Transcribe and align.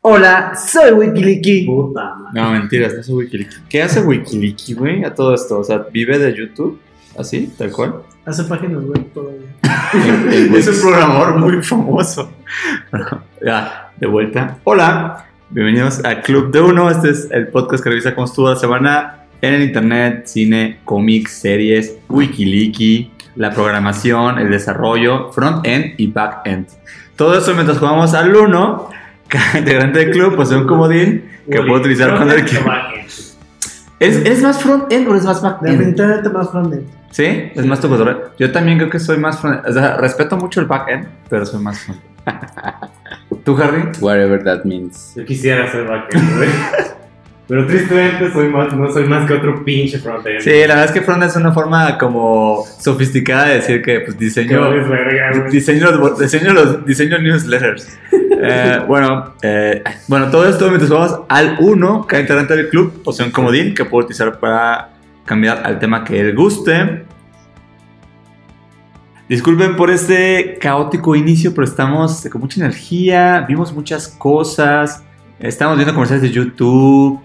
Hola, 0.00 0.52
soy 0.54 0.92
Wikiliki. 0.92 1.64
Puta 1.66 2.14
madre. 2.14 2.40
No, 2.40 2.50
mentiras, 2.52 2.94
no 2.94 3.02
soy 3.02 3.24
Wikiliki. 3.24 3.56
¿Qué 3.68 3.82
hace 3.82 4.00
Wikiliki, 4.00 4.74
güey, 4.74 5.04
a 5.04 5.14
todo 5.14 5.34
esto? 5.34 5.58
O 5.58 5.64
sea, 5.64 5.78
¿vive 5.92 6.18
de 6.18 6.36
YouTube? 6.36 6.78
¿Así? 7.18 7.52
¿Tal 7.58 7.72
cual? 7.72 8.02
Hace 8.24 8.44
páginas 8.44 8.84
web 8.84 9.12
todavía. 9.12 9.48
es 10.56 10.68
un 10.68 10.80
programador 10.80 11.38
muy 11.38 11.62
famoso. 11.62 12.30
Bueno, 12.90 13.22
ya, 13.44 13.92
de 13.96 14.06
vuelta. 14.06 14.58
Hola, 14.64 15.26
bienvenidos 15.50 16.04
a 16.04 16.20
Club 16.20 16.52
de 16.52 16.60
Uno. 16.60 16.90
Este 16.90 17.10
es 17.10 17.28
el 17.30 17.48
podcast 17.48 17.82
que 17.82 17.90
revisa 17.90 18.14
cómo 18.14 18.26
estuvo 18.26 18.50
la 18.50 18.56
semana 18.56 19.26
en 19.40 19.54
el 19.54 19.62
internet, 19.62 20.26
cine, 20.26 20.80
cómics, 20.84 21.32
series, 21.32 21.98
Wikiliki, 22.08 23.10
la 23.36 23.50
programación, 23.50 24.38
el 24.38 24.50
desarrollo, 24.50 25.32
front-end 25.32 25.94
y 25.96 26.06
back-end. 26.08 26.66
Todo 27.16 27.38
eso 27.38 27.54
mientras 27.54 27.78
jugamos 27.78 28.14
al 28.14 28.34
Uno. 28.34 28.90
Cada 29.28 29.58
integrante 29.58 30.00
del 30.00 30.10
club 30.10 30.36
posee 30.36 30.58
un 30.58 30.66
comodín 30.66 31.24
que 31.50 31.58
puedo 31.58 31.80
utilizar 31.80 32.14
cuando 32.14 32.34
él 32.34 32.44
quiera. 32.44 32.90
¿Es, 33.98 34.16
¿Es 34.16 34.42
más 34.42 34.62
front-end 34.62 35.08
o 35.08 35.16
es 35.16 35.24
más 35.24 35.42
back-end? 35.42 35.78
Definitivamente 35.78 36.28
más 36.28 36.50
frontend. 36.50 36.86
¿Sí? 37.10 37.50
Es 37.54 37.64
más 37.64 37.80
tu 37.80 37.88
cotorreo. 37.88 38.30
Yo 38.38 38.52
también 38.52 38.78
creo 38.78 38.90
que 38.90 38.98
soy 38.98 39.18
más 39.18 39.38
front 39.38 39.66
O 39.66 39.72
sea, 39.72 39.96
respeto 39.96 40.36
mucho 40.36 40.60
el 40.60 40.66
back-end, 40.66 41.06
pero 41.28 41.46
soy 41.46 41.62
más 41.62 41.78
front 41.80 42.00
¿Tú, 43.44 43.56
Harry? 43.62 43.90
Whatever 44.00 44.42
that 44.44 44.64
means. 44.64 45.14
Yo 45.14 45.24
quisiera 45.24 45.70
ser 45.70 45.86
backend. 45.86 46.24
Pero 47.46 47.66
tristemente 47.66 48.32
soy 48.32 48.48
más, 48.48 48.74
no 48.74 48.90
soy 48.90 49.06
más 49.06 49.26
que 49.26 49.34
otro 49.34 49.62
pinche 49.64 49.98
frontend. 49.98 50.40
Sí, 50.40 50.50
la 50.50 50.68
verdad 50.68 50.84
es 50.86 50.92
que 50.92 51.02
front 51.02 51.24
es 51.24 51.36
una 51.36 51.52
forma 51.52 51.98
como 51.98 52.64
sofisticada 52.78 53.48
de 53.48 53.54
decir 53.56 53.82
que 53.82 54.00
pues 54.00 54.16
Que 54.16 54.24
diseño... 54.24 54.70
verga. 54.70 55.48
Diseño 55.50 55.90
los, 55.90 56.18
diseño 56.18 56.52
los 56.54 56.86
diseño 56.86 57.18
newsletters. 57.18 57.98
Eh, 58.46 58.80
bueno, 58.86 59.32
eh, 59.40 59.82
bueno, 60.06 60.28
todo 60.30 60.46
esto 60.46 60.66
mientras 60.66 60.90
vamos 60.90 61.20
al 61.28 61.56
1, 61.60 62.06
cada 62.06 62.20
integrante 62.20 62.54
del 62.56 62.68
club 62.68 63.02
un 63.06 63.30
comodín 63.30 63.74
que 63.74 63.86
puedo 63.86 64.04
utilizar 64.04 64.38
para 64.38 64.90
cambiar 65.24 65.62
al 65.64 65.78
tema 65.78 66.04
que 66.04 66.20
él 66.20 66.34
guste. 66.34 67.04
Disculpen 69.28 69.76
por 69.76 69.90
este 69.90 70.58
caótico 70.60 71.16
inicio, 71.16 71.54
pero 71.54 71.64
estamos 71.64 72.28
con 72.30 72.40
mucha 72.40 72.60
energía, 72.60 73.46
vimos 73.48 73.72
muchas 73.72 74.08
cosas, 74.08 75.02
estamos 75.38 75.76
viendo 75.76 75.94
comerciales 75.94 76.22
de 76.22 76.30
YouTube 76.30 77.22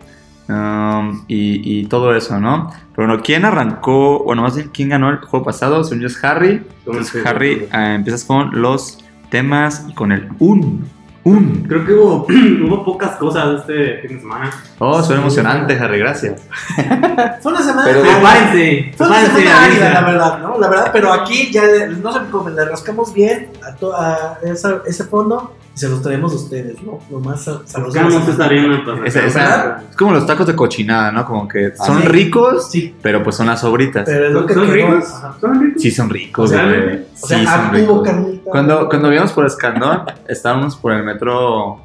um, 0.50 1.23
y, 1.28 1.80
y 1.81 1.86
todo 1.86 2.14
eso, 2.16 2.39
¿no? 2.39 2.69
Pero 2.95 3.08
bueno, 3.08 3.23
¿quién 3.23 3.45
arrancó, 3.45 4.23
bueno, 4.25 4.42
más 4.42 4.56
bien, 4.56 4.69
quién 4.73 4.89
ganó 4.89 5.09
el 5.09 5.17
juego 5.19 5.45
pasado? 5.45 5.83
Según 5.86 6.02
yo 6.02 6.08
es 6.08 6.22
Harry. 6.23 6.64
Entonces, 6.86 7.25
Harry, 7.25 7.67
eh, 7.73 7.94
empiezas 7.95 8.25
con 8.25 8.61
los 8.61 8.97
temas 9.30 9.86
y 9.88 9.94
con 9.94 10.11
el 10.11 10.28
un. 10.39 10.86
Un. 11.25 11.66
Creo 11.67 11.86
que 11.86 11.94
hubo, 11.94 12.25
hubo 12.66 12.83
pocas 12.83 13.17
cosas 13.17 13.59
este 13.61 14.00
fin 14.08 14.16
de 14.16 14.22
semana. 14.22 14.50
Oh, 14.80 15.03
suena 15.03 15.22
emocionante, 15.22 15.78
Harry, 15.78 16.00
gracias. 16.00 16.41
Fue 17.41 17.52
una 17.52 17.61
semana. 17.61 17.84
Pero- 17.86 18.02
Prepárense. 18.02 18.94
Fue 18.97 19.08
una 19.08 19.25
semana 19.25 19.63
árida, 19.66 19.94
la 19.94 20.02
verdad, 20.02 20.39
¿no? 20.39 20.58
La 20.58 20.67
verdad, 20.69 20.89
pero 20.94 21.11
aquí 21.13 21.52
ya 21.52 21.63
no 22.02 22.11
se 22.13 22.19
preocupen, 22.22 22.56
le 22.56 22.66
rascamos 22.66 23.13
bien 23.13 23.50
a, 23.66 23.75
to- 23.75 23.94
a 23.95 24.39
esa- 24.44 24.81
ese 24.88 25.03
fondo 25.03 25.56
y 25.80 25.81
se 25.81 25.89
los 25.89 26.02
traemos 26.02 26.33
a 26.33 26.35
ustedes, 26.35 26.81
¿no? 26.83 26.99
Lo 27.09 27.19
más 27.22 27.44
sa- 27.44 27.61
sabroso. 27.66 27.97
Pues, 28.02 29.16
esa- 29.16 29.22
¿Verdad? 29.39 29.83
es 29.89 29.95
como 29.95 30.11
los 30.11 30.25
tacos 30.25 30.45
de 30.47 30.55
cochinada, 30.55 31.11
¿no? 31.11 31.25
Como 31.25 31.47
que 31.47 31.72
son 31.75 32.02
sí. 32.02 32.08
ricos, 32.09 32.69
Sí, 32.69 32.95
pero 33.02 33.23
pues 33.23 33.35
son 33.38 33.47
las 33.47 33.61
sobritas. 33.61 34.03
pero 34.05 34.27
es 34.27 34.33
lo 34.33 34.45
que 34.45 34.53
¿Son 34.55 34.69
ricos? 34.69 35.05
¿Son 35.39 35.61
ricos? 35.61 35.81
Sí, 35.81 35.91
son 35.91 36.09
ricos, 36.09 36.50
O 36.50 36.53
sea, 36.53 36.63
güey. 36.66 37.00
O 37.22 37.27
sea, 37.27 37.39
sí, 37.39 37.45
son 37.45 37.53
ah, 37.55 37.72
ricos. 37.73 38.02
carnita. 38.03 38.52
Cuando, 38.52 38.89
cuando 38.89 39.13
íbamos 39.13 39.31
por 39.31 39.45
Escandón, 39.45 40.02
estábamos 40.27 40.75
por 40.75 40.91
el 40.91 41.03
metro 41.03 41.80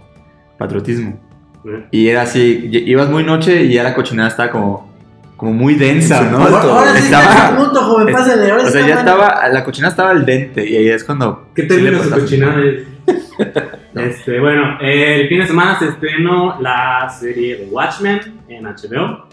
Patriotismo. 0.58 1.20
Y 1.90 2.08
era 2.08 2.22
así, 2.22 2.68
ibas 2.72 3.08
muy 3.08 3.22
noche 3.24 3.62
y 3.64 3.74
ya 3.74 3.84
la 3.84 3.94
cochinada 3.94 4.28
estaba 4.28 4.50
como, 4.50 4.92
como 5.36 5.52
muy 5.52 5.74
densa, 5.76 6.20
¿no? 6.30 6.38
Ahora, 6.38 6.60
ahora 6.60 6.92
sí 6.96 7.04
está 7.04 7.22
Estaba- 7.22 7.56
punto, 7.56 7.80
joven, 7.82 8.08
es- 8.08 8.14
pásale. 8.14 8.50
Ahora 8.50 8.64
O 8.64 8.68
sea, 8.70 8.86
ya 8.86 8.94
estaba, 8.98 9.48
la 9.48 9.64
cochinada 9.64 9.90
estaba 9.90 10.10
al 10.10 10.26
dente 10.26 10.68
y 10.68 10.76
ahí 10.76 10.88
es 10.88 11.04
cuando... 11.04 11.46
¿Qué 11.54 11.62
sí 11.68 11.76
de 11.80 11.92
pasaste. 11.92 12.20
cochinada 12.20 12.54
es? 14.00 14.18
Este, 14.18 14.40
bueno, 14.40 14.78
el 14.80 15.28
fin 15.28 15.40
de 15.40 15.46
semana 15.46 15.78
se 15.78 15.88
estrenó 15.88 16.60
la 16.60 17.08
serie 17.08 17.56
de 17.58 17.64
Watchmen 17.66 18.20
en 18.48 18.64
HBO. 18.64 19.26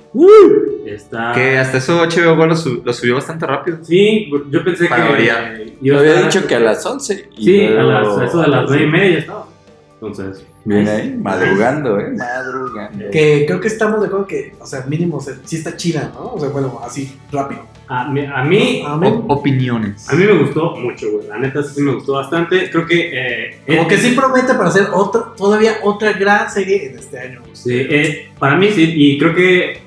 Está... 0.85 1.31
Que 1.33 1.57
hasta 1.57 1.77
eso 1.77 2.03
HBO 2.05 2.45
lo, 2.45 2.55
su- 2.55 2.81
lo 2.83 2.91
subió 2.93 3.15
bastante 3.15 3.45
rápido. 3.45 3.77
Sí, 3.83 4.29
yo 4.49 4.63
pensé 4.63 4.87
Para 4.87 5.15
que... 5.15 5.23
iba 5.23 5.35
Yo 5.81 5.99
había 5.99 6.15
estar- 6.15 6.25
dicho 6.33 6.47
que 6.47 6.55
a 6.55 6.59
las 6.59 6.85
11. 6.85 7.29
y 7.37 7.43
Sí, 7.45 7.65
a 7.65 7.81
las, 7.83 8.21
eso 8.29 8.41
de 8.41 8.47
las 8.47 8.65
nueve 8.69 8.83
y 8.83 8.87
media 8.87 9.09
ya 9.13 9.19
estaba. 9.19 9.45
Entonces, 9.93 10.45
Bien 10.63 10.87
ahí, 10.87 11.15
madrugando, 11.17 11.99
¿eh? 11.99 12.11
Madrugando. 12.17 13.05
Que 13.11 13.45
creo 13.47 13.59
que 13.59 13.67
estamos 13.67 13.99
de 14.01 14.07
acuerdo 14.07 14.27
que, 14.27 14.53
o 14.59 14.65
sea, 14.65 14.83
mínimo, 14.87 15.17
o 15.17 15.21
sea, 15.21 15.33
sí 15.43 15.55
está 15.57 15.75
chida, 15.75 16.11
¿no? 16.13 16.33
O 16.33 16.39
sea, 16.39 16.49
bueno, 16.49 16.79
así, 16.83 17.17
rápido. 17.31 17.61
A 17.93 18.07
mí, 18.07 18.21
a 18.25 18.43
mí, 18.43 18.83
A 18.85 18.95
mí, 18.95 19.07
O- 19.07 19.33
opiniones. 19.33 20.09
a 20.09 20.15
mí 20.15 20.23
me 20.23 20.33
gustó 20.33 20.75
mucho, 20.77 21.11
güey. 21.11 21.27
La 21.27 21.37
neta 21.39 21.61
sí 21.61 21.81
me 21.81 21.93
gustó 21.93 22.13
bastante. 22.13 22.69
Creo 22.71 22.85
que... 22.85 23.11
Eh, 23.13 23.57
como 23.67 23.87
que 23.87 23.97
sí 23.97 24.11
promete 24.15 24.53
para 24.53 24.69
hacer 24.69 24.87
otra, 24.93 25.33
todavía 25.35 25.73
otra 25.83 26.13
gran 26.13 26.49
serie 26.49 26.85
en 26.87 26.97
este 26.97 27.19
año. 27.19 27.41
Sí, 27.53 27.73
eh, 27.75 28.29
para 28.39 28.55
mí 28.55 28.69
sí, 28.71 28.93
y 28.95 29.17
creo 29.19 29.35
que, 29.35 29.79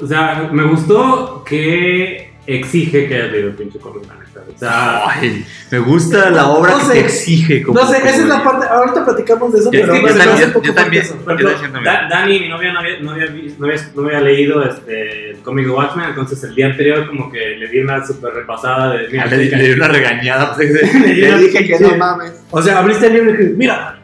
o 0.00 0.06
sea, 0.06 0.48
me 0.52 0.62
gustó 0.64 1.42
que 1.44 2.27
exige 2.50 3.06
que 3.06 3.14
hayas 3.14 3.30
leído 3.32 3.48
el 3.48 3.54
pinche 3.54 3.78
cómic, 3.78 4.04
la 4.08 4.14
neta. 4.14 4.40
O 4.54 4.58
sea, 4.58 5.08
Ay, 5.10 5.44
me 5.70 5.78
gusta 5.80 6.30
la 6.30 6.48
obra 6.48 6.72
No 6.72 6.78
que 6.78 6.84
sé. 6.86 6.92
te 6.92 7.00
exige. 7.00 7.62
Como, 7.62 7.78
No 7.78 7.86
sé, 7.86 7.98
esa 7.98 8.08
es 8.08 8.24
la 8.26 8.42
parte, 8.42 8.66
ahorita 8.66 9.04
platicamos 9.04 9.52
de 9.52 9.58
eso, 9.58 9.70
Es 9.72 9.80
pero 9.80 9.92
que 9.92 10.00
yo 10.00 10.74
también- 10.74 11.04
yo 11.38 11.50
ejemplo, 11.50 11.80
Da- 11.84 12.08
Dani, 12.08 12.40
mi 12.40 12.48
novia, 12.48 12.72
no 12.72 12.78
había, 12.80 13.00
no 13.00 13.10
había, 13.12 13.26
vi- 13.26 13.54
no 13.58 13.66
había, 13.66 13.80
no 13.94 14.02
había 14.06 14.20
leído 14.20 14.62
este, 14.64 15.30
el 15.32 15.36
cómic 15.40 15.66
de 15.66 15.72
Watchmen, 15.72 16.06
entonces 16.08 16.42
el 16.44 16.54
día 16.54 16.66
anterior 16.66 17.06
como 17.06 17.30
que 17.30 17.38
le 17.58 17.68
di 17.68 17.80
una 17.80 18.04
super 18.06 18.32
repasada 18.32 18.94
de... 18.96 19.08
Mira, 19.08 19.24
Ah, 19.24 19.26
le, 19.26 19.44
le 19.44 19.64
di 19.68 19.72
una 19.72 19.88
regañada. 19.88 20.54
pues, 20.54 20.70
Le 20.94 21.38
dije 21.38 21.66
que 21.66 21.78
no 21.80 21.96
mames. 21.96 22.32
O 22.50 22.62
sea, 22.62 22.78
abriste 22.78 23.06
el 23.08 23.12
libro 23.12 23.30
y 23.30 23.32
dijiste, 23.34 23.56
mira, 23.56 23.94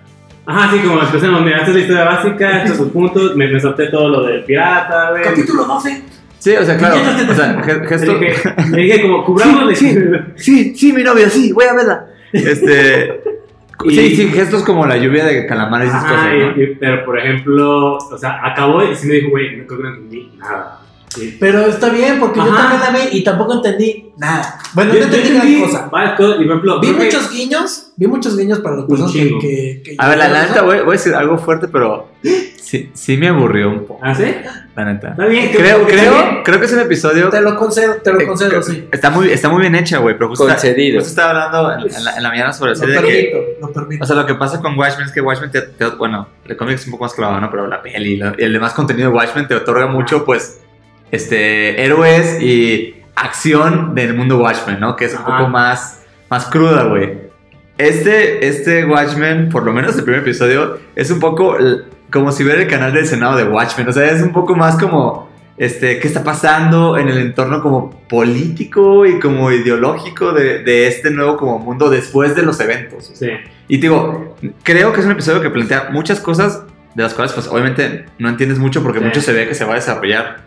Ajá, 0.46 0.70
sí, 0.70 0.78
como 0.80 1.00
empecemos, 1.00 1.40
mira, 1.42 1.56
esta 1.60 1.70
es 1.70 1.74
la 1.76 1.80
historia 1.80 2.04
básica, 2.04 2.56
estos 2.58 2.76
son 2.76 2.86
sus 2.86 2.92
puntos, 2.92 3.34
me, 3.34 3.48
me 3.48 3.58
salté 3.58 3.86
todo 3.86 4.10
lo 4.10 4.22
del 4.24 4.44
pirata, 4.44 5.12
güey. 5.12 5.22
capítulo 5.22 5.64
12. 5.64 6.02
Sí, 6.44 6.54
o 6.56 6.64
sea, 6.64 6.76
claro. 6.76 6.96
O 7.30 7.34
sea, 7.34 7.52
Le 7.54 7.86
gesto. 7.88 8.18
dije, 8.18 8.54
le 8.70 8.82
dije 8.82 9.02
como, 9.02 9.24
cubramos 9.24 9.68
de... 9.68 9.76
Sí, 9.76 9.96
Sí, 10.36 10.74
sí, 10.76 10.92
mi 10.92 11.02
novia, 11.02 11.30
sí, 11.30 11.52
voy 11.52 11.64
a 11.64 11.72
verla. 11.74 12.06
Este. 12.32 13.22
Y- 13.84 13.90
sí, 13.90 14.16
sí, 14.16 14.28
gestos 14.28 14.62
como 14.62 14.86
la 14.86 14.96
lluvia 14.96 15.24
de 15.24 15.46
calamares 15.46 15.88
y 15.88 15.90
esas 15.90 16.04
cosas, 16.04 16.26
¿no? 16.32 16.62
y- 16.62 16.76
pero 16.76 17.04
por 17.04 17.18
ejemplo, 17.18 17.96
o 17.98 18.16
sea, 18.18 18.38
acabó 18.46 18.82
y 18.84 18.94
sí 18.94 19.06
me 19.08 19.14
dijo, 19.14 19.30
güey, 19.30 19.56
no 19.56 19.66
creo 19.66 19.78
que 19.78 19.82
no 19.84 19.94
entendí 19.94 20.32
nada. 20.38 20.80
Sí. 21.08 21.36
Pero 21.40 21.66
está 21.66 21.88
bien, 21.90 22.18
porque 22.20 22.38
yo 22.40 22.46
también 22.54 22.80
la 22.80 22.90
vi 22.90 23.18
y 23.18 23.24
tampoco 23.24 23.54
entendí 23.54 24.12
nada. 24.16 24.58
Bueno, 24.74 24.94
Yo- 24.94 25.00
no 25.00 25.06
entendí 25.06 25.28
gran 25.34 25.60
cosa. 25.60 25.88
varias 25.90 26.14
cosas, 26.14 26.34
y 26.36 26.44
por 26.44 26.46
ejemplo, 26.52 26.80
Vi 26.80 26.86
que- 26.86 27.04
muchos 27.04 27.32
guiños, 27.32 27.92
vi 27.96 28.06
muchos 28.06 28.36
guiños 28.38 28.60
para 28.60 28.76
las 28.76 28.84
personas 28.86 29.12
que, 29.12 29.18
chingo. 29.18 29.40
que, 29.40 29.82
que 29.84 29.94
A 29.98 30.08
ver, 30.08 30.18
la, 30.18 30.28
neta, 30.28 30.62
voy, 30.62 30.76
voy 30.80 30.88
a 30.88 30.92
decir 30.92 31.14
algo 31.14 31.36
fuerte, 31.36 31.66
pero 31.68 32.08
sí, 32.64 32.90
sí 32.94 33.16
me 33.16 33.28
aburrió 33.28 33.68
un 33.70 33.86
poco, 33.86 34.00
¿Ah, 34.02 34.14
sí? 34.14 34.24
la 34.74 34.84
neta. 34.86 35.10
Está 35.10 35.26
bien. 35.26 35.50
Creo, 35.52 35.86
que- 35.86 35.92
creo, 35.92 36.42
creo 36.44 36.58
que 36.58 36.66
es 36.66 36.72
un 36.72 36.80
episodio. 36.80 37.28
Te 37.28 37.40
lo 37.40 37.56
concedo, 37.56 37.94
te 38.02 38.10
eh, 38.10 38.14
lo 38.14 38.26
concedo, 38.26 38.50
que- 38.50 38.62
sí. 38.62 38.88
Está 38.90 39.10
muy, 39.10 39.30
está 39.30 39.48
muy 39.48 39.60
bien 39.60 39.74
hecha, 39.74 39.98
güey, 39.98 40.16
pero 40.16 40.28
justo, 40.28 40.46
Concedido. 40.46 40.96
justo 41.00 41.10
estaba 41.10 41.44
hablando 41.44 41.86
en, 41.86 41.94
en 41.94 42.04
la, 42.04 42.16
en 42.16 42.22
la 42.22 42.28
mañana 42.30 42.52
sobre 42.52 42.72
Lo 42.72 42.74
la 42.74 42.80
serie 42.80 42.94
de 42.94 43.00
que. 43.06 43.30
permito, 43.30 43.60
lo 43.66 43.72
permito. 43.72 44.04
O 44.04 44.06
sea, 44.06 44.16
lo 44.16 44.26
que 44.26 44.34
pasa 44.34 44.60
con 44.60 44.78
Watchmen 44.78 45.06
es 45.06 45.12
que 45.12 45.20
Watchmen 45.20 45.50
te, 45.50 45.62
te- 45.62 45.86
bueno, 45.90 46.28
el 46.46 46.56
cómic 46.56 46.74
es 46.76 46.86
un 46.86 46.92
poco 46.92 47.04
más 47.04 47.14
clavado, 47.14 47.40
¿no? 47.40 47.50
Pero 47.50 47.66
la 47.66 47.82
peli 47.82 48.16
la- 48.16 48.34
y 48.38 48.42
el 48.42 48.52
demás 48.52 48.72
contenido 48.72 49.10
de 49.10 49.14
Watchmen 49.16 49.46
te 49.46 49.54
otorga 49.54 49.86
mucho, 49.86 50.24
pues, 50.24 50.60
este, 51.10 51.82
héroes 51.84 52.40
y 52.42 52.96
acción 53.14 53.94
del 53.94 54.14
mundo 54.14 54.38
Watchmen, 54.38 54.80
¿no? 54.80 54.96
Que 54.96 55.04
es 55.04 55.12
un 55.12 55.20
Ajá. 55.20 55.38
poco 55.38 55.48
más, 55.50 56.02
más 56.28 56.46
cruda, 56.46 56.84
güey. 56.84 57.22
Este, 57.78 58.46
este 58.46 58.84
Watchmen, 58.84 59.48
por 59.48 59.64
lo 59.64 59.72
menos 59.72 59.96
el 59.96 60.04
primer 60.04 60.20
episodio, 60.22 60.78
es 60.94 61.10
un 61.10 61.18
poco 61.20 61.56
como 62.14 62.32
si 62.32 62.44
ver 62.44 62.60
el 62.60 62.68
canal 62.68 62.94
del 62.94 63.06
Senado 63.06 63.36
de 63.36 63.44
Watchmen. 63.44 63.86
O 63.88 63.92
sea, 63.92 64.10
es 64.10 64.22
un 64.22 64.32
poco 64.32 64.54
más 64.56 64.76
como, 64.78 65.28
este, 65.58 65.98
qué 65.98 66.06
está 66.08 66.24
pasando 66.24 66.96
en 66.96 67.08
el 67.08 67.18
entorno 67.18 67.60
como 67.60 67.90
político 68.08 69.04
y 69.04 69.18
como 69.20 69.50
ideológico 69.52 70.32
de, 70.32 70.62
de 70.62 70.86
este 70.86 71.10
nuevo 71.10 71.36
como 71.36 71.58
mundo 71.58 71.90
después 71.90 72.34
de 72.34 72.42
los 72.42 72.58
eventos. 72.60 73.10
Sí. 73.14 73.28
Y 73.68 73.76
te 73.78 73.82
digo, 73.82 74.36
creo 74.62 74.92
que 74.92 75.00
es 75.00 75.06
un 75.06 75.12
episodio 75.12 75.40
que 75.42 75.50
plantea 75.50 75.88
muchas 75.92 76.20
cosas 76.20 76.62
de 76.94 77.02
las 77.02 77.12
cuales, 77.12 77.32
pues, 77.32 77.48
obviamente 77.48 78.06
no 78.18 78.28
entiendes 78.28 78.58
mucho 78.58 78.82
porque 78.82 79.00
Sí. 79.00 79.04
mucho 79.04 79.20
se 79.20 79.32
ve 79.32 79.46
que 79.48 79.54
se 79.54 79.64
va 79.64 79.72
a 79.72 79.76
desarrollar. 79.76 80.38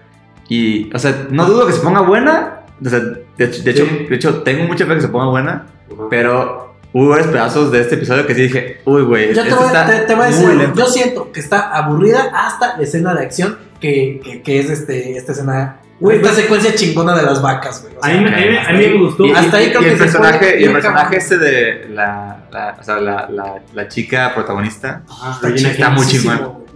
Y, 0.49 0.89
o 0.93 0.99
sea, 0.99 1.27
no 1.29 1.45
dudo 1.45 1.67
que 1.67 1.73
se 1.73 1.81
ponga 1.81 2.01
buena. 2.01 2.61
O 2.83 2.89
sea, 2.89 2.99
de, 2.99 3.45
hecho- 3.45 3.63
de 3.63 3.71
hecho, 3.71 3.85
Sí. 3.85 4.05
de 4.09 4.15
hecho, 4.15 4.41
tengo 4.43 4.63
mucha 4.63 4.85
fe 4.85 4.95
que 4.95 5.01
se 5.01 5.09
ponga 5.09 5.27
buena. 5.29 5.65
Ajá. 5.91 6.03
Pero 6.09 6.66
hubo 6.93 7.09
varios 7.09 7.27
pedazos 7.27 7.71
de 7.71 7.81
este 7.81 7.95
episodio 7.95 8.25
que 8.25 8.35
sí 8.35 8.41
dije, 8.43 8.81
uy, 8.85 9.01
güey, 9.03 9.33
Yo 9.33 9.41
te 9.43 9.49
esto 9.49 9.55
voy, 9.57 9.67
está 9.67 9.85
te, 9.85 9.99
te 10.05 10.15
voy 10.15 10.23
a 10.23 10.27
decir, 10.27 10.49
lento. 10.49 10.79
yo 10.79 10.85
siento 10.87 11.31
que 11.31 11.39
está 11.39 11.69
aburrida 11.75 12.31
hasta 12.33 12.77
la 12.77 12.83
escena 12.83 13.13
de 13.13 13.23
acción, 13.23 13.57
que, 13.79 14.19
que, 14.23 14.41
que 14.41 14.59
es 14.59 14.69
este, 14.69 15.17
esta 15.17 15.31
escena 15.33 15.77
Güey, 15.99 16.17
Esta 16.17 16.29
secuencia 16.31 16.75
chingona 16.75 17.15
de 17.15 17.23
las 17.23 17.41
vacas, 17.41 17.81
güey. 17.81 17.95
o 17.97 18.03
sea, 18.03 18.13
A 18.13 18.17
mí, 18.17 18.23
me- 18.23 18.59
a 18.59 18.71
mí 18.71 18.85
a 18.85 18.97
gustó. 18.99 19.25
Y, 19.25 19.31
Hasta 19.31 19.57
ahí 19.57 19.65
y- 19.65 19.69
creo 19.69 19.81
y 19.81 19.85
que 19.85 19.89
el 19.93 19.97
se 19.97 20.03
personaje, 20.03 20.61
y 20.61 20.63
el 20.65 20.71
personaje 20.71 21.17
este 21.17 21.37
de 21.39 21.87
la, 21.89 22.37
la, 22.51 22.77
o 22.79 22.83
sea, 22.83 22.97
la, 22.99 23.27
la, 23.31 23.55
la 23.73 23.87
chica 23.87 24.31
protagonista. 24.35 25.01
Ajá, 25.09 25.47
Está, 25.47 25.69
está 25.69 25.89
muy. 25.89 26.05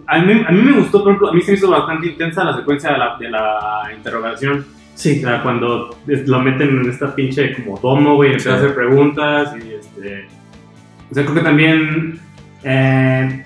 A 0.08 0.18
mí, 0.24 0.44
a 0.48 0.52
mí 0.52 0.62
me 0.64 0.72
gustó, 0.80 1.04
por 1.04 1.10
ejemplo, 1.12 1.30
a 1.30 1.34
mí 1.34 1.42
se 1.44 1.52
me 1.52 1.58
hizo 1.58 1.70
bastante 1.70 2.08
intensa 2.08 2.44
la 2.44 2.58
secuencia 2.58 2.92
de 2.94 2.98
la, 2.98 3.16
de 3.20 3.30
la 3.30 3.90
interrogación. 3.96 4.58
O 4.62 4.64
Sí, 4.96 5.22
sea, 5.22 5.42
cuando 5.44 5.96
lo 6.08 6.40
meten 6.40 6.80
en 6.82 6.90
esta 6.90 7.14
pinche 7.16 7.54
como 7.56 7.78
domo, 7.80 8.16
güey, 8.16 8.32
y 8.32 8.34
empieza 8.34 8.56
a 8.56 8.60
Sí. 8.60 8.64
hacer 8.66 8.76
preguntas 8.76 9.50
y 9.56 9.74
este... 10.02 10.26
O 11.10 11.14
sea, 11.14 11.24
creo 11.24 11.36
que 11.36 11.42
también... 11.42 12.20
eh, 12.64 13.44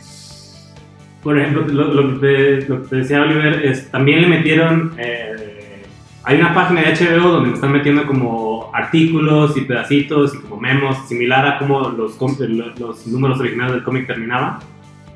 por 1.24 1.40
ejemplo, 1.40 1.66
lo, 1.68 1.94
lo 1.94 2.20
que 2.22 2.66
lo 2.68 2.84
que 2.84 2.88
te 2.90 2.96
decía 2.98 3.22
Oliver 3.24 3.66
es 3.66 3.90
también 3.90 4.22
le 4.22 4.28
metieron... 4.28 4.94
eh, 4.98 5.84
hay 6.24 6.40
una 6.40 6.54
página 6.56 6.82
de 6.82 6.94
HBO 6.94 7.30
donde 7.34 7.50
me 7.50 7.56
están 7.56 7.72
metiendo 7.72 8.06
como 8.08 8.72
artículos 8.74 9.56
y 9.58 9.62
pedacitos 9.62 10.34
y 10.34 10.40
como 10.40 10.60
memos, 10.60 11.08
similar 11.08 11.46
a 11.48 11.60
como 11.60 11.90
los, 11.90 12.14
com- 12.16 12.36
los, 12.80 13.06
números 13.08 13.40
originales 13.40 13.74
del 13.76 13.84
cómic 13.84 14.08
terminaban. 14.08 14.58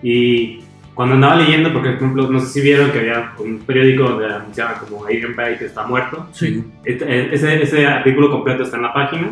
Y 0.03 0.59
cuando 0.93 1.15
andaba 1.15 1.35
leyendo, 1.37 1.73
porque 1.73 1.89
por 1.91 1.97
ejemplo, 1.97 2.29
no 2.29 2.39
sé 2.39 2.47
si 2.47 2.61
vieron 2.61 2.91
que 2.91 2.99
había 2.99 3.31
un 3.39 3.57
periódico 3.59 4.03
donde 4.03 4.27
anunciaban 4.33 4.75
como 4.79 5.05
Adrian 5.05 5.35
Pike 5.35 5.65
está 5.65 5.85
muerto. 5.87 6.27
sí. 6.31 6.63
Este- 6.85 7.33
Ese, 7.33 7.63
ese 7.63 7.87
artículo 7.87 8.29
completo 8.29 8.61
está 8.63 8.77
en 8.77 8.83
la 8.83 8.93
página. 8.93 9.31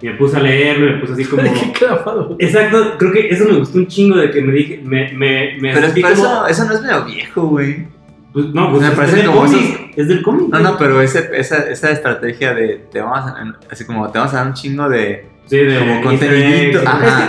Y 0.00 0.06
me 0.06 0.14
puse 0.14 0.36
a 0.36 0.40
leerlo 0.40 0.92
me 0.94 0.98
puse 1.00 1.12
así 1.14 1.24
como... 1.30 1.42
Qué 1.42 1.72
clavado. 1.72 2.36
Exacto, 2.38 2.94
creo 2.98 3.12
que 3.12 3.28
eso 3.28 3.44
me 3.46 3.58
gustó 3.58 3.78
un 3.78 3.86
chingo 3.86 4.16
de 4.16 4.30
que 4.30 4.40
me 4.42 4.52
dije... 4.52 4.80
Me, 4.84 5.10
me, 5.12 5.56
me 5.60 5.72
Pero, 5.74 5.88
pero 5.94 6.08
como- 6.14 6.22
eso, 6.22 6.46
eso 6.48 6.64
no 6.66 6.74
es 6.74 6.82
medio 6.82 7.04
viejo, 7.04 7.46
güey. 7.48 7.86
pues, 8.32 8.46
no, 8.46 8.70
pues 8.70 8.82
me 8.82 8.88
es- 8.88 8.94
parece 8.94 9.16
es 9.16 9.22
del 9.22 9.26
como 9.34 9.40
cómic. 9.46 9.92
Es 9.96 10.08
del 10.08 10.22
cómic. 10.22 10.42
No, 10.42 10.48
güey. 10.50 10.62
no, 10.62 10.76
pero 10.78 11.00
ese, 11.00 11.30
esa, 11.32 11.70
esa 11.70 11.90
estrategia 11.90 12.52
de 12.54 12.84
te 12.92 13.00
vamos 13.00 13.18
a, 13.20 13.56
así 13.70 13.84
como 13.86 14.10
te 14.10 14.18
vamos 14.18 14.34
a 14.34 14.36
dar 14.38 14.46
un 14.48 14.54
chingo 14.54 14.88
de 14.88 15.24
Sí, 15.48 15.58
de 15.58 15.78
como. 15.78 16.10
Es 16.10 16.18
que- 16.20 16.26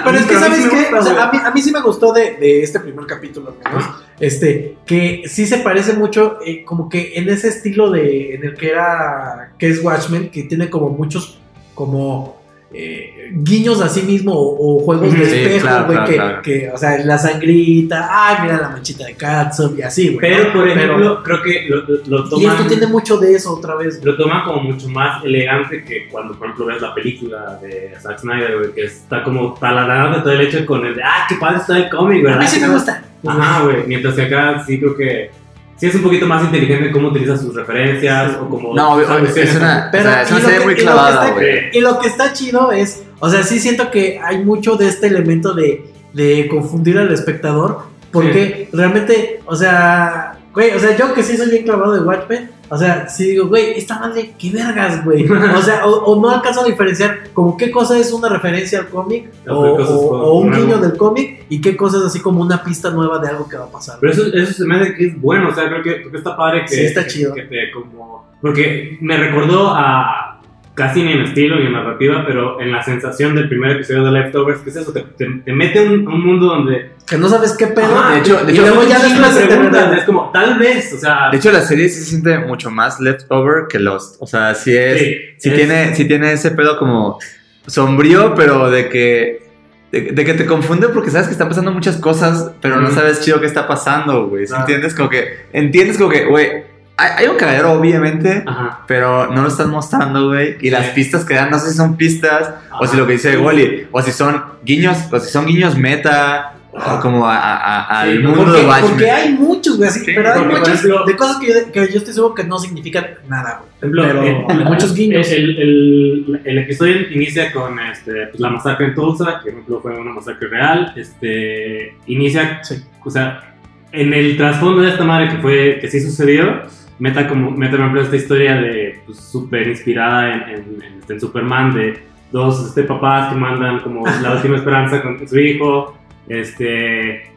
pero 0.03 0.17
es 0.17 0.25
que, 0.25 0.33
¿sabes 0.33 0.63
sí 0.63 0.69
qué? 0.71 0.93
O 0.95 1.01
sea, 1.03 1.25
a, 1.25 1.31
mí, 1.31 1.37
a 1.45 1.51
mí 1.51 1.61
sí 1.61 1.71
me 1.71 1.81
gustó 1.81 2.11
de, 2.13 2.35
de 2.39 2.63
este 2.63 2.79
primer 2.79 3.05
capítulo, 3.05 3.55
menos. 3.63 3.85
Este, 4.19 4.75
que 4.87 5.21
sí 5.27 5.45
se 5.45 5.59
parece 5.59 5.93
mucho, 5.93 6.39
eh, 6.43 6.63
como 6.65 6.89
que 6.89 7.13
en 7.15 7.29
ese 7.29 7.49
estilo 7.49 7.91
de, 7.91 8.33
en 8.33 8.43
el 8.43 8.55
que 8.55 8.69
era, 8.71 9.51
que 9.59 9.69
es 9.69 9.83
Watchmen, 9.83 10.29
que 10.29 10.43
tiene 10.43 10.67
como 10.71 10.89
muchos, 10.89 11.37
como 11.75 12.37
eh, 12.73 13.31
guiños 13.31 13.81
a 13.81 13.87
sí 13.87 14.01
mismo 14.01 14.33
o, 14.33 14.77
o 14.77 14.83
juegos 14.83 15.13
de 15.13 15.25
Sí, 15.25 15.35
espejo, 15.35 15.67
claro, 15.67 15.85
güey, 15.85 15.97
claro, 15.97 16.09
que, 16.09 16.15
claro. 16.15 16.41
que, 16.41 16.69
o 16.69 16.77
sea, 16.77 16.97
la 17.05 17.17
sangrita, 17.17 18.07
ah, 18.11 18.39
mira 18.41 18.57
la 18.57 18.69
manchita 18.69 19.05
de 19.05 19.15
catsup 19.15 19.77
y 19.77 19.81
así, 19.81 20.09
güey. 20.09 20.19
Pero, 20.19 20.43
¿no? 20.45 20.53
por 20.53 20.67
ejemplo, 20.67 21.23
creo 21.23 21.41
que 21.41 21.65
lo, 21.69 21.81
lo 21.81 22.25
y 22.25 22.29
toman... 22.29 22.55
esto 22.57 22.67
tiene 22.67 22.87
mucho 22.87 23.17
de 23.17 23.33
eso 23.33 23.53
otra 23.53 23.75
vez, 23.75 24.03
lo 24.03 24.17
toman 24.17 24.43
como 24.43 24.63
mucho 24.63 24.89
más 24.89 25.23
elegante 25.23 25.83
que 25.83 26.07
cuando, 26.09 26.37
por 26.37 26.47
ejemplo, 26.47 26.65
ves 26.65 26.81
la 26.81 26.93
película 26.93 27.57
de 27.61 27.93
Zack 28.01 28.19
Snyder, 28.19 28.57
güey, 28.57 28.71
que 28.73 28.83
está 28.83 29.23
como 29.23 29.53
taladrando 29.53 30.21
todo 30.21 30.33
el 30.33 30.41
hecho 30.41 30.65
con 30.65 30.85
el 30.85 30.95
de, 30.95 31.03
ah, 31.03 31.25
qué 31.29 31.35
padre 31.35 31.57
está 31.59 31.77
el 31.77 31.89
cómic, 31.89 32.21
¿verdad? 32.23 32.39
A 32.39 32.43
mí 32.43 32.47
sí 32.47 32.59
me 32.59 32.69
gusta. 32.69 33.03
Ajá, 33.25 33.63
güey. 33.63 33.87
Mientras 33.87 34.13
que 34.15 34.23
acá 34.23 34.63
sí 34.65 34.79
creo 34.79 34.95
que 34.95 35.31
sí 35.77 35.85
es 35.88 35.95
un 35.95 36.01
poquito 36.03 36.25
más 36.25 36.44
inteligente 36.44 36.91
cómo 36.91 37.09
utiliza 37.09 37.38
sus 37.38 37.56
referencias 37.56 38.35
o 38.41 38.50
como. 38.50 38.74
No, 38.75 38.94
obvio, 38.94 39.06
sus 39.06 39.15
obvio, 39.15 39.25
alusiones. 39.25 39.51
es 39.51 39.57
una, 39.57 39.89
Pero, 39.91 40.03
o 40.03 40.12
sea, 40.12 40.21
es 40.24 40.31
una 40.31 40.39
serie 40.41 40.57
que- 40.59 40.65
muy 40.65 40.74
y 40.74 40.75
lo 40.75 40.77
que 40.77 40.83
clavada, 40.83 41.21
está- 41.24 41.33
güey. 41.33 41.59
Y 41.74 41.79
lo 41.81 42.00
que 42.00 42.07
está 42.07 42.33
chido 42.33 42.71
es, 42.71 43.03
o 43.19 43.29
sea, 43.29 43.44
sí 43.44 43.59
siento 43.59 43.89
que 43.91 44.19
hay 44.24 44.44
mucho 44.44 44.75
de 44.75 44.88
este 44.88 45.07
elemento 45.07 45.53
de, 45.53 45.91
de 46.13 46.47
confundir 46.50 46.97
al 46.97 47.12
espectador, 47.12 47.83
porque 48.12 48.69
realmente, 48.74 49.41
o 49.45 49.56
sea, 49.56 50.38
güey, 50.53 50.71
o 50.71 50.79
sea, 50.79 50.95
yo 50.97 51.13
que 51.13 51.24
sí 51.24 51.38
soy 51.38 51.50
bien 51.51 51.63
clavado 51.63 51.94
de 51.94 52.00
Watchmen, 52.01 52.50
o 52.69 52.77
sea, 52.77 53.07
sí 53.07 53.29
digo, 53.31 53.47
güey, 53.47 53.71
esta 53.77 53.99
madre, 53.99 54.33
qué 54.37 54.51
vergas, 54.51 55.03
güey. 55.05 55.25
O 55.29 55.61
sea, 55.61 55.85
o, 55.85 56.03
o 56.05 56.21
no 56.21 56.29
alcanzo 56.29 56.61
a 56.61 56.65
diferenciar 56.65 57.29
como 57.33 57.55
qué 57.57 57.71
cosa 57.71 57.97
es 57.97 58.11
una 58.11 58.29
referencia 58.29 58.79
al 58.79 58.89
cómic 58.89 59.29
O 59.47 60.39
un 60.39 60.51
guiño 60.51 60.77
del 60.77 60.97
cómic 60.97 61.45
y 61.49 61.61
qué 61.61 61.75
cosa 61.77 61.97
es 61.97 62.03
así 62.03 62.19
como 62.19 62.41
una 62.41 62.63
pista 62.63 62.89
nueva 62.89 63.19
de 63.19 63.29
algo 63.29 63.47
que 63.47 63.57
va 63.57 63.65
a 63.65 63.71
pasar. 63.71 63.97
Pero 64.01 64.13
eso, 64.13 64.25
eso 64.33 64.53
se 64.53 64.65
me 64.65 64.75
hace 64.75 64.95
que 64.95 65.07
es 65.07 65.21
bueno, 65.21 65.49
o 65.49 65.53
sea, 65.55 65.67
creo 65.69 65.81
que, 65.83 65.95
creo 66.01 66.11
que 66.11 66.17
está 66.17 66.35
padre 66.35 66.61
que. 66.63 66.75
Sí, 66.75 66.81
está 66.85 67.03
que- 67.03 67.09
chido. 67.09 67.33
que 67.33 67.43
te 67.43 67.71
como. 67.71 68.27
Porque 68.41 68.97
me 69.01 69.17
recordó 69.17 69.69
a. 69.69 70.37
Casi 70.77 71.01
ni 71.01 71.12
en 71.12 71.21
estilo 71.21 71.56
ni 71.59 71.65
en 71.65 71.74
narrativa, 71.74 72.24
pero 72.27 72.62
en 72.62 72.71
la 72.71 72.83
sensación 72.83 73.33
del 73.33 73.50
primer 73.50 73.71
episodio 73.71 74.03
de 74.06 74.12
Leftovers, 74.12 74.59
que 74.59 74.69
es 74.69 74.75
eso, 74.75 74.94
te, 74.94 75.01
te, 75.01 75.25
te 75.44 75.51
mete 75.51 75.79
a 75.79 75.81
un, 75.81 76.03
mundo 76.06 76.45
donde. 76.45 76.91
Que 77.07 77.18
no 77.18 77.27
sabes 77.27 77.53
qué 77.57 77.65
pedo. 77.65 77.97
Ajá, 77.97 78.13
de 78.13 78.19
hecho- 78.19 78.45
de 78.45 78.51
y 78.51 78.56
hecho, 78.56 78.62
luego 78.68 78.83
ya 78.88 79.00
después 79.00 79.35
te 79.39 79.47
preguntas, 79.47 79.97
es 79.97 80.03
como, 80.03 80.29
tal 80.31 80.59
vez, 80.59 80.94
o 80.94 80.97
sea. 81.00 81.29
De 81.31 81.38
hecho, 81.38 81.51
la 81.51 81.62
serie 81.62 81.89
sí 81.89 82.01
se 82.01 82.06
siente 82.06 82.38
mucho 82.38 82.69
más 82.69 83.00
leftover 83.00 83.63
que 83.68 83.79
Lost. 83.79 84.18
O 84.19 84.27
sea, 84.27 84.53
sí 84.53 84.77
es. 84.77 85.00
sí, 85.00 85.15
Sí, 85.39 85.50
es- 85.50 85.56
tiene, 85.56 85.95
sí 85.95 86.06
tiene 86.07 86.33
ese 86.33 86.51
pedo 86.51 86.77
como 86.77 87.18
sombrío, 87.65 88.35
pero 88.35 88.69
de 88.69 88.88
que. 88.89 89.47
De, 89.91 90.01
de 90.12 90.25
que 90.25 90.33
te 90.35 90.45
confunde 90.45 90.89
porque 90.89 91.09
sabes 91.09 91.25
que 91.27 91.31
están 91.31 91.47
pasando 91.50 91.71
muchas 91.71 91.95
cosas, 91.97 92.51
pero 92.62 92.79
no 92.81 92.91
sabes 92.91 93.21
chido 93.21 93.39
qué 93.39 93.47
está 93.47 93.68
pasando, 93.68 94.27
güey. 94.27 94.45
¿Sí 94.45 94.50
Claro. 94.50 94.63
¿Entiendes? 94.65 94.94
Como 94.94 95.09
que. 95.09 95.27
Entiendes 95.53 95.97
como 95.97 96.09
que, 96.12 96.25
güey. 96.25 96.66
Hay, 96.97 97.09
hay 97.17 97.27
un 97.27 97.38
cagadero, 97.38 97.73
obviamente, 97.73 98.44
Ajá. 98.45 98.81
pero 98.88 99.27
no 99.27 99.44
lo 99.44 99.47
están 99.49 99.69
mostrando, 99.69 100.29
güey. 100.29 100.57
Y 100.61 100.69
las 100.71 100.88
pistas 100.89 101.23
que 101.25 101.35
dan, 101.35 101.51
no 101.51 101.59
sé 101.59 101.69
si 101.71 101.77
son 101.77 101.95
pistas, 101.95 102.55
o 102.79 102.88
si 102.88 102.97
lo 102.97 103.05
que 103.05 103.13
dice 103.13 103.38
Wally, 103.38 103.88
o 103.91 104.01
si 104.01 104.11
son 104.11 104.41
guiños, 104.65 104.97
o 105.11 105.19
si 105.19 105.29
son 105.29 105.45
guiños 105.45 105.77
meta, 105.77 106.53
o 106.73 106.99
como 106.99 107.27
a- 107.27 107.38
a- 107.38 107.57
a- 107.85 108.01
al 108.01 108.19
mundo 108.21 108.44
Porque, 108.45 108.59
de 108.61 108.65
Watchmen. 108.67 108.89
porque 108.91 109.11
hay 109.11 109.33
muchos, 109.33 109.77
güey, 109.77 109.89
así, 109.89 109.99
Sí, 109.99 110.11
pero 110.15 110.33
hay 110.33 110.41
muchos 110.45 110.69
ejemplo- 110.69 111.05
de 111.05 111.15
cosas 111.15 111.38
que 111.38 111.47
yo, 111.47 111.71
que 111.71 111.79
yo 111.91 111.97
estoy 111.99 112.13
seguro 112.13 112.33
que 112.35 112.44
no 112.44 112.59
significan 112.59 113.05
nada, 113.27 113.61
güey. 113.61 113.69
Por 113.79 114.00
ejemplo, 114.05 114.47
Pero 114.47 114.59
el- 114.59 114.65
muchos 114.65 114.93
guiños. 114.95 115.27
El, 115.31 115.57
el- 115.59 116.41
el 116.45 116.57
episodio 116.59 116.95
inicia 117.11 117.51
con 117.51 117.79
este, 117.79 118.27
pues, 118.27 118.39
la 118.39 118.50
masacre 118.50 118.88
en 118.88 118.95
Tulsa, 118.95 119.39
que 119.43 119.51
por 119.51 119.59
ejemplo 119.59 119.81
fue 119.81 120.00
una 120.00 120.13
masacre 120.13 120.47
real. 120.50 120.93
Este, 120.95 121.95
inicia, 122.07 122.59
Sí. 122.63 122.75
o 123.03 123.09
sea, 123.09 123.53
en 123.91 124.13
el 124.13 124.35
trasfondo 124.38 124.81
de 124.81 124.89
esta 124.89 125.03
madre 125.03 125.29
que 125.29 125.38
fue 125.38 125.77
que 125.81 125.88
sí 125.89 126.00
sucedió, 126.01 126.61
meta 126.99 127.27
como 127.27 127.51
meta 127.51 127.71
por 127.71 127.81
ejemplo 127.81 128.01
esta 128.01 128.15
historia 128.15 128.55
de 128.55 128.99
pues, 129.05 129.19
súper 129.19 129.67
inspirada 129.67 130.33
en, 130.33 130.41
en- 130.41 130.81
en- 130.83 130.99
este, 130.99 131.13
en 131.13 131.19
Superman 131.21 131.73
de 131.73 131.99
dos 132.31 132.67
este, 132.67 132.83
papás 132.83 133.31
que 133.33 133.39
mandan 133.39 133.79
como 133.81 134.03
la 134.21 134.33
última 134.35 134.55
esperanza 134.57 135.01
con 135.01 135.27
su 135.27 135.39
hijo. 135.39 135.97
Este, 136.27 137.31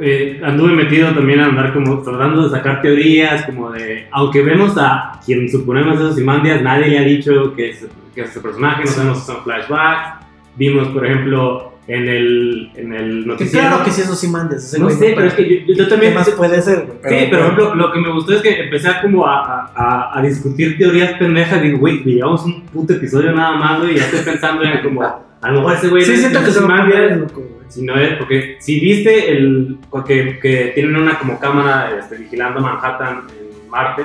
eh, 0.00 0.40
anduve 0.44 0.72
metido 0.74 1.10
también 1.12 1.40
a 1.40 1.46
andar 1.46 1.72
como 1.72 1.98
tratando 2.02 2.44
de 2.44 2.50
sacar 2.50 2.82
teorías, 2.82 3.44
como 3.46 3.70
de, 3.70 4.06
aunque 4.12 4.42
vemos 4.42 4.74
a 4.78 5.18
quien 5.24 5.48
suponemos 5.50 5.94
es 5.96 6.00
Ozymandias, 6.12 6.62
nadie 6.62 6.88
le 6.88 6.98
ha 6.98 7.02
dicho 7.02 7.54
que 7.56 7.70
es, 7.70 7.86
que 8.14 8.20
es 8.22 8.30
ese 8.30 8.40
personaje, 8.40 8.82
no 8.84 8.90
sabemos 8.90 9.20
si 9.20 9.26
son 9.26 9.42
flashbacks. 9.44 10.26
Vimos, 10.56 10.88
por 10.88 11.06
ejemplo, 11.06 11.72
en 11.86 12.08
el, 12.08 12.70
en 12.74 12.92
el 12.92 13.20
Que 13.22 13.28
noticiero. 13.28 13.68
claro 13.68 13.84
que 13.84 13.90
sí, 13.92 14.02
eso 14.02 14.14
sí 14.14 14.28
mandes. 14.28 14.64
ese 14.64 14.78
no 14.78 14.90
sé, 14.90 15.12
pero 15.14 15.28
es 15.28 15.34
que 15.34 15.48
yo, 15.66 15.74
yo 15.74 15.84
¿Qué 15.84 15.90
también... 15.90 16.14
más 16.14 16.28
puede 16.30 16.60
ser, 16.60 16.87
güey? 17.02 17.20
Sí, 17.20 17.26
pero 17.30 17.42
ejemplo, 17.42 17.74
lo 17.74 17.92
que 17.92 18.00
me 18.00 18.10
gustó 18.12 18.34
es 18.34 18.42
que 18.42 18.60
empecé 18.64 18.88
a 18.88 19.00
como 19.00 19.26
a, 19.26 19.70
a- 19.74 20.18
a, 20.18 20.22
discutir 20.22 20.76
teorías 20.78 21.12
pendejas. 21.14 21.60
Digo, 21.62 21.78
güey, 21.78 22.02
llevamos 22.04 22.44
un 22.44 22.62
puto 22.66 22.92
episodio 22.94 23.32
nada 23.32 23.56
más, 23.56 23.80
güey, 23.80 23.94
y 23.94 23.96
ya 23.98 24.04
estoy 24.04 24.20
pensando 24.20 24.62
en 24.64 24.80
como, 24.82 25.02
a 25.02 25.50
lo 25.50 25.60
mejor 25.60 25.74
ese 25.76 25.88
güey 25.88 26.02
Sí, 26.04 26.12
no 26.12 26.16
siento 26.18 26.38
que 26.44 26.50
se 26.50 26.58
Ozymandias, 26.58 27.00
poner 27.02 27.16
loco, 27.18 27.40
güey. 27.40 27.52
si 27.68 27.82
no 27.82 27.94
es, 27.98 28.12
porque 28.16 28.56
si 28.60 28.80
viste 28.80 29.32
el, 29.32 29.78
que, 30.06 30.38
que 30.40 30.72
tienen 30.74 30.96
una 30.96 31.18
como 31.18 31.38
cámara 31.38 31.90
este, 31.98 32.16
vigilando 32.16 32.60
Manhattan 32.60 33.22
en 33.38 33.70
Marte 33.70 34.04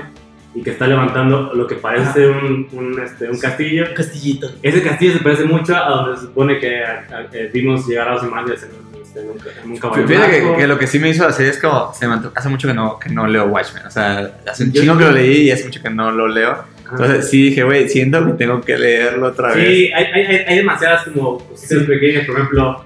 y 0.55 0.61
que 0.61 0.69
está 0.69 0.85
levantando 0.85 1.51
lo 1.55 1.65
que 1.65 1.73
parece 1.75 2.27
un, 2.29 2.67
un, 2.73 2.99
este, 3.01 3.27
un 3.27 3.39
castillo, 3.39 3.85
Un 3.89 3.95
castillito. 3.95 4.47
ese 4.61 4.83
castillo 4.83 5.13
se 5.13 5.19
parece 5.19 5.45
mucho 5.45 5.75
a 5.75 5.89
donde 5.89 6.15
se 6.17 6.27
supone 6.27 6.59
que 6.59 6.83
a- 6.83 7.07
a- 7.11 7.27
que 7.29 7.45
vimos 7.51 7.87
llegar 7.87 8.09
a 8.09 8.15
Ozymandias 8.17 8.61
en, 8.63 8.69
un- 8.69 8.92
este, 9.15 9.79
caballo 9.79 10.07
Fíjate 10.07 10.31
que, 10.31 10.55
que 10.57 10.67
lo 10.67 10.77
que 10.77 10.87
sí 10.87 10.99
me 10.99 11.09
hizo 11.09 11.27
hacer 11.27 11.47
es 11.47 11.59
como, 11.59 11.93
se 11.93 12.07
me 12.07 12.15
hace 12.35 12.49
mucho 12.49 12.67
que 12.67 12.73
no, 12.73 12.99
que 12.99 13.09
no 13.09 13.27
leo 13.27 13.45
Watchmen, 13.45 13.85
o 13.85 13.91
sea, 13.91 14.31
hace 14.49 14.63
un 14.63 14.73
chingo 14.73 14.97
que 14.97 15.03
lo 15.05 15.11
leí 15.11 15.43
y 15.43 15.51
hace 15.51 15.65
mucho 15.65 15.81
que 15.81 15.89
no 15.89 16.11
lo 16.11 16.27
leo, 16.27 16.63
entonces 16.91 17.29
sí 17.29 17.43
dije, 17.43 17.63
güey, 17.63 17.89
siento 17.89 18.25
que 18.25 18.33
tengo 18.33 18.61
que 18.61 18.77
leerlo 18.77 19.27
otra 19.27 19.53
vez. 19.53 19.67
Sí, 19.67 19.91
hay, 19.93 20.05
hay, 20.05 20.35
hay- 20.47 20.57
demasiadas 20.57 21.05
como 21.05 21.39
cositas 21.39 21.83
pequeñas, 21.83 22.25
por 22.25 22.35
ejemplo, 22.35 22.85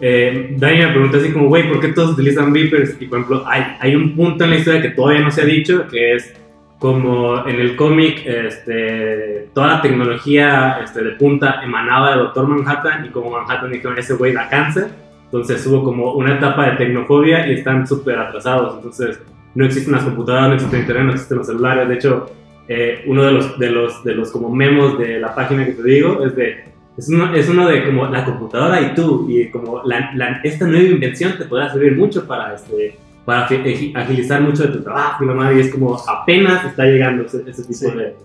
eh, 0.00 0.54
Dani 0.56 0.78
me 0.78 0.88
preguntó 0.88 1.18
así 1.18 1.32
como, 1.32 1.48
güey, 1.48 1.68
¿por 1.68 1.80
qué 1.80 1.88
todos 1.88 2.10
utilizan 2.12 2.52
Vipers? 2.52 2.94
Y 3.00 3.06
por 3.06 3.18
ejemplo, 3.18 3.44
hay, 3.48 3.76
hay 3.80 3.96
un 3.96 4.14
punto 4.14 4.44
en 4.44 4.50
la 4.50 4.56
historia 4.56 4.80
que 4.80 4.90
todavía 4.90 5.22
no 5.22 5.30
se 5.30 5.42
ha 5.42 5.44
dicho, 5.44 5.88
que 5.88 6.14
es 6.14 6.32
como 6.78 7.46
en 7.48 7.56
el 7.58 7.74
cómic, 7.74 8.24
este, 8.24 9.48
toda 9.52 9.66
la 9.66 9.82
tecnología 9.82 10.78
este, 10.84 11.02
de 11.02 11.10
punta 11.12 11.60
emanaba 11.64 12.12
de 12.12 12.18
Doctor 12.18 12.46
Manhattan 12.46 13.06
y 13.06 13.08
como 13.08 13.30
Manhattan 13.30 13.72
dijeron, 13.72 13.98
ese 13.98 14.14
güey 14.14 14.32
da 14.32 14.48
cáncer, 14.48 14.86
entonces 15.28 15.66
hubo 15.66 15.84
como 15.84 16.12
una 16.14 16.36
etapa 16.36 16.70
de 16.70 16.76
tecnofobia 16.76 17.46
y 17.48 17.54
están 17.54 17.86
súper 17.86 18.18
atrasados, 18.18 18.76
entonces 18.76 19.20
no 19.54 19.64
existen 19.64 19.92
las 19.94 20.04
computadoras, 20.04 20.48
no 20.48 20.54
existe 20.54 20.78
internet, 20.78 21.04
no 21.06 21.12
existen 21.12 21.38
los 21.38 21.46
celulares, 21.46 21.88
de 21.88 21.94
hecho, 21.94 22.30
eh, 22.68 23.02
uno 23.06 23.24
de 23.24 23.32
los, 23.32 23.58
de, 23.58 23.70
los, 23.70 24.04
de 24.04 24.14
los 24.14 24.30
como 24.30 24.50
memos 24.54 24.98
de 24.98 25.18
la 25.20 25.34
página 25.34 25.64
que 25.64 25.72
te 25.72 25.82
digo 25.82 26.24
es 26.24 26.34
de 26.36 26.64
es 26.96 27.08
uno, 27.08 27.32
es 27.34 27.48
uno 27.48 27.68
de 27.68 27.84
como 27.86 28.06
la 28.08 28.24
computadora 28.24 28.80
y 28.80 28.92
tú, 28.94 29.26
y 29.30 29.48
como 29.50 29.82
la, 29.84 30.10
la- 30.16 30.40
esta 30.42 30.66
nueva 30.66 30.82
invención 30.88 31.32
te 31.38 31.44
podrá 31.44 31.70
servir 31.72 31.96
mucho 31.96 32.26
para, 32.26 32.54
este, 32.54 32.96
para 33.24 33.46
agi- 33.48 33.92
agilizar 33.96 34.40
mucho 34.40 34.64
de 34.64 34.70
tu 34.70 34.82
trabajo 34.82 35.22
y 35.22 35.26
madre, 35.28 35.58
y 35.58 35.60
es 35.60 35.70
como 35.72 35.96
apenas 36.08 36.64
está 36.64 36.84
llegando 36.86 37.24
ese, 37.24 37.44
ese 37.48 37.62
tipo 37.62 37.90
Sí. 37.90 37.96
de 37.96 38.16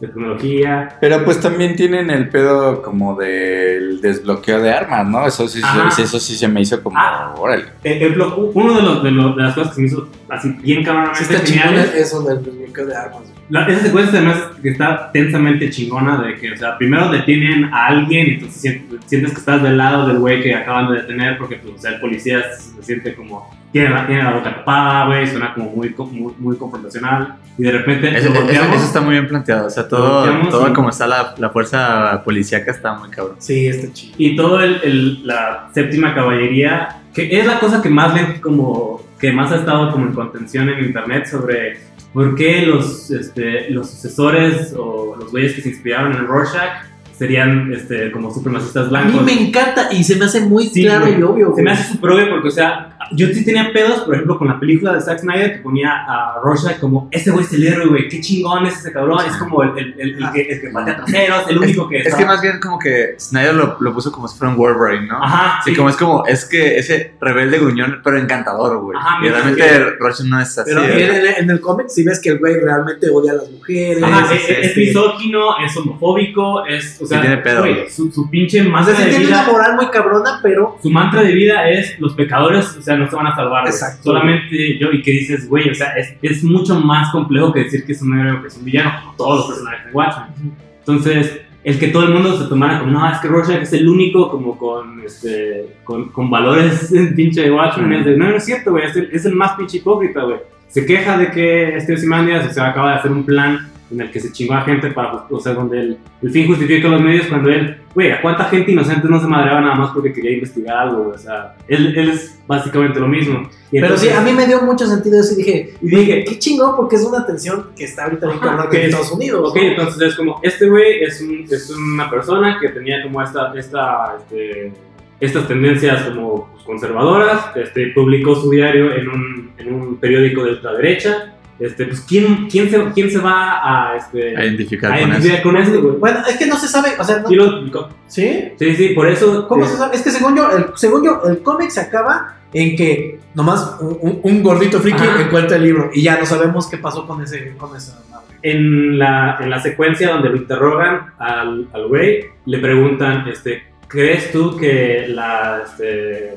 tecnología. 0.00 0.96
Pero 1.00 1.24
pues 1.24 1.40
también 1.40 1.76
tienen 1.76 2.10
el 2.10 2.28
pedo 2.28 2.82
como 2.82 3.16
del 3.16 4.00
desbloqueo 4.00 4.60
de 4.60 4.72
armas, 4.72 5.06
¿no? 5.06 5.26
Eso 5.26 5.46
sí, 5.48 5.60
eso 5.98 6.18
sí 6.18 6.36
se 6.36 6.48
me 6.48 6.60
hizo 6.62 6.82
como, 6.82 6.96
Ah. 6.98 7.34
órale. 7.38 7.64
Ejemplo, 7.84 8.36
u- 8.38 8.50
uno 8.54 8.74
de, 8.76 8.82
los, 8.82 9.02
de, 9.02 9.10
los- 9.10 9.36
de 9.36 9.42
las 9.42 9.54
cosas 9.54 9.70
que 9.70 9.74
se 9.76 9.80
me 9.82 9.86
hizo 9.88 10.08
así 10.28 10.48
bien 10.62 10.82
cabronamente 10.84 11.24
Sí 11.24 11.32
está 11.32 11.44
chingón 11.44 11.62
geniales 11.68 11.94
eso 11.94 12.22
del 12.22 12.42
desbloqueo 12.44 12.86
de 12.86 12.96
armas. 12.96 13.20
La- 13.50 13.66
esa 13.66 13.82
secuencia 13.82 14.18
además 14.20 14.38
que 14.62 14.68
está 14.70 15.10
tensamente 15.12 15.70
chingona 15.70 16.22
de 16.22 16.36
que, 16.36 16.52
o 16.52 16.56
sea, 16.56 16.78
primero 16.78 17.10
detienen 17.10 17.64
a 17.64 17.86
alguien 17.88 18.26
y 18.28 18.30
entonces 18.34 18.60
sien- 18.62 18.86
sientes 19.06 19.32
que 19.32 19.38
estás 19.38 19.62
del 19.62 19.76
lado 19.76 20.06
del 20.06 20.18
güey 20.18 20.40
que 20.42 20.54
acaban 20.54 20.92
de 20.92 21.00
detener 21.00 21.36
porque, 21.36 21.56
pues, 21.56 21.74
o 21.74 21.78
sea, 21.78 21.92
el 21.92 22.00
policía 22.00 22.42
se 22.56 22.82
siente 22.82 23.14
como, 23.14 23.50
tiene 23.72 23.90
la, 23.90 24.06
tiene 24.06 24.22
la 24.24 24.32
boca 24.32 24.54
tapada, 24.54 25.06
güey, 25.06 25.26
suena 25.26 25.54
como 25.54 25.70
muy, 25.70 25.94
muy, 26.10 26.32
muy 26.38 26.56
confrontacional 26.56 27.34
y 27.56 27.62
de 27.62 27.72
repente 27.72 28.16
Eso, 28.16 28.28
está 28.74 29.00
muy 29.00 29.12
bien 29.12 29.28
planteado. 29.28 29.66
O 29.66 29.70
sea, 29.70 29.86
todo, 29.86 30.24
todo 30.48 30.68
y- 30.68 30.72
como 30.72 30.88
está 30.90 31.06
la, 31.06 31.34
la 31.38 31.50
fuerza 31.50 32.22
policíaca 32.24 32.70
está 32.70 32.94
muy 32.94 33.10
cabrón. 33.10 33.36
Sí, 33.38 33.66
está 33.66 33.92
chido. 33.92 34.14
y 34.18 34.34
todo 34.36 34.60
el, 34.60 34.80
el- 34.82 35.26
la 35.26 35.68
séptima 35.72 36.14
caballería, 36.14 36.96
que 37.14 37.38
es 37.38 37.46
la 37.46 37.58
cosa 37.60 37.80
que 37.82 37.90
más 37.90 38.14
le, 38.14 38.40
como, 38.40 39.02
que 39.20 39.32
más 39.32 39.52
ha 39.52 39.56
estado 39.56 39.92
como 39.92 40.06
en 40.06 40.12
contención 40.14 40.68
en 40.68 40.84
internet 40.84 41.26
sobre 41.26 41.78
por 42.12 42.34
qué 42.34 42.62
los, 42.66 43.10
este, 43.10 43.70
los 43.70 43.88
sucesores 43.90 44.74
o 44.76 45.14
los 45.16 45.30
güeyes 45.30 45.54
que 45.54 45.62
se 45.62 45.68
inspiraron 45.68 46.12
en 46.12 46.26
Rorschach 46.26 46.84
serían 47.20 47.70
este, 47.72 48.10
como 48.12 48.32
supremacistas 48.32 48.86
A 48.86 48.88
blancos. 48.88 49.22
mí 49.22 49.32
me 49.34 49.48
encanta 49.48 49.92
y 49.92 50.02
se 50.02 50.16
me 50.16 50.24
hace 50.24 50.40
muy 50.40 50.68
Sí, 50.68 50.84
claro 50.84 51.04
güey. 51.06 51.20
y 51.20 51.22
obvio. 51.22 51.52
Se 51.54 51.62
me 51.62 51.70
güey. 51.70 51.74
hace 51.82 51.92
súper 51.92 52.10
obvio 52.12 52.30
porque, 52.30 52.48
o 52.48 52.50
sea, 52.50 52.96
yo 53.12 53.26
sí 53.28 53.44
tenía 53.44 53.72
pedos, 53.74 54.00
por 54.00 54.14
ejemplo, 54.14 54.38
con 54.38 54.48
la 54.48 54.58
película 54.58 54.94
de 54.94 55.02
Zack 55.02 55.18
Snyder 55.18 55.52
que 55.52 55.58
ponía 55.58 55.90
a 56.08 56.36
Rorschach 56.42 56.78
como, 56.80 57.08
ese 57.10 57.30
güey 57.30 57.44
es 57.44 57.52
el 57.52 57.66
héroe, 57.66 57.86
güey, 57.88 58.08
qué 58.08 58.20
chingón 58.22 58.64
es 58.64 58.78
ese 58.78 58.90
cabrón, 58.92 59.18
es 59.28 59.36
como 59.36 59.62
el, 59.62 59.70
el, 59.78 59.94
el- 60.00 60.22
el 60.24 60.32
que, 60.32 60.40
el 60.42 60.60
que 60.62 60.68
patea 60.70 60.96
traseros, 60.96 61.48
el 61.50 61.58
único 61.58 61.88
que 61.88 61.98
Es 61.98 62.06
está- 62.06 62.18
que 62.18 62.24
más 62.24 62.40
bien 62.40 62.58
como 62.58 62.78
que 62.78 63.16
Snyder 63.18 63.54
lo, 63.54 63.76
lo 63.80 63.92
puso 63.92 64.10
como 64.10 64.26
si 64.26 64.38
fuera 64.38 64.52
un 64.54 64.58
Wolverine, 64.58 65.06
¿no? 65.08 65.22
Ajá, 65.22 65.60
Sí, 65.62 65.74
como 65.76 65.90
es 65.90 65.96
como, 65.96 66.24
es 66.26 66.46
que 66.46 66.78
ese 66.78 67.14
rebelde 67.20 67.58
gruñón, 67.58 68.00
pero 68.02 68.16
encantador, 68.18 68.78
güey. 68.80 68.96
Ajá, 68.98 69.18
y 69.22 69.28
realmente 69.28 69.80
Rorschach 69.98 70.26
no 70.26 70.40
es 70.40 70.56
así. 70.56 70.70
Pero 70.72 70.84
en 70.84 71.10
el, 71.14 71.26
en 71.26 71.50
el 71.50 71.60
cómic 71.60 71.88
sí 71.90 72.02
ves 72.02 72.18
que 72.20 72.30
el 72.30 72.38
güey 72.38 72.54
realmente 72.60 73.10
odia 73.10 73.32
a 73.32 73.34
las 73.36 73.50
mujeres. 73.50 74.02
Ajá, 74.02 74.26
sí, 74.30 74.36
es, 74.36 74.42
sí, 74.46 74.52
es 74.62 74.72
sí. 74.74 74.80
misógino, 74.80 75.58
es 75.64 75.76
homofóbico, 75.76 76.64
es, 76.66 76.98
o 77.00 77.06
sea, 77.10 77.20
Sí 77.20 77.26
tiene 77.26 77.42
pedo, 77.42 77.60
güey, 77.60 77.90
su, 77.90 78.10
su 78.10 78.30
pinche 78.30 78.60
O 78.60 78.64
sea, 78.64 78.72
mantra 78.72 78.96
sí 78.96 79.02
de 79.02 79.10
tiene 79.10 79.26
una 79.26 79.42
vida, 79.42 79.52
moral 79.52 79.76
muy 79.76 79.86
cabrona, 79.86 80.40
pero 80.42 80.78
su 80.82 80.90
mantra 80.90 81.22
de 81.22 81.32
vida 81.32 81.68
es 81.68 81.98
los 82.00 82.14
pecadores, 82.14 82.76
o 82.76 82.82
sea, 82.82 82.96
no 82.96 83.08
se 83.08 83.16
van 83.16 83.26
a 83.26 83.36
salvar. 83.36 83.66
Exacto. 83.66 84.02
Solamente 84.02 84.78
yo, 84.78 84.90
y 84.92 85.02
que 85.02 85.10
dices, 85.10 85.48
güey, 85.48 85.70
o 85.70 85.74
sea, 85.74 85.92
es, 85.96 86.14
es 86.22 86.44
mucho 86.44 86.78
más 86.80 87.10
complejo 87.12 87.52
que 87.52 87.64
decir 87.64 87.84
que 87.84 87.92
es 87.92 88.02
un 88.02 88.18
héroe 88.18 88.38
o 88.38 88.42
que 88.42 88.48
es 88.48 88.56
un 88.56 88.64
villano, 88.64 88.92
como 89.02 89.16
todos 89.16 89.38
los 89.38 89.46
personajes 89.48 89.86
de 89.86 89.92
Watchmen. 89.92 90.56
Entonces, 90.80 91.40
el 91.62 91.78
que 91.78 91.88
todo 91.88 92.04
el 92.04 92.14
mundo 92.14 92.38
se 92.38 92.48
tomara 92.48 92.78
como, 92.80 92.92
no, 92.92 93.12
es 93.12 93.18
que 93.18 93.28
Rorschach 93.28 93.62
es 93.62 93.72
el 93.74 93.88
único 93.88 94.30
como 94.30 94.56
con, 94.56 95.00
este, 95.02 95.76
con, 95.84 96.08
con 96.10 96.30
valores 96.30 96.92
en 96.92 97.14
pinche 97.14 97.42
de 97.42 97.50
Watchmen, 97.50 97.92
es 97.92 98.04
de, 98.06 98.16
no, 98.16 98.30
no 98.30 98.36
es 98.36 98.44
cierto, 98.44 98.70
güey, 98.70 98.86
es 98.86 98.96
el, 98.96 99.10
es 99.12 99.24
el 99.26 99.34
más 99.34 99.52
pinche 99.56 99.78
hipócrita, 99.78 100.22
güey. 100.22 100.38
Se 100.68 100.86
queja 100.86 101.18
de 101.18 101.30
que 101.32 101.76
este 101.76 101.94
Ozymandias, 101.94 102.48
o 102.48 102.52
sea, 102.52 102.68
acaba 102.68 102.92
de 102.92 102.98
hacer 102.98 103.10
un 103.10 103.24
plan 103.24 103.68
en 103.90 104.00
el 104.00 104.10
que 104.10 104.20
se 104.20 104.32
chingó 104.32 104.54
a 104.54 104.62
gente 104.62 104.90
para, 104.90 105.24
o 105.28 105.40
sea, 105.40 105.52
donde 105.54 105.80
el, 105.80 105.98
el 106.22 106.30
fin 106.30 106.46
justifica 106.46 106.88
los 106.88 107.00
medios 107.00 107.26
cuando 107.26 107.50
él, 107.50 107.76
güey, 107.94 108.12
¿a 108.12 108.20
cuánta 108.22 108.44
gente 108.44 108.70
inocente 108.72 109.08
no 109.08 109.20
se 109.20 109.26
madreaba 109.26 109.60
nada 109.60 109.74
más 109.74 109.90
porque 109.90 110.12
quería 110.12 110.32
investigar 110.32 110.76
algo? 110.76 111.12
O 111.14 111.18
sea, 111.18 111.56
él, 111.66 111.92
él 111.96 112.10
es 112.10 112.38
básicamente 112.46 113.00
lo 113.00 113.08
mismo. 113.08 113.48
Y 113.72 113.80
Pero 113.80 113.96
sí, 113.96 114.06
entonces- 114.08 114.14
a 114.16 114.20
mí 114.22 114.32
me 114.32 114.46
dio 114.46 114.62
mucho 114.62 114.86
sentido 114.86 115.20
eso 115.20 115.34
y 115.34 115.36
dije, 115.38 115.74
Y 115.82 115.88
dije, 115.88 116.24
qué 116.24 116.38
chingón, 116.38 116.76
porque 116.76 116.96
es 116.96 117.04
una 117.04 117.24
tensión 117.26 117.66
que 117.76 117.84
está 117.84 118.04
ahorita 118.04 118.28
cabrona 118.40 118.68
que 118.68 118.76
en 118.76 118.82
es- 118.82 118.88
Estados 118.90 119.12
Unidos. 119.12 119.50
Ok, 119.50 119.56
¿no? 119.56 119.62
entonces 119.62 120.02
es 120.02 120.14
como, 120.14 120.40
este 120.42 120.68
güey 120.68 121.02
es, 121.02 121.20
un- 121.20 121.46
es 121.50 121.70
una 121.70 122.08
persona 122.10 122.58
que 122.60 122.68
tenía 122.68 123.02
como 123.02 123.22
esta, 123.22 123.52
esta, 123.56 124.16
este, 124.18 124.72
estas 125.20 125.46
tendencias 125.48 126.02
como 126.02 126.48
conservadoras, 126.64 127.46
este, 127.56 127.88
publicó 127.88 128.34
su 128.36 128.50
diario 128.50 128.94
en 128.94 129.08
un, 129.08 129.50
en 129.58 129.72
un 129.74 129.96
periódico 129.96 130.44
de 130.44 130.50
ultraderecha, 130.52 131.34
este, 131.60 131.86
pues 131.86 132.00
¿quién, 132.00 132.48
quién, 132.50 132.70
se, 132.70 132.82
quién 132.94 133.10
se 133.10 133.18
va 133.18 133.60
a, 133.92 133.96
este, 133.96 134.36
A 134.36 134.44
identificar 134.44 134.92
a 134.92 135.00
con 135.00 135.12
eso. 135.12 135.42
con 135.42 135.82
güey? 135.82 135.96
Bueno, 135.98 136.20
es 136.28 136.36
que 136.36 136.46
no 136.46 136.56
se 136.58 136.66
sabe, 136.68 136.90
o 136.98 137.04
sea, 137.04 137.18
no- 137.20 137.28
Sí. 137.28 137.72
¿sí? 138.08 138.52
Sí, 138.58 138.74
sí, 138.76 138.88
por 138.90 139.06
eso... 139.08 139.46
¿Cómo 139.46 139.64
eh, 139.64 139.68
se 139.68 139.76
sabe? 139.76 139.94
Es 139.96 140.02
que 140.02 140.10
según 140.10 140.36
yo, 140.36 140.50
el, 140.50 140.66
según 140.76 141.04
yo, 141.04 141.22
el 141.28 141.42
cómic 141.42 141.70
se 141.70 141.80
acaba 141.80 142.36
en 142.52 142.74
que 142.76 143.20
nomás 143.34 143.76
un, 143.80 144.20
un- 144.22 144.42
gordito 144.42 144.80
friki 144.80 145.00
Ajá. 145.02 145.22
encuentra 145.22 145.56
el 145.56 145.62
libro 145.62 145.90
y 145.94 146.02
ya 146.02 146.18
no 146.18 146.26
sabemos 146.26 146.66
qué 146.68 146.78
pasó 146.78 147.06
con 147.06 147.22
ese, 147.22 147.54
con 147.56 147.76
esa 147.76 148.00
madre. 148.10 148.26
en 148.42 148.98
la, 148.98 149.38
en 149.40 149.50
la 149.50 149.60
secuencia 149.60 150.08
donde 150.10 150.30
lo 150.30 150.36
interrogan 150.36 151.12
al 151.18 151.68
al 151.72 151.86
güey, 151.86 152.24
le 152.46 152.58
preguntan, 152.58 153.28
este, 153.28 153.62
¿crees 153.86 154.32
tú 154.32 154.56
que, 154.56 155.06
la, 155.08 155.62
este, 155.64 156.34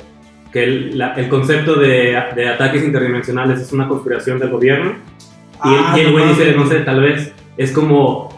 que 0.54 0.64
el, 0.64 0.98
la- 0.98 1.14
el 1.16 1.28
concepto 1.28 1.76
de, 1.76 2.16
de 2.36 2.48
ataques 2.48 2.84
interdimensionales 2.84 3.60
es 3.60 3.74
una 3.74 3.88
conspiración 3.90 4.40
del 4.40 4.50
gobierno? 4.52 4.94
Ah, 5.60 5.94
y 5.98 6.00
el 6.02 6.06
no 6.08 6.12
güey 6.14 6.24
mames. 6.26 6.38
dice, 6.38 6.54
no 6.56 6.68
sé, 6.68 6.80
tal 6.82 7.02
vez 7.02 7.34
es 7.58 7.72
como, 7.72 8.30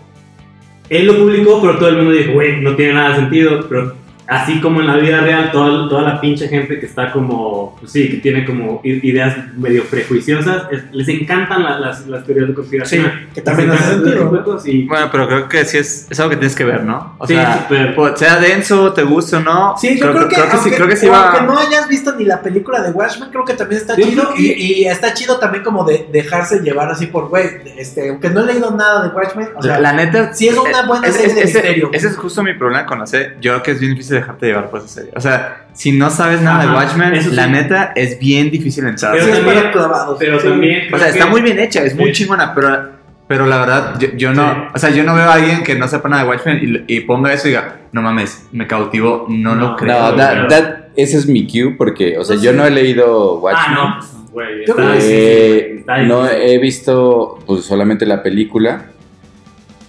él 0.90 1.06
lo 1.08 1.18
publicó, 1.18 1.62
pero 1.62 1.78
todo 1.78 1.90
el 1.90 1.98
mundo 1.98 2.12
dijo, 2.12 2.32
güey, 2.34 2.62
no 2.62 2.76
tiene 2.76 2.94
nada 2.94 3.10
de 3.10 3.16
sentido, 3.18 3.66
pero 3.68 3.94
así 4.28 4.60
como 4.62 4.82
en 4.82 4.88
la 4.88 4.96
vida 4.98 5.22
real, 5.22 5.52
toda, 5.52 5.88
toda 5.90 6.02
la 6.02 6.22
pinche 6.22 6.48
gente 6.48 6.80
que 6.80 6.86
está 6.86 7.12
como, 7.12 7.76
pues 7.80 7.92
sí, 7.92 8.10
que 8.10 8.18
tiene 8.18 8.46
como 8.46 8.82
ideas 8.84 9.36
medio 9.58 9.84
prejuiciosas, 9.84 10.64
es- 10.72 10.84
les 10.92 11.08
encantan 11.10 11.64
la- 11.64 11.80
las, 11.80 12.08
las 12.08 12.24
teorías 12.26 12.48
de 12.48 12.54
conspiración. 12.54 13.06
Sí, 13.06 13.12
que 13.36 13.42
también 13.42 13.70
Les 13.70 13.80
hace 13.80 13.90
encantan 13.94 14.06
sentido. 14.14 14.26
estos 14.26 14.44
juegos 14.46 14.68
y- 14.68 14.84
Bueno, 14.88 15.10
pero 15.12 15.28
creo 15.28 15.48
que 15.50 15.66
sí 15.66 15.78
es, 15.78 16.08
es 16.10 16.20
algo 16.20 16.32
que 16.32 16.38
tienes 16.38 16.56
que 16.56 16.64
ver, 16.66 16.84
¿no? 16.84 17.16
O 17.20 17.28
Sí, 17.28 17.34
sea, 17.34 17.60
súper. 17.64 17.96
po- 17.96 18.16
sea 18.18 18.40
denso, 18.40 18.94
te 18.94 19.04
guste 19.04 19.36
o 19.38 19.40
no. 19.42 19.76
Sí, 19.78 19.98
yo 20.00 20.12
creo, 20.12 20.28
que, 20.28 20.36
sí, 20.36 20.42
aunque, 20.52 20.72
creo 20.72 20.88
que 20.88 20.96
sí 20.96 21.08
va. 21.08 21.30
aunque 21.32 21.46
no 21.46 21.58
hayas 21.60 21.88
visto 21.88 22.16
ni 22.16 22.26
la 22.26 22.42
película 22.42 22.82
de 22.82 22.92
Watchmen, 22.92 23.30
creo 23.30 23.46
que 23.46 23.54
también 23.54 23.82
está 23.82 23.96
Yo 23.96 24.06
chido. 24.08 24.24
creo 24.24 24.36
que- 24.36 24.42
Y, 24.42 24.74
y 24.82 24.86
está 24.86 25.14
chido 25.14 25.38
también 25.40 25.64
como 25.64 25.84
de 25.86 26.08
dejarse 26.12 26.60
llevar 26.62 26.90
así 26.90 27.08
por, 27.08 27.30
güey, 27.30 27.46
este, 27.78 28.10
aunque 28.10 28.30
no 28.30 28.42
he 28.42 28.46
leído 28.46 28.72
nada 28.72 29.04
de 29.04 29.10
Watchmen, 29.10 29.50
o 29.56 29.62
sea, 29.62 29.80
la 29.80 29.94
neta, 29.94 30.34
sí 30.34 30.48
es 30.48 30.58
una 30.58 30.84
buena 30.88 31.08
es- 31.08 31.16
serie 31.16 31.28
es- 31.30 31.36
de 31.36 31.42
ese, 31.44 31.54
misterio. 31.60 31.90
ese 31.94 32.08
es 32.08 32.18
justo 32.18 32.42
mi 32.44 32.54
problema 32.54 32.86
con 32.86 33.00
la 33.00 33.06
serie. 33.08 33.34
Yo 33.42 33.52
creo 33.54 33.64
que 33.64 33.72
es 33.72 33.80
bien 33.80 33.92
difícil 33.92 34.15
dejarte 34.16 34.48
llevar 34.48 34.70
por 34.70 34.80
esa 34.80 34.88
serie. 34.90 35.12
O 35.16 35.22
sea, 35.22 35.66
si 35.74 35.92
no 35.92 36.10
sabes 36.10 36.42
nada 36.42 36.66
de 36.66 36.72
Watchmen, 36.74 37.22
sí. 37.22 37.32
la 37.32 37.48
neta 37.48 37.92
es 37.96 38.20
bien 38.20 38.52
difícil 38.52 38.86
entrar. 38.88 39.14
Pero 39.14 39.26
sí 39.26 39.32
es 39.32 39.38
también- 39.38 39.58
para 39.58 39.72
clavados. 39.72 40.18
Pero 40.20 40.40
Sí. 40.40 40.48
también. 40.48 40.94
o 40.94 40.98
sea, 40.98 41.10
está 41.10 41.26
que- 41.26 41.32
muy 41.32 41.42
bien 41.42 41.60
hecha, 41.60 41.84
es 41.84 41.96
muy 41.96 42.08
Sí. 42.08 42.24
chingona, 42.24 42.54
pero, 42.54 42.90
pero 43.28 43.46
la 43.46 43.58
verdad, 43.60 44.00
yo, 44.00 44.08
yo 44.16 44.34
no, 44.34 44.54
Sí. 44.54 44.60
o 44.74 44.78
sea, 44.80 44.90
yo 44.92 45.04
no 45.04 45.16
veo 45.16 45.30
a 45.30 45.34
alguien 45.34 45.64
que 45.64 45.76
no 45.76 45.88
sepa 45.88 46.10
nada 46.10 46.24
de 46.24 46.30
Watchmen 46.30 46.86
y, 46.88 46.96
y 46.98 47.00
ponga 47.02 47.34
eso 47.34 47.48
y 47.48 47.52
diga, 47.52 47.76
no 47.92 48.02
mames, 48.02 48.48
me 48.52 48.68
cautivó, 48.68 49.26
no, 49.30 49.56
No, 49.56 49.70
lo 49.72 49.76
creo. 49.76 50.12
No, 50.12 50.16
creo. 50.16 50.48
da- 50.48 50.82
ese 50.96 51.18
es 51.18 51.28
mi 51.28 51.46
cue 51.48 51.76
porque, 51.78 52.18
o 52.18 52.24
sea, 52.24 52.36
No 52.38 52.42
yo 52.44 52.54
no 52.54 52.66
he 52.66 52.72
leído 52.72 53.40
Watchmen. 53.40 53.78
Ah, 53.78 54.00
no, 54.02 54.32
pues, 54.32 54.48
está- 54.68 54.96
Eh, 55.00 55.76
está 55.80 55.98
no 56.04 56.28
he 56.30 56.58
visto 56.58 57.40
pues 57.46 57.64
solamente 57.66 58.06
la 58.06 58.22
película 58.24 58.86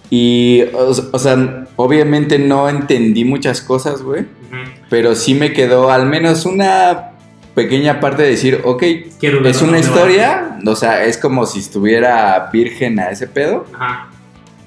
y 0.09 0.63
o, 0.73 0.93
o 1.11 1.19
sea 1.19 1.65
obviamente 1.75 2.39
no 2.39 2.69
entendí 2.69 3.25
muchas 3.25 3.61
cosas 3.61 4.01
güey 4.01 4.25
pero 4.89 5.15
sí 5.15 5.33
me 5.33 5.51
quedó 5.53 5.91
al 5.91 6.05
menos 6.05 6.45
una 6.45 7.09
pequeña 7.55 7.99
parte 7.99 8.23
de 8.23 8.29
decir 8.29 8.61
ok 8.63 8.83
Quiero 9.19 9.45
es 9.47 9.61
una 9.61 9.79
historia 9.79 10.59
o 10.65 10.75
sea 10.75 11.03
es 11.03 11.17
como 11.17 11.45
si 11.45 11.59
estuviera 11.59 12.49
virgen 12.53 12.99
a 12.99 13.09
ese 13.09 13.27
pedo 13.27 13.65
Ajá. 13.73 14.07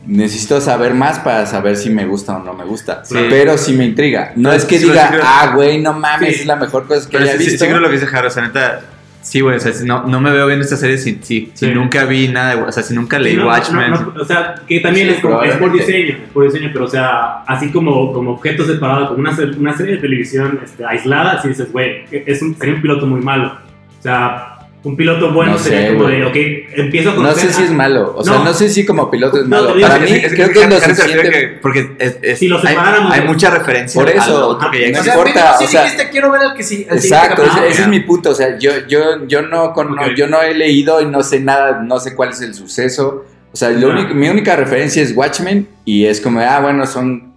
necesito 0.07 0.61
saber 0.61 0.93
más 0.95 1.19
para 1.21 1.47
saber 1.47 1.77
si 1.77 1.89
me 1.89 2.05
gusta 2.05 2.37
o 2.37 2.41
no 2.45 2.53
me 2.53 2.65
gusta 2.65 3.03
Sí. 3.05 3.17
pero 3.31 3.57
sí 3.57 3.73
me 3.73 3.85
intriga 3.87 4.33
no 4.37 4.53
es 4.53 4.65
que 4.67 4.79
sí, 4.79 4.85
diga 4.85 5.21
ah 5.23 5.53
güey 5.55 5.81
no 5.81 5.95
mames 5.95 6.35
Sí. 6.37 6.41
es 6.43 6.47
la 6.47 6.57
mejor 6.57 6.87
cosa 6.87 7.09
que 7.09 7.13
Pero 7.17 7.25
haya 7.25 7.39
sí, 7.39 7.45
sí, 7.45 7.51
visto 7.53 7.65
sí 7.65 7.71
creo 7.71 7.81
lo 7.81 7.89
que 7.89 7.95
dice 7.95 8.07
Jaro, 8.07 8.29
o 8.29 8.31
sea, 8.31 8.43
neta, 8.43 8.83
sí, 9.31 9.41
güey, 9.41 9.57
o 9.57 9.61
sea, 9.61 9.73
no, 9.85 10.05
no 10.09 10.21
me 10.21 10.33
veo 10.33 10.47
viendo 10.49 10.65
esta 10.65 10.77
serie 10.77 10.99
si, 10.99 11.21
si, 11.23 11.51
si 11.55 11.67
Sí. 11.67 11.73
nunca 11.73 12.05
vi 12.05 12.27
nada, 12.27 12.57
de, 12.57 12.63
o 12.63 12.73
sea, 12.73 12.83
si 12.83 12.95
nunca 12.95 13.17
leí 13.19 13.37
No, 13.37 13.47
Watchmen. 13.47 13.91
no, 13.93 14.13
o 14.21 14.25
sea, 14.25 14.57
que 14.67 14.81
también 14.81 15.07
Sí, 15.09 15.15
es, 15.15 15.21
como, 15.21 15.41
es 15.43 15.57
por 15.57 15.73
diseño, 15.73 16.15
es 16.25 16.31
por 16.33 16.45
diseño, 16.45 16.71
pero 16.73 16.87
o 16.87 16.89
sea, 16.89 17.43
así 17.47 17.71
como, 17.71 18.13
como 18.13 18.33
objeto 18.33 18.65
separado, 18.67 19.09
como 19.11 19.21
una, 19.21 19.31
una 19.57 19.77
serie 19.77 19.95
de 19.95 20.01
televisión 20.01 20.59
este, 20.65 20.85
aislada, 20.85 21.41
si 21.41 21.49
dices, 21.49 21.71
güey, 21.71 22.05
es 22.11 22.43
un, 22.43 22.57
sería 22.57 22.75
un 22.75 22.83
piloto 22.83 23.07
muy 23.07 23.21
malo. 23.21 23.57
O 23.99 24.03
sea, 24.03 24.50
un 24.83 24.97
piloto 24.97 25.31
bueno 25.33 25.53
No 25.53 25.59
sería 25.59 25.89
sé, 25.89 25.95
como 25.95 26.09
de, 26.09 26.25
ok, 26.25 26.37
empiezo 26.79 27.11
a 27.11 27.15
no 27.15 27.35
sé 27.35 27.53
si 27.53 27.63
a- 27.63 27.65
es 27.67 27.71
malo 27.71 28.15
o 28.17 28.25
sea 28.25 28.35
No. 28.39 28.45
no 28.45 28.55
sé 28.55 28.69
si 28.71 28.87
como 28.87 29.11
piloto 29.11 29.39
es 29.39 29.47
malo 29.47 29.75
para 29.79 29.99
que 29.99 30.05
mí 30.07 30.11
es 30.25 30.33
creo 30.33 30.49
que 30.51 30.63
es 30.63 30.69
lo 30.71 30.81
suficiente 30.81 31.31
que- 31.31 31.49
porque 31.61 31.91
es, 31.99 32.17
es- 32.23 32.39
Si 32.39 32.49
lo 32.49 32.57
hay, 32.59 32.69
separáramos 32.69 33.13
hay 33.13 33.27
mucha 33.27 33.51
referencia 33.51 34.01
Por 34.01 34.11
al 34.11 34.17
eso, 34.17 34.49
otro 34.49 34.71
que 34.71 34.91
ya 34.93 35.01
O 35.01 35.05
sea, 35.05 35.15
importa, 35.17 35.57
o 35.61 35.67
sea- 35.67 35.83
dijiste, 35.85 36.09
quiero 36.11 36.31
ver 36.33 36.41
el 36.51 36.55
que 36.55 36.63
sí. 36.63 36.87
Exacto, 36.91 37.43
ese, 37.69 37.83
es 37.83 37.89
mi 37.89 38.01
punto. 38.01 38.31
O 38.31 38.35
sea, 38.35 38.59
yo, 38.59 38.71
yo, 38.89 39.27
yo 39.27 39.43
no 39.43 39.73
con, 39.75 39.97
yo 40.17 40.27
no 40.29 40.41
he 40.43 40.55
leído 40.55 41.01
y 41.03 41.07
no 41.07 41.23
sé 41.23 41.41
nada, 41.41 41.83
no 41.83 42.01
sé 42.01 42.15
cuál 42.15 42.31
es 42.31 42.41
el 42.41 42.55
suceso. 42.55 43.27
O 43.53 43.57
sea, 43.57 43.69
lo 43.71 43.89
Ajá. 43.91 43.99
único- 43.99 44.15
mi 44.15 44.29
única 44.31 44.57
referencia 44.57 45.03
es 45.03 45.13
Watchmen 45.15 45.69
y 45.85 46.07
es 46.07 46.21
como, 46.23 46.41
ah, 46.41 46.61
bueno, 46.61 46.87
son 46.87 47.35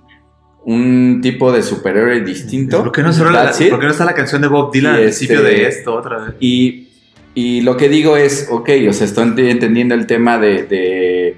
un 0.65 1.19
tipo 1.21 1.51
de 1.51 1.61
superhéroe 1.61 2.21
distinto. 2.21 2.83
¿Por 2.83 2.91
qué, 2.91 3.01
no 3.01 3.11
solo 3.11 3.31
la- 3.31 3.47
por 3.51 3.79
qué 3.79 3.85
no 3.85 3.91
está 3.91 4.05
la 4.05 4.13
canción 4.13 4.41
de 4.41 4.47
Bob 4.47 4.71
Dylan 4.71 4.95
al 4.95 5.01
principio 5.01 5.39
este- 5.39 5.49
de 5.49 5.67
esto 5.67 5.93
otra 5.93 6.17
vez? 6.19 6.35
Y 6.39 6.82
y 7.35 7.61
lo 7.61 7.77
que 7.77 7.89
digo 7.89 8.17
es, 8.17 8.47
ok, 8.51 8.69
o 8.89 8.93
sea, 8.93 9.05
estoy 9.05 9.25
ent- 9.25 9.49
entendiendo 9.49 9.95
el 9.95 10.05
tema 10.07 10.37
de, 10.37 10.63
de, 10.63 11.35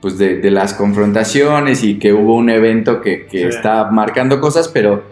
pues 0.00 0.18
de, 0.18 0.36
de 0.38 0.50
las 0.50 0.74
confrontaciones 0.74 1.82
y 1.84 1.98
que 1.98 2.12
hubo 2.12 2.36
un 2.36 2.48
evento 2.50 3.00
que, 3.00 3.26
que 3.26 3.38
Sí. 3.40 3.44
está 3.44 3.90
marcando 3.90 4.40
cosas, 4.40 4.68
pero 4.68 5.02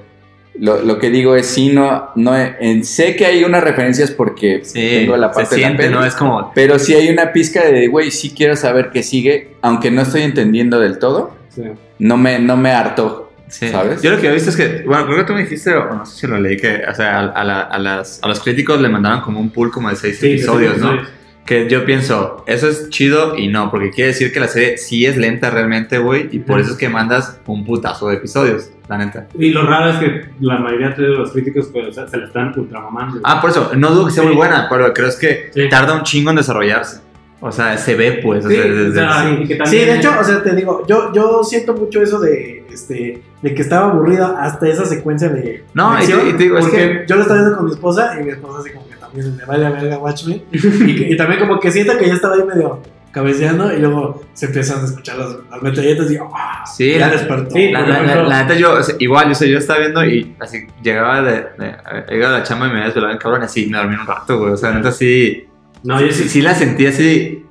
lo, 0.59 0.81
lo 0.83 0.99
que 0.99 1.11
digo 1.11 1.35
es, 1.37 1.47
sí, 1.47 1.69
no, 1.71 2.11
no, 2.15 2.33
en- 2.37 2.85
sé 2.85 3.17
que 3.17 3.27
hay 3.27 3.45
unas 3.45 3.63
referencias 3.65 4.11
porque 4.13 4.61
Sí, 4.65 4.81
tengo 5.01 5.17
la 5.17 5.29
se 5.31 5.35
parte 5.35 5.57
de 5.57 5.61
la 5.63 5.77
peli, 5.77 5.93
¿no? 5.95 6.05
Es 6.05 6.15
como... 6.15 6.53
pero 6.55 6.79
sí 6.79 6.95
hay 6.95 7.09
una 7.09 7.33
pizca 7.33 7.65
de, 7.65 7.89
güey, 7.89 8.11
sí 8.11 8.31
quiero 8.37 8.55
saber 8.57 8.91
qué 8.93 9.03
sigue, 9.03 9.49
aunque 9.63 9.91
no 9.91 10.03
estoy 10.03 10.23
entendiendo 10.23 10.79
del 10.81 10.99
todo, 10.99 11.33
Sí. 11.49 11.63
no 11.99 12.17
me, 12.17 12.39
no 12.39 12.57
me 12.57 12.71
hartó. 12.71 13.24
Sí. 13.59 13.69
¿Sabes? 13.69 14.03
Yo 14.03 14.11
lo 14.11 14.21
que 14.21 14.27
he 14.29 14.33
visto 14.33 14.51
es 14.51 14.57
que, 14.57 14.83
bueno, 14.85 15.07
creo 15.07 15.19
que 15.19 15.25
tú 15.25 15.33
me 15.33 15.43
dijiste, 15.43 15.73
o 15.77 15.95
no 15.95 16.05
sé 16.05 16.17
si 16.21 16.27
lo 16.27 16.39
leí, 16.41 16.57
que, 16.57 16.83
o 16.91 16.95
sea, 16.95 17.21
a, 17.21 17.27
a 17.29 17.45
la- 17.45 17.61
a 17.61 17.79
las, 17.79 18.19
a 18.23 18.27
los 18.27 18.41
críticos 18.41 18.81
le 18.81 18.89
mandaron 18.89 19.21
como 19.21 19.39
un 19.39 19.51
pool 19.51 19.71
como 19.71 19.91
de 19.91 19.97
seis 19.97 20.19
Sí, 20.19 20.33
episodios, 20.33 20.75
sí, 20.75 20.81
¿no? 20.81 20.93
sí. 20.95 20.99
Que 21.47 21.69
yo 21.69 21.85
pienso, 21.85 22.43
eso 22.49 22.69
es 22.69 22.89
chido 22.89 23.37
y 23.37 23.49
no, 23.49 23.71
porque 23.71 23.91
quiere 23.91 24.09
decir 24.09 24.33
que 24.33 24.41
la 24.41 24.49
serie 24.49 24.79
sí 24.79 25.05
es 25.07 25.17
lenta 25.19 25.51
realmente, 25.51 25.99
güey, 25.99 26.29
y 26.33 26.39
por 26.41 26.59
eso 26.59 26.73
es 26.73 26.77
que 26.79 26.89
mandas 26.89 27.39
un 27.47 27.65
putazo 27.67 28.09
de 28.09 28.15
episodios, 28.17 28.71
la 28.89 28.97
neta. 28.99 29.27
Y 29.39 29.51
lo 29.51 29.65
raro 29.67 29.91
es 29.91 29.97
que 29.99 30.25
la 30.41 30.59
mayoría 30.59 30.91
de 30.91 31.07
los 31.09 31.31
críticos 31.33 31.69
pues, 31.71 31.87
o 31.89 31.93
sea, 31.93 32.09
se 32.09 32.17
la 32.17 32.25
están 32.27 32.59
ultramamando. 32.59 33.21
Ah, 33.25 33.41
por 33.43 33.51
eso, 33.51 33.71
no 33.77 33.91
dudo 33.91 34.07
que 34.07 34.13
sea 34.13 34.23
Sí. 34.23 34.29
muy 34.29 34.37
buena, 34.37 34.67
pero 34.71 34.93
creo 34.95 35.07
es 35.09 35.17
que 35.17 35.51
Sí. 35.55 35.69
tarda 35.69 35.93
un 35.95 36.03
chingo 36.03 36.31
en 36.31 36.37
desarrollarse. 36.37 37.03
O 37.47 37.53
sea, 37.53 37.77
se 37.77 37.95
ve, 37.95 38.21
pues. 38.23 38.45
o 38.45 38.49
Sí, 38.49 38.55
sea, 38.57 38.65
desde- 38.65 38.89
o 38.91 38.95
sea, 38.95 39.67
Sí, 39.67 39.77
de 39.77 39.97
hecho, 39.97 40.11
o 40.19 40.25
sea, 40.25 40.43
te 40.43 40.55
digo, 40.57 40.87
yo, 40.87 41.13
yo 41.13 41.45
siento 41.45 41.75
mucho 41.75 42.01
eso 42.01 42.19
de, 42.19 42.65
este, 42.73 43.21
de 43.43 43.55
que 43.55 43.61
estaba 43.61 43.91
aburrida 43.91 44.37
hasta 44.41 44.67
esa 44.67 44.87
secuencia 44.87 45.29
de. 45.29 45.63
No, 45.75 45.95
de 45.97 46.05
y 46.05 46.07
te- 46.07 46.13
acción, 46.15 46.29
y 46.29 46.33
te 46.33 46.43
digo, 46.45 46.57
es 46.59 46.65
porque 46.65 46.79
que- 46.79 47.05
yo 47.07 47.17
lo 47.17 47.21
estaba 47.23 47.41
viendo 47.41 47.57
con 47.59 47.67
mi 47.67 47.73
esposa 47.73 48.17
y 48.19 48.25
mi 48.25 48.31
esposa 48.31 48.61
así 48.61 48.71
como 48.71 48.89
que 48.89 48.95
también 48.97 49.37
le 49.37 49.45
vale 49.45 49.67
a 49.67 49.71
verga 49.71 49.99
Watchmen. 49.99 50.43
y, 50.53 51.13
y 51.13 51.17
también 51.19 51.39
como 51.41 51.61
que 51.61 51.71
siento 51.71 51.99
que 51.99 52.07
ya 52.09 52.15
estaba 52.15 52.35
ahí 52.37 52.45
medio 52.45 52.81
cabeceando 53.13 53.73
y 53.73 53.79
luego 53.79 54.23
se 54.33 54.47
empiezan 54.47 54.81
a 54.81 54.85
escuchar 54.87 55.17
las, 55.19 55.37
las 55.51 55.63
metralletas 55.63 56.11
y 56.11 56.17
¡ah! 56.17 56.65
Sí, 56.67 56.95
ya 56.95 57.07
la- 57.07 57.13
despertó. 57.13 57.51
sí, 57.51 57.71
La, 57.71 57.81
por 57.81 57.89
la- 57.89 57.95
la- 58.03 58.05
ejemplo- 58.13 58.29
la 58.29 58.43
neta, 58.43 58.55
yo, 58.55 58.73
o 58.73 58.83
sea, 58.83 58.97
igual, 58.99 59.29
yo, 59.29 59.35
sé, 59.37 59.49
yo 59.51 59.59
estaba 59.59 59.79
viendo 59.81 60.05
y 60.05 60.35
así 60.41 60.67
llegaba 60.83 61.23
de, 61.23 61.33
de, 61.59 61.77
llegaba 62.09 62.33
de 62.35 62.39
la 62.41 62.43
chamba 62.43 62.67
y 62.67 62.71
me 62.71 62.75
había 62.77 62.87
desvelado 62.87 63.13
en 63.13 63.19
cabrón 63.19 63.43
y 63.43 63.45
así 63.45 63.67
me 63.67 63.77
dormí 63.79 63.95
un 63.95 64.07
rato, 64.07 64.39
güey. 64.39 64.53
O 64.53 64.57
sea, 64.57 64.73
neta, 64.73 64.91
sí, 64.91 65.47
No, 65.85 66.01
yo 66.01 66.11
sí, 66.13 66.29
sí, 66.29 66.41
la 66.43 66.55
sentí 66.55 66.87
así. 66.87 67.45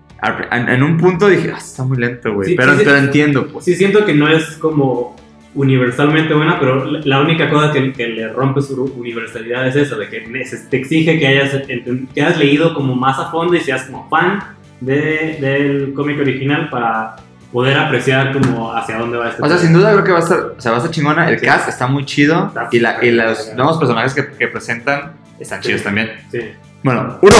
En, 0.51 0.83
un 0.83 0.97
punto 0.97 1.27
dije, 1.27 1.51
ah, 1.53 1.57
está 1.57 1.83
muy 1.83 1.97
lento, 1.97 2.33
güey. 2.33 2.49
Sí, 2.49 2.55
pero, 2.55 2.73
sí, 2.73 2.79
sí. 2.79 2.85
pero 2.85 2.97
entiendo, 2.97 3.47
pues. 3.47 3.65
sí 3.65 3.75
siento 3.75 4.05
que 4.05 4.13
no 4.13 4.27
es 4.29 4.57
como 4.57 5.15
universalmente 5.53 6.33
buena, 6.33 6.59
pero 6.59 6.85
la- 6.85 7.21
única 7.21 7.49
cosa 7.49 7.71
que, 7.71 7.93
que 7.93 8.07
le 8.07 8.27
rompe 8.29 8.61
su 8.61 8.85
universalidad 8.97 9.67
es 9.67 9.75
eso, 9.75 9.97
de 9.97 10.09
que 10.09 10.21
te 10.69 10.77
exige 10.77 11.19
que 11.19 11.27
hayas, 11.27 11.51
que 11.67 12.21
hayas 12.21 12.37
leído 12.39 12.73
como 12.73 12.95
más 12.95 13.19
a 13.19 13.29
fondo 13.29 13.53
y 13.53 13.59
seas 13.59 13.83
como 13.83 14.09
fan 14.09 14.39
de, 14.79 15.37
del 15.39 15.93
cómic 15.93 16.19
original 16.19 16.69
para 16.69 17.17
poder 17.51 17.77
apreciar 17.77 18.33
como 18.33 18.73
hacia 18.73 18.97
dónde 18.97 19.17
va 19.17 19.29
este 19.29 19.43
O 19.43 19.47
sea, 19.47 19.57
sin 19.57 19.73
duda 19.73 19.91
creo 19.91 20.03
que 20.03 20.11
va 20.11 20.19
a 20.19 20.23
estar, 20.23 20.39
o 20.57 20.61
sea, 20.61 20.71
va 20.71 20.77
a 20.77 20.79
estar 20.79 20.91
chingona. 20.91 21.29
El 21.29 21.39
cast 21.39 21.69
está 21.69 21.85
muy 21.85 22.05
chido 22.05 22.51
y, 22.71 22.79
la, 22.79 23.03
y 23.05 23.11
los 23.11 23.53
nuevos 23.55 23.77
personajes 23.77 24.13
que, 24.15 24.25
que 24.25 24.47
presentan 24.47 25.13
están 25.39 25.61
chidos 25.61 25.83
también. 25.83 26.11
Sí. 26.31 26.39
Bueno, 26.83 27.17
uno, 27.21 27.35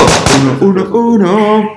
uno, 0.62 0.88
uno, 0.88 1.00
uno. 1.00 1.72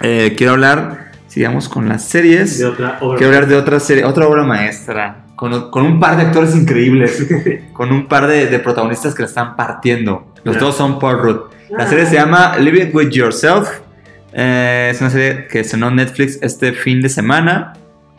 Eh, 0.00 0.34
quiero 0.36 0.52
hablar, 0.52 1.12
sigamos 1.26 1.68
con 1.68 1.88
las 1.88 2.04
series. 2.04 2.58
De 2.58 2.66
otra 2.66 2.98
obra. 3.00 3.18
Quiero 3.18 3.32
hablar 3.34 3.48
de 3.48 3.56
otra 3.56 3.80
serie, 3.80 4.04
otra 4.04 4.28
obra 4.28 4.44
maestra, 4.44 5.24
con, 5.34 5.70
con 5.70 5.84
un 5.84 5.98
par 5.98 6.16
de 6.16 6.22
actores 6.22 6.54
increíbles, 6.54 7.26
con 7.72 7.90
un 7.90 8.06
par 8.06 8.26
de, 8.26 8.46
de 8.46 8.58
protagonistas 8.60 9.14
que 9.14 9.22
la 9.22 9.28
están 9.28 9.56
partiendo. 9.56 10.32
Los 10.44 10.58
dos 10.58 10.76
son 10.76 10.98
Paul 10.98 11.18
Rudd. 11.18 11.40
La 11.70 11.88
serie 11.88 12.06
se 12.06 12.14
llama 12.14 12.56
Living 12.58 12.90
With 12.92 13.10
Yourself. 13.10 13.68
Eh, 14.32 14.90
es 14.92 15.00
una 15.00 15.10
serie 15.10 15.46
que 15.48 15.60
en 15.60 15.96
Netflix 15.96 16.38
este 16.42 16.72
fin 16.72 17.00
de 17.00 17.08
semana. 17.08 17.72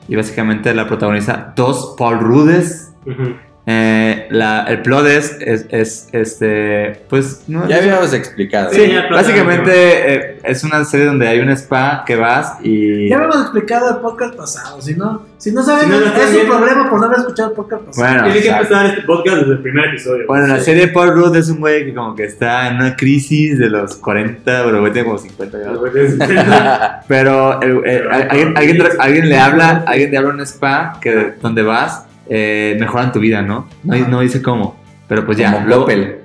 Y 0.07 0.15
básicamente 0.15 0.73
la 0.73 0.87
protagoniza 0.87 1.53
dos 1.55 1.95
Paul 1.97 2.19
Ruddes. 2.19 2.93
Ujú. 3.05 3.35
Eh, 3.67 4.27
la, 4.29 4.65
el 4.65 4.83
plot 4.83 5.07
es, 5.07 5.37
es, 5.41 5.65
es, 5.69 6.07
este, 6.11 7.01
pues, 7.09 7.41
no, 7.47 7.67
Ya 7.67 7.77
habíamos 7.77 8.13
explicado. 8.13 8.71
Sí, 8.71 8.93
básicamente 9.09 9.71
eh, 9.73 10.39
es 10.43 10.63
una 10.63 10.83
serie 10.85 11.07
donde 11.07 11.27
hay 11.27 11.39
un 11.39 11.49
spa 11.49 12.03
que 12.05 12.15
vas 12.15 12.57
y... 12.61 13.09
Ya 13.09 13.15
habíamos 13.15 13.41
explicado 13.41 13.89
el 13.89 14.01
podcast 14.01 14.35
pasado. 14.35 14.79
Si 14.83 14.93
no, 14.93 15.23
si 15.39 15.51
no 15.51 15.63
saben, 15.63 15.85
Si 15.85 15.89
no 15.89 15.97
es 15.97 16.35
un 16.43 16.47
problema 16.47 16.89
por 16.91 16.99
no 16.99 17.07
haber 17.07 17.19
escuchado 17.19 17.49
el 17.49 17.55
podcast 17.55 17.83
pasado. 17.85 18.07
Bueno, 18.07 18.23
Tiene 18.25 18.41
que 18.41 18.49
empezar 18.49 18.85
este 18.85 19.01
podcast 19.01 19.37
desde 19.37 19.51
el 19.53 19.59
primer 19.63 19.85
episodio. 19.85 20.27
Bueno, 20.27 20.45
la 20.47 20.59
Sí. 20.59 20.65
serie 20.65 20.85
de 20.85 20.91
Paul 20.93 21.13
Rudd 21.15 21.35
es 21.35 21.49
un 21.49 21.59
güey 21.59 21.85
que 21.85 21.93
como 21.95 22.15
que 22.15 22.25
está 22.25 22.67
en 22.67 22.75
una 22.75 22.95
crisis 22.95 23.57
de 23.57 23.69
los 23.71 23.95
40, 23.95 24.43
pero 24.45 24.69
el 24.75 24.79
güey 24.79 24.91
tiene 24.93 25.07
como 25.07 25.17
50 25.17 25.57
ya. 25.57 27.01
Pero 27.07 27.61
el- 27.61 27.69
el- 27.71 27.81
Pero- 27.83 28.11
alguien, 28.13 28.53
alguien, 28.57 28.83
alguien 28.99 29.29
le 29.29 29.39
habla, 29.39 29.83
alguien 29.87 30.11
le 30.11 30.17
habla 30.17 30.29
un 30.29 30.41
spa 30.41 30.99
que 31.01 31.33
donde 31.41 31.63
vas 31.63 32.03
eh, 32.29 32.75
mejoran 32.79 33.11
tu 33.11 33.19
vida, 33.19 33.41
¿no? 33.41 33.67
No, 33.83 34.19
dice 34.21 34.41
cómo, 34.41 34.75
pero 35.07 35.25
pues 35.25 35.37
ya. 35.37 35.51
Como 35.53 35.65
luego- 35.67 35.81
Coppel. 35.83 36.17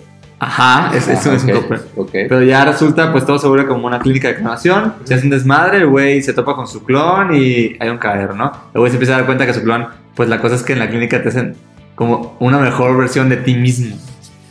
Ajá, 0.42 0.90
es, 0.96 1.06
es, 1.06 1.26
Ah, 1.26 1.34
es 1.34 1.44
un 1.44 1.50
Coppel. 1.50 1.80
ok. 1.96 2.10
Pero 2.12 2.42
ya 2.42 2.64
resulta, 2.64 3.12
pues 3.12 3.26
todo 3.26 3.38
se 3.38 3.46
vuelve 3.46 3.66
como 3.66 3.86
una 3.86 3.98
clínica 3.98 4.28
de 4.28 4.36
clonación. 4.36 4.94
Se 5.04 5.12
hace 5.14 5.24
un 5.24 5.30
desmadre, 5.30 5.78
el 5.78 5.86
güey 5.86 6.22
se 6.22 6.32
topa 6.32 6.56
con 6.56 6.66
su 6.66 6.82
clon 6.82 7.34
y 7.36 7.76
hay 7.78 7.88
un 7.90 7.98
caer, 7.98 8.34
¿no? 8.34 8.50
El 8.72 8.80
güey 8.80 8.90
se 8.90 8.96
empieza 8.96 9.12
a 9.14 9.16
dar 9.18 9.26
cuenta 9.26 9.44
que 9.44 9.52
su 9.52 9.62
clon, 9.62 9.86
pues 10.14 10.30
la 10.30 10.40
cosa 10.40 10.54
es 10.54 10.62
que 10.62 10.72
en 10.72 10.78
la 10.78 10.88
clínica 10.88 11.22
te 11.22 11.28
hacen 11.28 11.56
como 11.94 12.36
una 12.40 12.58
mejor 12.58 12.96
versión 12.96 13.28
de 13.28 13.36
ti 13.36 13.54
mismo, 13.54 13.94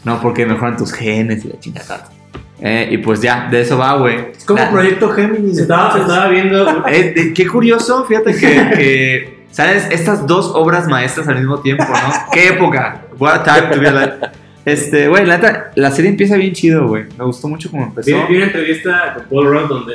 ¿no? 0.03 0.21
Porque 0.21 0.45
mejoran 0.45 0.77
tus 0.77 0.93
genes 0.93 1.43
y 1.45 1.47
la 1.47 1.59
chingada. 1.59 2.05
Eh, 2.61 2.89
y 2.91 2.97
pues 2.99 3.21
ya, 3.21 3.47
de 3.49 3.61
eso 3.61 3.77
va, 3.79 3.95
güey. 3.97 4.31
Es 4.37 4.45
como 4.45 4.59
La- 4.59 4.69
Proyecto 4.69 5.09
Géminis. 5.09 5.57
Estaba, 5.57 5.97
estaba 5.97 6.27
viendo. 6.27 6.85
Eh, 6.87 7.13
de- 7.15 7.33
qué 7.33 7.47
curioso, 7.47 8.05
fíjate 8.05 8.35
que, 8.35 8.47
que, 8.75 9.38
¿sabes? 9.51 9.87
Estas 9.91 10.25
dos 10.27 10.51
obras 10.55 10.87
maestras 10.87 11.27
al 11.27 11.37
mismo 11.37 11.59
tiempo, 11.59 11.83
¿no? 11.87 12.13
¿Qué 12.31 12.49
época? 12.49 13.01
What 13.17 13.35
a 13.35 13.43
time 13.43 13.73
to 13.75 13.79
be 13.81 13.87
alive. 13.87 14.13
Este, 14.65 15.07
güey, 15.07 15.25
la 15.25 15.37
neta, 15.37 15.71
la 15.75 15.89
serie 15.91 16.11
empieza 16.11 16.35
bien 16.35 16.53
chido, 16.53 16.87
güey. 16.87 17.05
Me 17.17 17.25
gustó 17.25 17.47
mucho 17.47 17.71
cómo 17.71 17.83
empezó. 17.85 18.11
Vi, 18.11 18.23
vi 18.29 18.35
una 18.37 18.45
entrevista 18.45 19.13
con 19.15 19.23
Paul 19.43 19.47
Rudd 19.53 19.67
donde. 19.69 19.93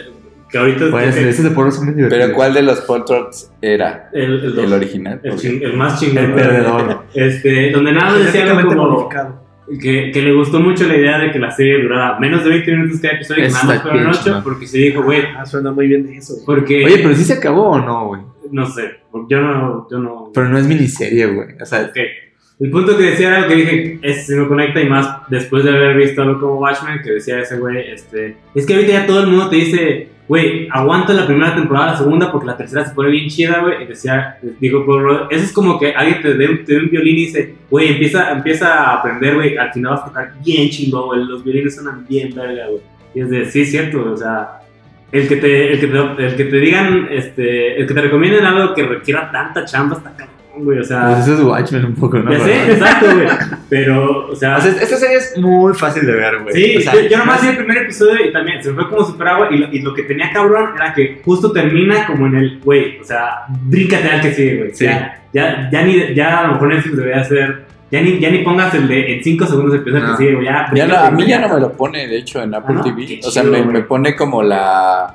Que 0.51 0.59
ahorita. 0.59 0.91
Pues, 0.91 1.17
el, 1.17 1.29
ese 1.29 1.43
de 1.43 1.51
Pueblo 1.51 1.71
son 1.73 1.85
bien 1.87 1.97
divertidos. 1.97 2.25
Pero 2.27 2.37
¿cuál 2.37 2.55
de 2.55 2.63
los 2.63 2.81
Paul 2.83 3.05
Trotz 3.05 3.51
era? 3.61 4.09
el, 4.13 4.45
el 4.45 4.55
dos. 4.55 4.65
¿El 4.65 4.73
original? 4.73 5.21
El, 5.23 5.33
ching- 5.35 5.63
el 5.63 5.77
más 5.77 6.01
chingón. 6.01 6.25
El 6.25 6.33
perdedor. 6.35 7.05
Este, 7.15 7.71
donde 7.71 7.93
nada 7.93 8.11
más 8.13 8.25
decía 8.25 8.51
algo 8.51 8.69
como 8.69 8.89
modificado. 8.91 9.43
que, 9.81 10.11
que 10.13 10.23
le 10.23 10.33
gustó 10.33 10.61
mucho 10.61 10.87
la 10.87 10.97
idea 10.97 11.19
de 11.19 11.31
que 11.33 11.39
la 11.39 11.51
serie 11.51 11.83
durara 11.83 12.19
menos 12.19 12.43
de 12.45 12.51
20 12.51 12.71
minutos 12.73 13.01
cada 13.01 13.15
episodio, 13.15 13.43
que 13.43 13.47
Eso 13.49 13.57
nada 13.59 13.75
más 13.75 13.83
fueron 13.83 14.01
bien 14.01 14.11
8, 14.11 14.21
chingón. 14.25 14.43
porque 14.45 14.67
se 14.67 14.79
dijo, 14.79 15.03
güey, 15.03 15.23
Ah, 15.37 15.47
suena 15.47 15.71
muy 15.73 15.87
bien 15.89 16.07
de 16.07 16.17
eso. 16.17 16.35
porque. 16.47 16.85
Oye, 16.85 16.99
pero 16.99 17.15
sí 17.15 17.25
se 17.25 17.33
acabó 17.35 17.71
o 17.71 17.81
no, 17.81 18.07
güey. 18.09 18.23
No 18.51 18.67
sé, 18.67 19.01
porque 19.11 19.35
yo 19.35 19.41
no. 19.41 19.87
Yo 19.91 19.99
no 19.99 20.31
Pero 20.33 20.49
no 20.49 20.59
es 20.59 20.67
miniserie, 20.67 21.27
güey. 21.27 21.49
O 21.61 21.65
sea, 21.65 21.83
Ok. 21.83 21.99
El 22.61 22.71
punto 22.71 22.97
que 22.97 23.03
decía 23.03 23.29
era 23.29 23.37
algo 23.39 23.49
que 23.49 23.55
dije, 23.57 23.99
es, 24.01 24.27
se 24.27 24.37
me 24.37 24.47
conecta 24.47 24.81
y 24.81 24.89
más 24.89 25.29
después 25.29 25.65
de 25.65 25.71
haber 25.71 25.97
visto 25.97 26.23
algo 26.23 26.39
como 26.39 26.61
Watchmen, 26.61 27.03
que 27.03 27.11
decía 27.11 27.41
ese 27.41 27.59
güey, 27.59 27.91
este, 27.91 28.37
es 28.55 28.65
que 28.65 28.75
ahorita 28.75 28.93
ya 28.93 29.07
todo 29.07 29.23
el 29.23 29.27
mundo 29.27 29.51
te 29.51 29.57
dice, 29.57 30.09
güey, 30.29 30.69
aguanta 30.71 31.13
la 31.15 31.27
primera 31.27 31.53
temporada, 31.57 31.93
la 31.93 31.99
segunda, 31.99 32.31
porque 32.31 32.47
la 32.47 32.57
tercera 32.57 32.85
se 32.85 32.95
pone 32.95 33.11
bien 33.11 33.29
chida, 33.29 33.61
güey, 33.61 33.83
y 33.83 33.87
decía, 33.87 34.39
Paul 34.41 35.03
Rudd, 35.03 35.21
eso 35.31 35.45
es 35.45 35.53
como 35.53 35.81
que 35.81 35.95
alguien 35.95 36.23
te 36.23 36.35
dé 36.35 36.49
un, 36.49 36.65
te 36.65 36.75
dé 36.75 36.79
un 36.79 36.91
violín 36.91 37.17
y 37.17 37.27
dice, 37.27 37.55
güey, 37.69 37.89
empieza, 37.89 38.31
empieza 38.31 38.73
a 38.73 38.99
aprender, 39.01 39.35
güey, 39.35 39.57
al 39.57 39.73
final 39.73 39.91
vas 39.91 40.03
a 40.03 40.07
tocar 40.07 40.33
bien 40.45 40.71
chingón, 40.71 41.07
güey, 41.07 41.25
los 41.25 41.43
violines 41.43 41.75
suenan 41.75 42.07
bien 42.09 42.33
verga, 42.37 42.69
güey. 42.69 42.83
Y 43.17 43.21
es 43.21 43.31
de, 43.31 43.51
sí, 43.51 43.63
es 43.63 43.71
cierto, 43.73 44.13
o 44.13 44.17
sea, 44.17 44.61
el 45.15 45.29
que 45.29 45.37
te, 45.37 45.73
el 45.73 45.81
que 45.81 45.87
te, 45.87 46.27
el 46.27 46.37
que 46.37 46.45
te 46.45 46.57
digan, 46.59 47.09
este, 47.11 47.81
el 47.81 47.87
que 47.87 47.95
te 47.95 48.01
recomienden 48.01 48.45
algo 48.45 48.75
que 48.75 48.83
requiera 48.83 49.31
tanta 49.31 49.65
chamba 49.65 49.97
está 49.97 50.11
cabrón, 50.11 50.65
güey, 50.65 50.81
o 50.81 50.85
sea... 50.85 51.07
pues 51.07 51.21
eso 51.21 51.35
es 51.35 51.41
Watchmen 51.41 51.85
un 51.85 51.95
poco, 51.95 52.19
¿no? 52.19 52.33
Ya 52.33 52.41
sé, 52.41 52.73
exacto, 52.73 53.07
güey. 53.15 53.29
Pero, 53.69 54.27
o 54.27 54.35
sea. 54.35 54.57
O 54.57 54.61
sea, 54.61 54.73
esta 54.73 54.97
serie 54.97 55.19
es 55.19 55.39
muy 55.39 55.73
fácil 55.75 56.05
de 56.05 56.13
ver, 56.13 56.39
güey. 56.43 56.55
sí, 56.55 56.77
O 56.79 56.81
sea, 56.81 56.95
yo, 56.95 57.09
yo 57.09 57.19
nomás 57.19 57.43
vi 57.43 57.49
el 57.49 57.57
primer 57.57 57.79
episodio 57.79 58.27
y 58.27 58.33
también 58.33 58.61
se 58.61 58.71
me 58.71 58.75
fue 58.75 58.89
como 58.89 59.05
super 59.05 59.29
agua. 59.29 59.49
Y 59.53 59.59
lo, 59.59 59.73
y 59.73 59.79
lo 59.81 59.95
que 59.95 60.03
tenía 60.03 60.33
cabrón 60.33 60.71
era 60.75 60.93
que 60.93 61.21
justo 61.25 61.53
termina 61.53 62.07
como 62.07 62.27
en 62.27 62.35
el, 62.37 62.61
güey, 62.61 62.99
o 62.99 63.05
sea, 63.05 63.45
bríncate 63.49 64.09
al 64.09 64.21
que 64.21 64.33
sigue, 64.33 64.57
güey. 64.57 64.75
Sí. 64.75 64.85
Ya, 64.85 65.23
ya, 65.33 65.71
ya, 65.71 65.83
ni, 65.83 66.15
ya 66.15 66.41
a 66.41 66.47
lo 66.49 66.53
mejor 66.55 66.69
Netflix 66.75 66.97
debería 66.97 67.21
hacer. 67.21 67.74
Ya 67.95 68.03
ni, 68.03 68.19
ya 68.19 68.31
ni 68.31 68.39
pongas 68.39 68.75
el 68.75 68.89
de 68.89 69.15
en 69.17 69.23
5 69.25 69.47
segundos 69.47 69.75
empieza 69.77 69.99
el 69.99 70.05
No. 70.05 70.11
que 70.13 70.17
sigue, 70.19 70.35
güey. 70.35 70.47
Ya, 70.47 70.71
Ya 70.75 70.87
no, 70.87 70.97
a 70.97 71.11
mí 71.11 71.27
ya 71.27 71.39
no 71.41 71.49
me 71.55 71.61
lo 71.61 71.73
pone, 71.73 72.07
de 72.07 72.17
hecho, 72.19 72.43
en 72.43 72.55
Apple 72.55 72.75
¿no? 72.75 72.83
TV. 72.83 73.07
Qué 73.07 73.21
O 73.25 73.31
sea, 73.31 73.43
chido, 73.43 73.53
me, 73.53 73.65
me 73.65 73.81
pone 73.83 74.15
como 74.17 74.43
la... 74.43 75.15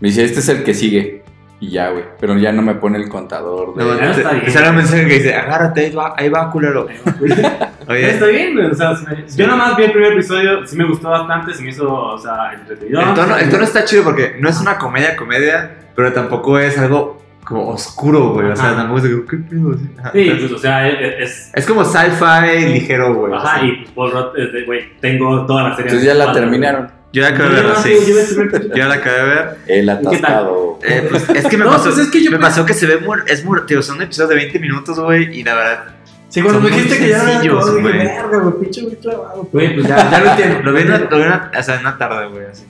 Me 0.00 0.08
dice, 0.08 0.24
este 0.24 0.40
es 0.40 0.48
el 0.48 0.62
que 0.64 0.74
sigue. 0.74 1.22
Y 1.60 1.70
ya, 1.70 1.90
güey. 1.90 2.04
Pero 2.20 2.36
ya 2.36 2.52
no 2.52 2.62
me 2.62 2.74
pone 2.76 2.98
el 2.98 3.08
contador 3.08 3.74
de... 3.74 3.82
No, 3.84 3.98
Ya 3.98 4.12
te, 4.12 4.20
está 4.46 4.60
bien. 4.62 4.76
mensaje 4.76 5.06
que 5.08 5.14
dice, 5.14 5.34
agárrate, 5.34 5.80
ahí 5.86 5.90
va, 5.92 6.14
ahí 6.16 6.28
va, 6.28 6.50
culero. 6.52 6.86
Oye, 7.88 8.10
Está 8.10 8.26
bien, 8.26 8.54
güey. 8.54 8.66
O 8.66 8.74
sea, 8.74 8.94
si 8.94 9.06
me- 9.06 9.24
yo 9.36 9.46
nomás 9.46 9.76
vi 9.76 9.84
el 9.84 9.92
primer 9.92 10.12
episodio, 10.12 10.66
sí 10.66 10.76
me 10.76 10.84
gustó 10.86 11.08
bastante, 11.10 11.54
se 11.54 11.62
me 11.62 11.70
hizo, 11.70 11.90
o 11.92 12.18
sea, 12.18 12.52
entretenido. 12.54 13.00
el 13.00 13.14
tono, 13.14 13.36
el 13.38 13.48
tono 13.50 13.64
está 13.64 13.84
chido 13.84 14.04
porque 14.04 14.36
no 14.38 14.48
es 14.48 14.60
una 14.60 14.76
comedia, 14.78 15.16
comedia, 15.16 15.78
pero 15.96 16.12
tampoco 16.12 16.58
es 16.58 16.78
algo 16.78 17.20
como 17.48 17.68
oscuro, 17.70 18.34
güey. 18.34 18.50
O 18.50 18.56
sea, 18.56 18.76
tampoco 18.76 18.98
es 18.98 19.04
de, 19.04 19.24
¿qué 19.28 19.36
pedo? 19.38 19.74
Sí, 20.12 20.30
pues, 20.38 20.52
o 20.52 20.58
sea, 20.58 20.86
es. 20.88 21.30
es- 21.30 21.50
Es 21.54 21.66
como 21.66 21.82
sci-fi 21.84 22.66
ligero, 22.74 23.14
güey. 23.14 23.32
Ajá, 23.32 23.56
o 23.56 23.60
sea. 23.60 23.64
y 23.68 23.72
pues 23.76 23.90
Paul 23.92 24.10
Rudd 24.12 24.38
es 24.38 24.52
de, 24.52 24.64
güey, 24.64 24.80
tengo 25.00 25.46
toda 25.46 25.70
la 25.70 25.76
serie. 25.76 25.90
Entonces 25.90 26.06
ya 26.06 26.14
la 26.14 26.26
Padre, 26.26 26.40
terminaron. 26.42 26.90
Yo 27.10 27.22
la 27.22 27.28
acabé 27.28 27.48
de 27.48 27.54
ver, 27.62 27.64
No, 27.64 27.76
sí. 27.76 27.94
yo 28.76 28.84
la 28.86 28.94
acabé 28.94 29.18
de 29.18 29.24
ver. 29.24 29.56
El 29.66 29.88
atascado. 29.88 30.78
Eh, 30.82 31.06
pues, 31.10 31.26
es 31.30 31.46
que 31.46 31.56
me 31.56 31.64
No, 31.64 31.70
pasó, 31.70 31.84
pues 31.84 31.98
es 31.98 32.08
que 32.10 32.22
yo 32.22 32.30
me 32.30 32.38
pasó 32.38 32.66
que 32.66 32.74
se 32.74 32.86
ve 32.86 32.98
muy, 32.98 33.18
es 33.26 33.44
muy, 33.44 33.58
tío, 33.66 33.82
son 33.82 34.00
episodios 34.02 34.28
de 34.28 34.36
20 34.36 34.58
minutos, 34.58 35.00
güey, 35.00 35.38
y 35.40 35.42
la 35.42 35.54
verdad, 35.54 35.84
Sí, 36.28 36.42
cuando 36.42 36.60
me 36.60 36.68
dijiste 36.68 36.98
que 36.98 37.08
ya 37.08 37.22
era 37.22 37.40
dije, 37.40 37.48
güey. 37.54 37.82
verga, 37.98 38.38
güey, 38.40 38.54
pinche 38.60 38.82
muy 38.82 38.96
clavado. 38.96 39.48
Güey, 39.50 39.74
pues 39.74 39.86
ya, 39.88 40.10
ya 40.10 40.20
lo 40.20 40.30
entiendo. 40.32 40.60
lo 40.62 40.72
vi, 40.74 40.82
en 40.82 40.88
una, 40.88 40.98
lo 40.98 41.16
vi 41.16 41.22
en 41.22 41.28
una- 41.28 41.50
o 41.58 41.62
sea, 41.62 41.74
en 41.76 41.80
una 41.80 41.96
tarde, 41.96 42.28
güey, 42.28 42.44
así. 42.46 42.66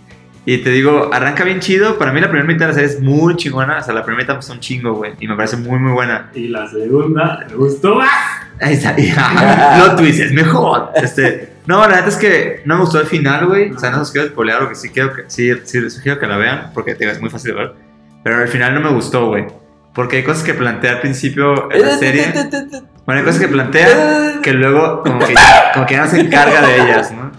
Y 0.50 0.62
te 0.62 0.70
digo, 0.70 1.10
arranca 1.12 1.44
bien 1.44 1.60
chido, 1.60 1.98
para 1.98 2.10
mí 2.10 2.22
la 2.22 2.30
primera 2.30 2.46
mitad 2.46 2.60
de 2.60 2.66
la 2.68 2.72
serie 2.72 2.88
es 2.88 3.02
muy 3.02 3.36
chingona, 3.36 3.80
o 3.80 3.82
sea, 3.82 3.92
la 3.92 4.02
primera 4.02 4.22
mitad 4.22 4.38
es 4.38 4.48
un 4.48 4.60
chingo, 4.60 4.94
güey, 4.94 5.12
y 5.20 5.28
me 5.28 5.36
parece 5.36 5.58
muy, 5.58 5.78
muy 5.78 5.92
buena. 5.92 6.30
Y 6.32 6.48
la 6.48 6.66
segunda 6.66 7.44
me 7.50 7.54
gustó 7.54 7.96
más. 7.96 8.08
Ahí 8.58 8.72
está, 8.72 8.96
lo 9.78 9.94
twist 9.96 10.20
es 10.20 10.32
mejor. 10.32 10.92
Este, 10.94 11.52
no, 11.66 11.86
la 11.86 11.96
neta 11.96 12.08
es 12.08 12.16
que 12.16 12.62
no 12.64 12.76
me 12.76 12.80
gustó 12.80 12.98
el 12.98 13.06
final, 13.06 13.44
güey, 13.44 13.72
o 13.72 13.78
sea, 13.78 13.90
no 13.90 14.00
os 14.00 14.10
quiero 14.10 14.28
spoilear, 14.28 14.60
porque 14.60 14.74
sí 14.76 14.88
quiero 14.88 15.12
que, 15.12 15.24
sí, 15.26 15.52
sí 15.64 15.82
les 15.82 15.92
sugiero 15.92 16.18
que 16.18 16.26
la 16.26 16.38
vean, 16.38 16.70
porque 16.72 16.94
te 16.94 17.00
digo, 17.00 17.12
es 17.12 17.20
muy 17.20 17.28
fácil 17.28 17.50
de 17.50 17.58
ver, 17.58 17.74
pero 18.24 18.40
el 18.40 18.48
final 18.48 18.72
no 18.72 18.80
me 18.80 18.88
gustó, 18.88 19.26
güey. 19.26 19.44
Porque 19.94 20.16
hay 20.16 20.22
cosas 20.22 20.44
que 20.44 20.54
plantea 20.54 20.92
al 20.92 21.00
principio 21.00 21.70
en 21.70 21.82
la 21.82 21.98
serie. 21.98 22.32
Bueno, 23.04 23.20
hay 23.20 23.22
cosas 23.22 23.38
que 23.38 23.48
plantea 23.48 24.40
que 24.42 24.54
luego 24.54 25.02
como 25.02 25.18
que, 25.18 25.34
como 25.74 25.84
que 25.84 25.94
ya 25.94 26.04
no 26.04 26.10
se 26.10 26.20
encarga 26.20 26.66
de 26.66 26.76
ellas, 26.76 27.12
¿no? 27.12 27.32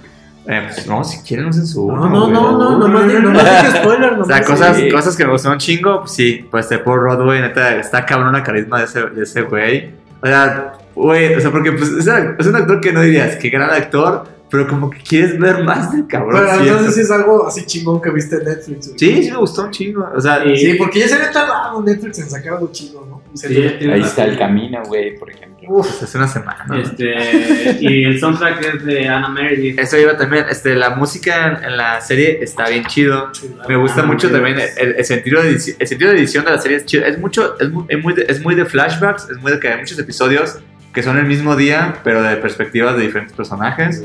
Eh, 0.52 0.62
pues 0.74 0.88
no, 0.88 1.04
si 1.04 1.20
quieren 1.20 1.46
no 1.46 1.54
censuran. 1.54 2.00
No, 2.00 2.10
no, 2.10 2.22
güey. 2.22 2.32
no, 2.34 2.58
no, 2.58 2.78
nomás 2.80 3.08
di- 3.08 3.14
nomás 3.22 3.44
dije 3.46 3.78
spoiler, 3.84 4.14
O 4.14 4.26
sea, 4.26 4.44
cosas, 4.44 4.78
Sí. 4.78 4.90
cosas 4.90 5.16
que 5.16 5.24
me 5.26 5.32
gustaron 5.32 5.58
un 5.58 5.60
chingo, 5.60 6.00
pues 6.00 6.12
sí, 6.14 6.48
pues 6.50 6.66
este 6.66 6.80
Paul 6.80 7.24
güey, 7.24 7.40
neta, 7.40 7.76
está 7.76 8.04
cabrón 8.04 8.34
la 8.34 8.42
carisma 8.42 8.80
de 8.80 8.86
ese, 8.86 9.02
de 9.06 9.24
ese 9.24 9.44
güey. 9.44 9.92
O 10.22 10.26
sea, 10.26 10.74
güey, 10.96 11.36
o 11.36 11.40
sea, 11.40 11.52
porque 11.52 11.72
pues 11.74 11.90
es, 11.92 12.08
un- 12.48 12.56
actor 12.56 12.82
que 12.82 12.92
no 12.92 13.02
dirías 13.02 13.36
que 13.36 13.50
gran 13.52 13.70
actor, 13.70 14.26
pero 14.50 14.68
como 14.68 14.90
que 14.90 14.98
quieres 15.04 15.38
ver 15.40 15.64
más 15.64 15.92
del 15.92 16.08
cabrón. 16.08 16.42
Pero 16.42 16.48
siento. 16.48 16.66
entonces 16.68 16.96
sí 16.96 17.02
es 17.02 17.12
algo 17.12 17.46
así 17.48 17.66
chingón 17.68 18.02
que 18.02 18.10
viste 18.10 18.38
en 18.38 18.46
Netflix. 18.46 18.92
sí, 18.98 19.24
sí 19.24 19.30
me 19.32 19.38
gustó 19.38 19.66
un 19.66 19.70
chingo. 19.72 20.10
O 20.16 20.20
sea, 20.20 20.42
Sí. 20.44 20.58
Sí, 20.58 20.74
porque 20.74 21.00
ya 21.02 21.08
se 21.08 21.14
había 21.14 21.32
tardado 21.32 21.80
Netflix 21.84 22.18
en 22.18 22.30
sacar 22.32 22.54
algo 22.54 22.72
chido, 22.72 23.06
¿no? 23.08 23.22
Sí, 23.36 23.56
Ahí 23.56 24.02
está 24.02 24.24
el 24.26 24.36
camino, 24.40 24.82
güey, 24.88 25.16
por 25.20 25.30
ejemplo. 25.30 25.49
Pues, 25.70 26.04
hace 26.04 26.18
una 26.18 26.28
semana. 26.28 26.66
¿no? 26.68 26.76
Este, 26.76 27.78
y 27.80 28.04
el 28.04 28.20
soundtrack 28.20 28.66
es 28.76 28.86
de 28.86 29.08
Anna 29.08 29.30
Meredith. 29.30 29.80
Eso 29.80 29.98
iba 29.98 30.18
también, 30.18 30.46
este, 30.50 30.76
la 30.76 30.92
música 30.92 31.48
en, 31.48 31.64
en 31.64 31.78
la 31.78 32.02
serie 32.02 32.40
está 32.42 32.68
bien 32.70 32.86
chido. 32.86 33.32
Me 33.68 33.76
gusta 33.76 34.02
Ah, 34.02 34.06
mucho 34.06 34.30
también 34.30 34.58
el, 34.78 34.96
el 34.98 35.06
sentido 35.06 35.42
de 35.42 35.50
edición, 35.50 35.78
el 35.80 35.88
sentido 35.88 36.12
de 36.12 36.18
edición 36.18 36.46
de 36.46 36.52
la 36.52 36.58
serie 36.60 36.78
es 36.78 36.86
chido. 36.86 37.06
Es 37.06 37.18
mucho, 37.20 37.58
es 37.60 37.70
muy, 37.70 37.86
es 37.88 38.04
muy 38.04 38.14
de, 38.14 38.26
es 38.28 38.42
muy 38.42 38.56
de 38.56 38.66
flashbacks, 38.66 39.30
es 39.30 39.38
muy 39.38 39.52
de 39.52 39.60
que 39.60 39.68
hay 39.70 39.80
muchos 39.80 39.98
episodios 40.00 40.58
que 40.94 41.04
son 41.04 41.18
el 41.18 41.26
mismo 41.26 41.56
día, 41.56 41.96
pero 42.04 42.22
de 42.24 42.36
perspectivas 42.38 42.98
de 42.98 43.04
diferentes 43.04 43.36
personajes. 43.36 44.04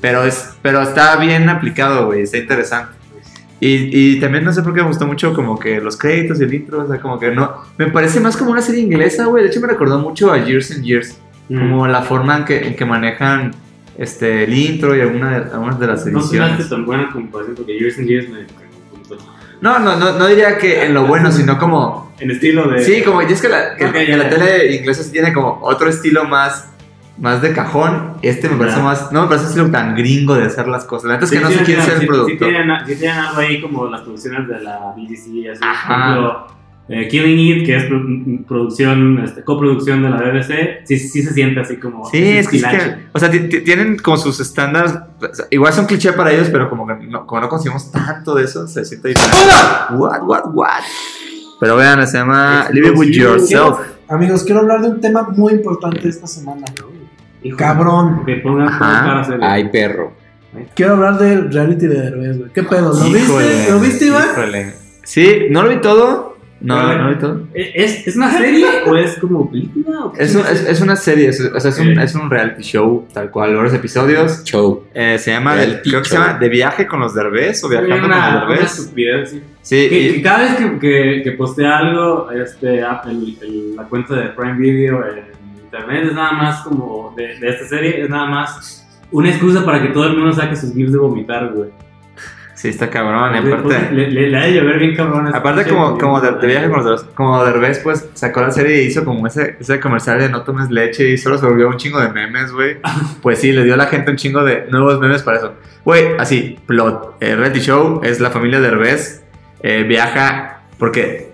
Pero 0.00 0.24
es, 0.24 0.50
pero 0.62 0.82
está 0.82 1.16
bien 1.16 1.48
aplicado, 1.48 2.06
güey, 2.06 2.22
está 2.22 2.38
interesante. 2.38 2.99
Y, 3.60 4.14
y 4.16 4.20
también 4.20 4.44
no 4.44 4.52
sé 4.52 4.62
por 4.62 4.72
qué 4.74 4.80
me 4.80 4.88
gustó 4.88 5.06
mucho 5.06 5.34
como 5.34 5.58
que 5.58 5.80
los 5.80 5.96
créditos 5.98 6.40
y 6.40 6.44
el 6.44 6.54
intro, 6.54 6.82
o 6.82 6.88
sea, 6.88 6.98
como 6.98 7.18
que 7.20 7.30
no, 7.30 7.52
me 7.76 7.88
parece 7.88 8.18
más 8.20 8.36
como 8.36 8.50
una 8.52 8.62
serie 8.62 8.80
inglesa, 8.80 9.26
güey. 9.26 9.42
De 9.44 9.50
hecho 9.50 9.60
me 9.60 9.66
recordó 9.68 9.98
mucho 9.98 10.32
a 10.32 10.38
Years 10.44 10.70
and 10.72 10.82
Years, 10.84 11.18
Mm. 11.50 11.58
como 11.58 11.86
la 11.88 12.00
forma 12.02 12.36
en 12.38 12.44
que, 12.44 12.66
en 12.68 12.76
que 12.76 12.84
manejan 12.84 13.50
este, 13.98 14.44
el 14.44 14.54
intro 14.54 14.96
y 14.96 15.00
alguna 15.00 15.30
de, 15.40 15.50
algunas 15.52 15.78
de 15.80 15.86
las 15.88 16.06
No 16.06 16.22
se 16.22 16.36
ediciones. 16.38 16.68
tan 16.70 16.86
buena 16.86 17.10
comparación 17.12 17.56
porque 17.56 17.76
Years 17.78 17.98
and 17.98 18.06
Years 18.06 18.28
me. 18.28 18.38
No, 19.60 19.78
no, 19.78 19.96
no, 19.96 20.18
no 20.18 20.26
diría 20.26 20.56
que 20.58 20.84
en 20.86 20.94
lo 20.94 21.06
bueno, 21.06 21.30
sino 21.30 21.58
como... 21.58 22.14
En 22.18 22.30
estilo 22.30 22.68
de. 22.68 22.82
Sí, 22.84 23.02
como, 23.02 23.20
y 23.22 23.26
es 23.26 23.42
que 23.42 23.48
la, 23.48 23.76
que- 23.76 23.84
Ok, 23.86 23.92
que 23.92 24.06
ya, 24.06 24.16
la 24.16 24.28
tele 24.30 24.74
inglesa 24.76 25.02
sí 25.02 25.10
tiene 25.12 25.32
como 25.34 25.58
otro 25.62 25.88
estilo 25.90 26.24
más, 26.24 26.68
más 27.20 27.40
de 27.42 27.52
cajón. 27.52 28.14
Este 28.22 28.48
me 28.48 28.56
parece 28.56 28.80
más, 28.82 29.12
no 29.12 29.22
me 29.22 29.28
parece 29.28 29.44
un 29.46 29.50
estilo 29.50 29.70
tan 29.70 29.94
gringo 29.94 30.34
de 30.34 30.44
hacer 30.46 30.66
las 30.68 30.84
cosas. 30.84 31.08
La 31.08 31.14
neta 31.14 31.26
es 31.26 31.30
que 31.30 31.36
Sí, 31.38 31.42
no 31.42 31.50
sí, 31.50 31.58
sé 31.58 31.64
quién 31.64 31.80
sí, 31.80 31.86
es 31.86 31.94
el 31.94 32.00
sí, 32.00 32.06
productor. 32.06 32.30
Sí 32.48 32.52
tienen, 32.54 32.86
sí 32.86 32.96
tienen 32.96 33.18
algo 33.18 33.40
ahí 33.40 33.60
como 33.60 33.86
las 33.86 34.00
producciones 34.00 34.48
de 34.48 34.60
la 34.62 34.92
BBC 34.96 35.28
y 35.28 35.48
así. 35.48 35.60
Por 35.60 35.68
Ajá. 35.68 36.04
ejemplo, 36.10 36.46
eh, 36.88 37.06
Killing 37.08 37.38
It, 37.60 37.66
que 37.66 37.76
es 37.76 37.84
pro- 37.84 38.02
producción, 38.48 39.20
este, 39.22 39.44
coproducción 39.44 40.02
de 40.02 40.10
la 40.10 40.16
BBC, 40.16 40.80
sí, 40.86 40.98
sí 40.98 41.22
se 41.22 41.32
siente 41.32 41.60
así 41.60 41.76
como. 41.76 42.04
Sí, 42.10 42.18
es 42.18 42.48
que, 42.48 42.56
es 42.56 42.64
que- 42.64 42.76
estilache. 42.76 42.96
o 43.12 43.18
sea, 43.18 43.30
ti- 43.30 43.48
ti- 43.48 43.60
tienen 43.60 43.96
como 43.98 44.16
sus 44.16 44.40
estándares, 44.40 44.92
o 44.94 45.34
sea, 45.34 45.46
igual 45.50 45.72
son 45.72 45.86
cliché 45.86 46.12
para 46.14 46.32
ellos, 46.32 46.48
pero 46.50 46.68
como 46.68 46.86
que 46.88 46.94
no, 47.06 47.26
como 47.26 47.42
no 47.42 47.48
conseguimos 47.48 47.92
tanto 47.92 48.34
de 48.34 48.44
eso, 48.44 48.66
se 48.66 48.84
siente 48.84 49.08
diferente. 49.08 49.36
What, 49.92 50.22
what, 50.24 50.42
what? 50.52 50.82
Pero 51.60 51.76
vean, 51.76 52.04
se 52.08 52.16
llama 52.18 52.66
Live 52.72 52.90
With 52.92 53.10
Yourself. 53.10 53.78
Amigos, 54.08 54.42
quiero 54.42 54.60
hablar 54.62 54.80
de 54.80 54.88
un 54.88 55.00
tema 55.00 55.28
muy 55.36 55.52
importante 55.52 56.08
esta 56.08 56.26
semana. 56.26 56.64
Hijo, 57.42 57.56
Cabrón. 57.56 58.24
Que 58.26 58.36
pongan 58.36 58.68
Ajá. 58.68 59.24
seria. 59.24 59.52
Ay, 59.52 59.68
perro. 59.70 60.12
Quiero 60.74 60.94
hablar 60.94 61.18
del 61.18 61.52
reality 61.52 61.86
de 61.86 62.00
Derbez, 62.00 62.38
güey. 62.38 62.50
¿Qué 62.52 62.62
pedo? 62.64 62.92
¿Lo 62.92 63.06
Híjole, 63.06 63.46
viste? 63.46 63.70
¿Lo 63.72 63.80
viste, 63.80 64.06
Iván? 64.06 64.28
híjole. 64.32 64.72
Sí, 65.04 65.46
no 65.50 65.62
lo 65.62 65.68
vi 65.68 65.76
todo. 65.80 66.30
No, 66.62 66.74
Pero, 66.76 66.98
no 66.98 67.04
lo 67.04 67.10
vi 67.14 67.18
todo. 67.18 67.42
¿Es, 67.54 68.06
¿Es 68.06 68.16
una 68.16 68.30
serie 68.36 68.66
o 68.86 68.94
es 68.94 69.14
como 69.18 69.50
película? 69.50 70.04
o 70.04 70.12
qué 70.12 70.22
Es, 70.24 70.34
un- 70.34 70.42
es, 70.42 70.60
es 70.68 70.80
una 70.82 70.94
serie, 70.94 71.28
es, 71.30 71.40
o 71.40 71.58
sea, 71.58 71.70
es, 71.70 71.78
un, 71.78 71.98
es 71.98 72.14
un 72.14 72.28
reality 72.28 72.62
show, 72.62 73.06
tal 73.14 73.30
cual, 73.30 73.54
varios 73.56 73.72
episodios. 73.72 74.44
Show. 74.44 74.84
Eh, 74.92 75.16
se 75.18 75.30
llama, 75.30 75.54
Reality 75.54 75.88
creo 75.88 76.02
que 76.02 76.08
se 76.10 76.16
llama 76.16 76.34
De 76.38 76.48
Viaje 76.50 76.86
con 76.86 77.00
los 77.00 77.14
Derbez 77.14 77.64
o 77.64 77.68
Viajando 77.70 77.94
una, 77.94 78.00
con 78.00 78.10
los 78.10 78.18
una 78.18 78.40
Derbez. 78.56 78.78
estupidez, 78.78 79.30
sí. 79.30 79.42
Sí, 79.62 79.88
Que, 79.88 80.00
y- 80.00 80.12
que 80.16 80.22
cada 80.22 80.38
vez 80.42 80.56
que, 80.56 80.78
que, 80.80 81.20
que 81.24 81.30
postea 81.32 81.78
algo, 81.78 82.30
este, 82.32 82.82
Apple, 82.82 83.36
el- 83.40 83.76
la 83.76 83.84
cuenta 83.84 84.14
de 84.16 84.28
Prime 84.28 84.58
Video 84.58 85.02
en 85.06 85.39
internet 85.70 86.04
es 86.06 86.14
nada 86.14 86.32
más 86.32 86.60
como 86.62 87.12
de, 87.16 87.38
de 87.38 87.48
esta 87.48 87.66
serie, 87.66 88.02
es 88.02 88.10
nada 88.10 88.26
más 88.26 88.86
una 89.12 89.28
excusa 89.30 89.64
para 89.64 89.80
que 89.82 89.88
todo 89.88 90.06
el 90.06 90.16
mundo 90.16 90.32
saque 90.32 90.56
sus 90.56 90.74
gifs 90.74 90.92
de 90.92 90.98
vomitar, 90.98 91.52
güey. 91.52 91.70
sí, 92.54 92.68
está 92.68 92.90
cabrón. 92.90 93.34
y 93.36 93.40
Porque 93.40 93.54
aparte, 93.74 93.94
Le, 93.94 94.10
le, 94.10 94.30
le 94.30 94.36
ha 94.38 94.42
de 94.42 94.52
llover 94.54 94.78
bien 94.78 94.94
cabrón. 94.96 95.34
aparte 95.34 95.64
como, 95.68 95.96
como 95.98 96.20
de, 96.20 96.32
de 96.32 96.46
Viaje 96.46 96.68
con 96.70 96.84
los 96.84 97.04
como 97.04 97.44
Derbez, 97.44 97.80
pues 97.80 98.08
sacó 98.14 98.40
la 98.42 98.50
serie 98.50 98.82
y 98.82 98.86
hizo 98.86 99.04
como 99.04 99.26
ese, 99.26 99.56
ese 99.60 99.80
comercial 99.80 100.18
de 100.18 100.28
no 100.28 100.42
tomes 100.42 100.70
leche 100.70 101.08
y 101.08 101.16
solo 101.18 101.38
se 101.38 101.46
volvió 101.46 101.68
un 101.68 101.76
chingo 101.76 102.00
de 102.00 102.10
memes, 102.10 102.52
güey. 102.52 102.78
Pues 103.22 103.38
sí, 103.40 103.52
le 103.52 103.64
dio 103.64 103.74
a 103.74 103.76
la 103.76 103.86
gente 103.86 104.10
un 104.10 104.16
chingo 104.16 104.44
de 104.44 104.66
nuevos 104.70 104.98
memes 105.00 105.22
para 105.22 105.38
eso. 105.38 105.54
Güey, 105.84 106.16
así, 106.18 106.58
plot. 106.66 107.16
El 107.20 107.38
reality 107.38 107.60
show 107.60 108.00
es 108.02 108.20
la 108.20 108.30
familia 108.30 108.60
Derbez 108.60 109.22
eh, 109.62 109.84
viaja 109.84 110.62
porque 110.78 111.29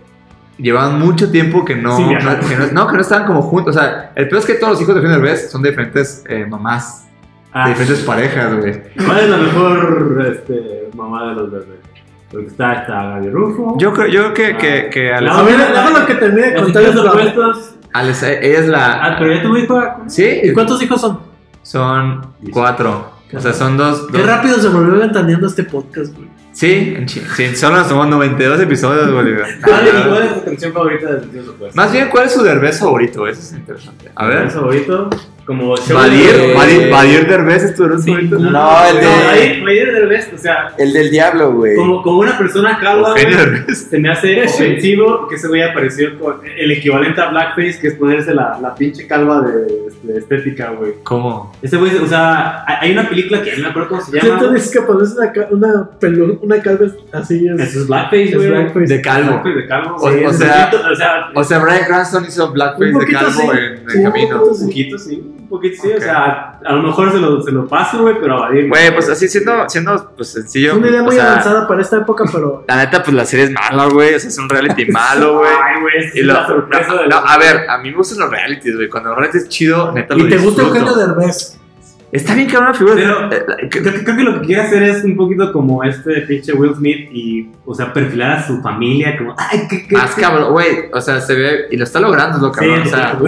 llevaban 0.58 0.98
mucho 0.98 1.30
tiempo 1.30 1.64
que 1.64 1.74
no, 1.76 1.96
Sí, 1.96 2.02
no, 2.04 2.18
que 2.40 2.56
no, 2.56 2.66
no, 2.72 2.86
que 2.88 2.94
no 2.94 3.00
estaban 3.00 3.26
como 3.26 3.42
juntos. 3.42 3.76
O 3.76 3.78
sea, 3.78 4.12
el 4.14 4.28
peor 4.28 4.40
es 4.40 4.46
que 4.46 4.54
todos 4.54 4.72
los 4.74 4.82
hijos 4.82 4.94
de 4.94 5.00
Eugenio 5.00 5.20
Derbez 5.22 5.50
son 5.50 5.62
de 5.62 5.70
diferentes 5.70 6.24
eh, 6.28 6.46
mamás, 6.48 7.04
de 7.04 7.10
Ah, 7.52 7.68
diferentes 7.68 8.00
parejas, 8.04 8.54
güey. 8.58 8.82
¿Cuál 9.04 9.18
es 9.20 9.30
la 9.30 9.36
mejor 9.38 10.26
este, 10.30 10.90
mamá 10.94 11.28
de 11.28 11.34
los 11.34 11.50
bebés? 11.50 11.66
Porque 12.30 12.46
está, 12.48 12.72
está 12.74 12.92
Gaby 13.04 13.30
Rufo. 13.30 13.76
Yo 13.78 13.92
creo, 13.94 14.08
yo 14.08 14.34
creo 14.34 14.56
que, 14.56 14.56
que, 14.58 14.90
que 14.90 15.12
Alex- 15.14 15.32
La 15.32 15.38
A 15.38 15.42
ver, 15.42 15.56
déjalo 15.58 16.06
que 16.06 16.14
termine 16.16 16.46
de 16.50 16.54
contar 16.54 16.82
opuestos. 17.06 17.74
Alex- 17.94 18.22
ella 18.24 18.58
es 18.58 18.68
la... 18.68 19.04
Ah, 19.04 19.16
pero 19.18 19.32
ya 19.34 19.42
tuvo 19.42 19.56
hijo. 19.56 19.80
Sí, 20.08 20.40
¿Y 20.42 20.52
cuántos 20.52 20.82
hijos 20.82 21.00
son? 21.00 21.20
son 21.62 22.26
cuatro. 22.52 23.10
O 23.32 23.40
sea, 23.40 23.52
son 23.52 23.76
dos... 23.76 24.06
Qué 24.12 24.18
dos- 24.18 24.26
rápido 24.26 24.56
se 24.58 24.68
volvió 24.68 25.00
ventaneando 25.00 25.46
este 25.46 25.64
podcast, 25.64 26.14
güey. 26.14 26.28
Sí, 26.56 26.94
en 26.96 27.06
sí, 27.06 27.20
solo 27.54 27.76
nos 27.76 27.88
tomamos 27.88 28.08
92 28.12 28.60
episodios, 28.62 29.12
Bolívar. 29.12 29.46
¿Cuál 29.62 29.86
es, 29.88 29.92
cuál 30.06 30.22
es 30.22 30.34
tu 30.36 30.44
canción 30.46 30.72
favorita 30.72 31.06
de 31.12 31.12
los 31.26 31.34
hijos 31.34 31.48
opuestos? 31.48 31.76
Más 31.76 31.92
bien, 31.92 32.08
¿cuál 32.10 32.24
es 32.24 32.32
su 32.32 32.42
Derbez 32.42 32.78
favorito? 32.80 33.26
Eso 33.28 33.40
es 33.40 33.52
interesante. 33.52 34.10
A 34.14 34.26
ver. 34.26 34.36
¿Cuál 34.36 34.46
es 34.48 34.52
tu 34.54 34.60
favorito? 34.60 35.10
Como 35.44 35.76
de- 35.76 35.94
Badir, 35.94 36.90
Badir 36.90 37.28
Derbez 37.28 37.62
es 37.62 37.74
tu 37.76 37.84
Derbez 37.84 38.02
Sí. 38.02 38.10
favorito. 38.10 38.38
No, 38.38 38.84
el 38.88 38.96
de- 38.96 39.62
Badir 39.62 39.92
Derbez, 39.92 40.32
o 40.34 40.38
sea, 40.38 40.74
El 40.76 40.92
del 40.92 41.08
diablo, 41.10 41.52
güey. 41.52 41.76
como, 41.76 42.02
como 42.02 42.18
una 42.20 42.36
persona 42.36 42.78
calva, 42.80 43.14
Derbez. 43.14 43.86
se 43.90 43.98
me 44.00 44.08
hace 44.10 44.42
ofensivo 44.44 45.28
que 45.28 45.36
ese 45.36 45.46
güey 45.46 45.62
apareció 45.62 46.18
con 46.18 46.38
el 46.44 46.70
equivalente 46.72 47.20
a 47.20 47.28
blackface, 47.28 47.78
que 47.80 47.88
es 47.88 47.94
ponerse 47.94 48.34
la, 48.34 48.58
la 48.60 48.74
pinche 48.74 49.06
calva 49.06 49.42
de, 49.42 49.66
de 50.02 50.18
estética, 50.18 50.70
güey. 50.70 50.94
¿Cómo? 51.04 51.54
Ese 51.62 51.76
güey, 51.76 51.94
o 51.96 52.08
sea, 52.08 52.64
hay 52.80 52.90
una 52.90 53.08
película 53.08 53.40
que 53.40 53.54
no 53.56 53.62
me 53.64 53.68
acuerdo 53.68 53.88
cómo 53.90 54.00
se 54.00 54.16
llama. 54.16 54.22
Siento 54.38 54.52
dices 54.52 54.72
que 54.72 54.80
pones 54.80 55.12
una, 55.16 55.32
ca- 55.32 55.46
una, 55.52 55.90
pelu- 56.00 56.38
una 56.46 56.62
calva 56.62 56.86
así. 57.12 57.46
Es, 57.48 57.60
Eso 57.60 57.80
es 57.80 57.86
blackface, 57.88 58.22
es 58.24 58.34
güey. 58.36 58.48
blackface. 58.48 58.86
De 58.94 59.00
calvo. 59.02 59.28
Blackface 59.30 59.54
de 59.54 59.66
calvo. 59.66 59.96
O- 59.96 60.10
sí, 60.12 60.24
o 60.24 60.30
es 60.30 60.38
sea- 60.38 60.70
poquito, 60.70 60.90
o 60.90 60.94
sea, 60.94 61.28
O 61.34 61.44
sea, 61.44 61.58
Brian 61.58 61.84
Cranston 61.86 62.24
hizo 62.26 62.52
blackface 62.52 62.92
de 62.92 63.06
calvo 63.12 63.30
sí. 63.30 63.48
en 63.50 63.56
el 63.58 63.90
Sí, 63.90 64.02
camino. 64.02 64.42
un 64.42 64.66
poquito, 64.66 64.98
sí, 64.98 65.14
un 65.38 65.48
poquito, 65.48 65.82
sí, 65.82 65.92
o 65.96 66.00
sea, 66.00 66.58
a 66.64 66.72
lo 66.72 66.82
mejor 66.82 67.12
se 67.12 67.18
lo, 67.18 67.42
se 67.42 67.52
lo 67.52 67.66
paso, 67.68 68.02
güey, 68.02 68.16
pero 68.20 68.42
a. 68.44 68.48
Güey, 68.50 68.92
pues 68.94 69.08
así 69.10 69.28
siendo, 69.28 69.68
siendo 69.68 70.12
pues, 70.16 70.32
sencillo. 70.32 70.72
es 70.72 70.76
una 70.78 70.88
idea 70.88 71.02
muy 71.02 71.14
sea, 71.14 71.32
avanzada 71.32 71.68
para 71.68 71.82
esta 71.82 71.98
época, 71.98 72.24
pero 72.32 72.64
La 72.68 72.76
neta, 72.76 73.02
pues 73.02 73.14
la 73.14 73.24
serie 73.24 73.44
es 73.46 73.50
mala, 73.52 73.86
güey. 73.86 74.14
O 74.14 74.18
sea, 74.20 74.28
es 74.28 74.38
un 74.38 74.48
reality 74.48 74.86
malo, 74.86 75.38
güey. 75.38 75.50
Ay, 75.64 75.80
güey, 75.80 75.94
Y 76.14 76.20
es 76.20 76.26
la 76.26 76.46
sorpresa 76.46 76.88
no, 76.88 76.96
de 77.02 77.08
no, 77.08 77.20
los- 77.20 77.30
a 77.30 77.38
ver, 77.38 77.70
a 77.70 77.78
mí 77.78 77.90
me 77.90 77.96
gustan 77.96 78.18
los 78.20 78.30
realities, 78.30 78.74
güey. 78.76 78.88
Cuando 78.88 79.10
el 79.10 79.16
reality 79.16 79.38
es 79.38 79.48
chido, 79.48 79.92
neta 79.92 80.14
lo 80.14 80.26
¿Y 80.26 80.28
te 80.30 80.38
gusta. 80.38 80.62
Eugenio 80.62 80.94
Derbez? 80.94 81.58
Está 82.16 82.34
bien 82.34 82.46
que 82.48 82.56
una 82.58 82.74
figura. 82.74 82.94
Pero- 82.96 83.32
eh, 83.32 83.68
que- 83.70 83.80
Creo, 83.82 83.92
que- 83.94 84.04
creo 84.04 84.16
que 84.16 84.22
lo 84.24 84.40
que 84.40 84.46
quiere 84.46 84.62
hacer 84.62 84.82
es 84.82 85.04
un 85.04 85.16
poquito 85.16 85.52
como 85.52 85.82
este 85.84 86.22
pinche 86.22 86.52
Will 86.52 86.74
Smith 86.74 87.08
y, 87.12 87.48
o 87.64 87.74
sea, 87.74 87.92
perfilar 87.92 88.32
a 88.32 88.46
su 88.46 88.60
familia 88.62 89.16
como, 89.16 89.34
ay, 89.38 89.60
qué, 89.68 89.86
qué. 89.86 89.94
más 89.94 90.14
qué- 90.14 90.20
cabrón, 90.22 90.52
güey. 90.52 90.66
O 90.92 91.00
sea, 91.00 91.20
se 91.20 91.34
ve. 91.34 91.66
Y 91.70 91.76
lo 91.76 91.84
está 91.84 92.00
logrando, 92.00 92.36
es 92.36 92.42
lo 92.42 92.52
Sí, 92.54 92.60
cabrón. 92.60 92.82
o 92.82 92.86
sea, 92.88 93.18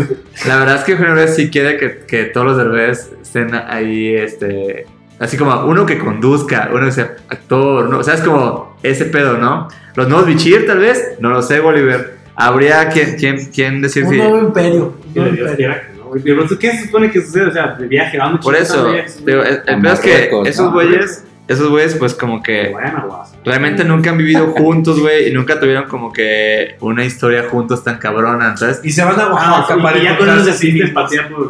la 0.49 0.57
verdad 0.59 0.77
es 0.77 0.85
que 0.85 0.93
Eugenio 0.93 1.29
sí 1.29 1.51
quiere 1.51 1.77
que, 1.77 1.99
que 2.07 2.25
todos 2.25 2.47
los 2.47 2.57
Derbez 2.57 3.13
estén 3.23 3.55
ahí, 3.55 4.15
este. 4.15 4.87
Así 5.21 5.37
como 5.37 5.65
uno 5.67 5.85
que 5.85 5.99
conduzca, 5.99 6.71
uno 6.73 6.85
que 6.87 6.93
sea 6.93 7.17
actor, 7.29 7.91
¿no? 7.91 7.99
O 7.99 8.03
sea, 8.05 8.15
es 8.15 8.21
como 8.21 8.77
ese 8.85 9.05
pedo, 9.07 9.37
¿no? 9.37 9.67
Los 9.97 10.09
nuevos 10.09 10.27
Bichir, 10.29 10.65
tal 10.67 10.79
vez, 10.79 11.17
no 11.19 11.31
lo 11.31 11.43
sé, 11.43 11.59
Bolívar. 11.59 12.13
Habría 12.37 12.89
quien, 12.91 13.17
quien, 13.17 13.47
quien 13.47 13.83
decir 13.83 14.05
Un 14.05 14.11
si. 14.11 14.17
nuevo 14.19 14.39
imperio. 14.39 14.95
un 15.09 15.13
nuevo 15.15 15.31
imperio. 15.37 15.75
Pero 16.23 16.47
¿qué 16.59 16.73
se 16.73 16.87
supone 16.87 17.11
que 17.11 17.21
sucede? 17.21 17.47
O 17.47 17.53
sea, 17.53 17.75
de 17.75 17.87
viaje, 17.87 18.19
vamos 18.19 18.41
Por 18.45 18.55
eso, 18.57 18.93
digo, 19.25 19.43
el, 19.43 19.63
el 19.67 19.75
A 19.75 19.81
pedo 19.81 19.93
es 19.95 20.01
que 20.01 20.31
esos 20.47 20.73
güeyes, 20.73 21.25
esos 21.49 21.69
güeyes, 21.71 21.95
pues 21.95 22.15
como 22.15 22.43
que 22.43 22.75
a 22.75 23.25
realmente 23.45 23.85
nunca 23.85 24.11
han 24.11 24.19
vivido 24.19 24.49
juntos, 24.49 25.01
güey, 25.01 25.29
y 25.29 25.33
nunca 25.33 25.59
tuvieron 25.59 25.85
como 25.89 26.13
que 26.13 26.77
una 26.81 27.05
historia 27.05 27.45
juntos 27.51 27.83
tan 27.85 27.99
cabrona, 27.99 28.57
¿sabes? 28.57 28.81
Y 28.85 28.91
se 28.93 29.03
van 29.05 29.19
a 29.19 29.25
Ah, 29.25 29.33
Oaxaca 29.61 29.83
para 29.83 29.99
y 29.99 30.03
ya 30.05 30.19
con 30.19 30.29
a 30.29 30.35
por 30.35 30.45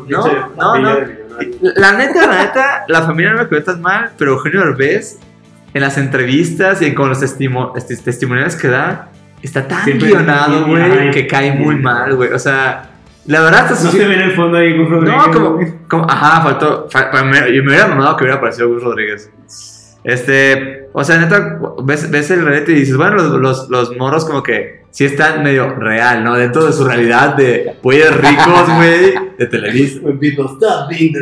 No, 0.08 0.24
pinche 0.24 0.36
no. 0.56 0.98
La 1.76 1.92
neta, 1.92 2.26
la 2.26 2.44
neta, 2.44 2.84
la 2.88 3.02
familia 3.02 3.32
no 3.32 3.42
me 3.42 3.48
quedó 3.48 3.62
tan 3.62 3.80
mal, 3.80 4.10
pero 4.18 4.32
Eugenio 4.32 4.60
Derbez, 4.60 5.18
en 5.74 5.82
las 5.82 5.96
entrevistas 5.98 6.82
y 6.82 6.86
en 6.86 6.94
con 6.94 7.08
los 7.08 7.20
testimo- 7.22 7.72
testimoniales 8.04 8.56
que 8.56 8.68
da, 8.68 9.10
está 9.42 9.68
tan 9.68 9.84
guionado, 9.98 10.66
güey, 10.66 11.10
que 11.12 11.26
cae 11.28 11.52
muy 11.52 11.76
mal, 11.76 12.16
güey. 12.16 12.32
O 12.32 12.38
sea, 12.40 12.90
la 13.28 13.40
verdad, 13.42 13.66
hasta 13.72 13.84
No 13.84 13.90
se 13.92 14.06
ve 14.08 14.14
en 14.14 14.20
el 14.20 14.32
fondo 14.32 14.58
ahí 14.58 14.76
Gus 14.76 14.88
Rodríguez. 14.90 15.16
No, 15.26 15.32
como, 15.88 16.06
ajá, 16.10 16.42
faltó. 16.42 16.86
fa- 16.90 17.10
fa- 17.12 17.22
me- 17.24 17.54
yo 17.54 17.62
me 17.62 17.68
hubiera 17.70 17.86
mamado 17.86 18.16
que 18.16 18.24
hubiera 18.24 18.38
aparecido 18.38 18.68
Gus 18.68 18.82
Rodríguez. 18.82 19.30
Este, 20.04 20.88
o 20.92 21.04
sea, 21.04 21.18
neta, 21.18 21.58
ves, 21.82 22.10
ves 22.10 22.30
el 22.30 22.44
reality 22.44 22.72
y 22.72 22.74
dices, 22.76 22.96
bueno, 22.96 23.16
los, 23.16 23.32
los, 23.40 23.68
los 23.68 23.96
morros 23.96 24.24
como 24.24 24.42
que 24.42 24.84
sí 24.90 25.04
están 25.04 25.42
medio 25.42 25.74
real, 25.74 26.24
¿no? 26.24 26.34
Dentro 26.36 26.64
de 26.64 26.72
su 26.72 26.84
realidad 26.86 27.34
de 27.34 27.74
güeyes 27.82 28.16
ricos, 28.16 28.74
güey, 28.76 29.14
de 29.36 29.46
Televisa. 29.46 30.00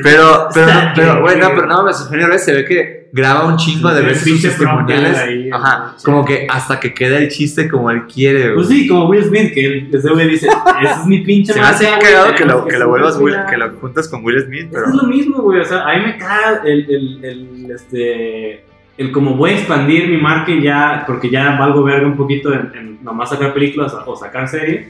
Pero, 0.05 0.49
pero, 0.55 0.67
pero, 0.95 1.21
güey, 1.23 1.39
no, 1.41 1.49
pero 1.49 1.67
no, 1.67 1.83
pues, 1.83 2.01
Eugenio 2.01 2.27
Derbez 2.27 2.45
se 2.45 2.53
ve 2.53 2.65
que 2.65 2.96
graba 3.13 3.47
un 3.47 3.57
chingo 3.57 3.89
de 3.93 4.03
veces 4.03 4.19
sus 4.23 4.33
pinche 4.33 4.49
testimoniales. 4.49 5.17
ahí, 5.19 5.51
Ajá, 5.53 5.95
sí. 5.97 6.05
como 6.05 6.25
que 6.25 6.47
hasta 6.51 6.79
que 6.81 6.93
quede 6.95 7.17
el 7.19 7.29
chiste 7.29 7.69
como 7.69 7.91
él 7.91 8.03
quiere, 8.07 8.43
güey. 8.45 8.55
Pues 8.57 8.69
sí, 8.69 8.87
como 8.89 9.09
Will 9.09 9.25
Smith, 9.25 9.53
que 9.55 9.65
él, 9.67 9.91
ese 9.93 10.11
güey 10.11 10.29
dice, 10.29 10.49
ese 10.83 10.93
es 11.01 11.07
mi 11.07 11.21
pinche 11.21 11.53
Se 11.53 11.61
me 11.61 11.67
hace 11.67 11.87
cagado 12.01 12.35
que 12.35 12.45
lo, 12.45 12.65
que 12.67 12.73
lo 12.79 12.85
subir 12.85 12.89
vuelvas, 12.89 13.19
Will- 13.19 13.47
que 13.51 13.57
lo 13.57 13.71
juntas 13.81 14.09
con 14.09 14.25
Will 14.25 14.43
Smith, 14.45 14.63
Es 14.63 14.69
pero. 14.73 14.85
que 14.85 14.91
es 14.91 14.97
lo 14.97 15.05
mismo, 15.05 15.43
güey. 15.43 15.61
O 15.61 15.65
sea, 15.65 15.83
a 15.89 15.97
mí 15.97 16.05
me 16.05 16.17
caga 16.19 16.63
el, 16.65 16.91
el, 16.91 17.25
el, 17.25 17.71
este, 17.75 18.65
el 18.99 19.13
como 19.13 19.35
voy 19.37 19.51
a 19.51 19.55
expandir 19.55 20.09
mi 20.09 20.19
marca 20.19 20.51
y 20.53 20.63
ya, 20.63 21.05
porque 21.07 21.31
ya 21.31 21.57
valgo 21.59 21.83
verga 21.85 22.07
un 22.07 22.17
poquito 22.17 22.53
en, 22.53 22.71
en 22.75 22.99
nomás 23.05 23.31
sacar 23.31 23.55
películas 23.55 23.95
o 24.07 24.17
sacar 24.17 24.49
series. 24.49 24.89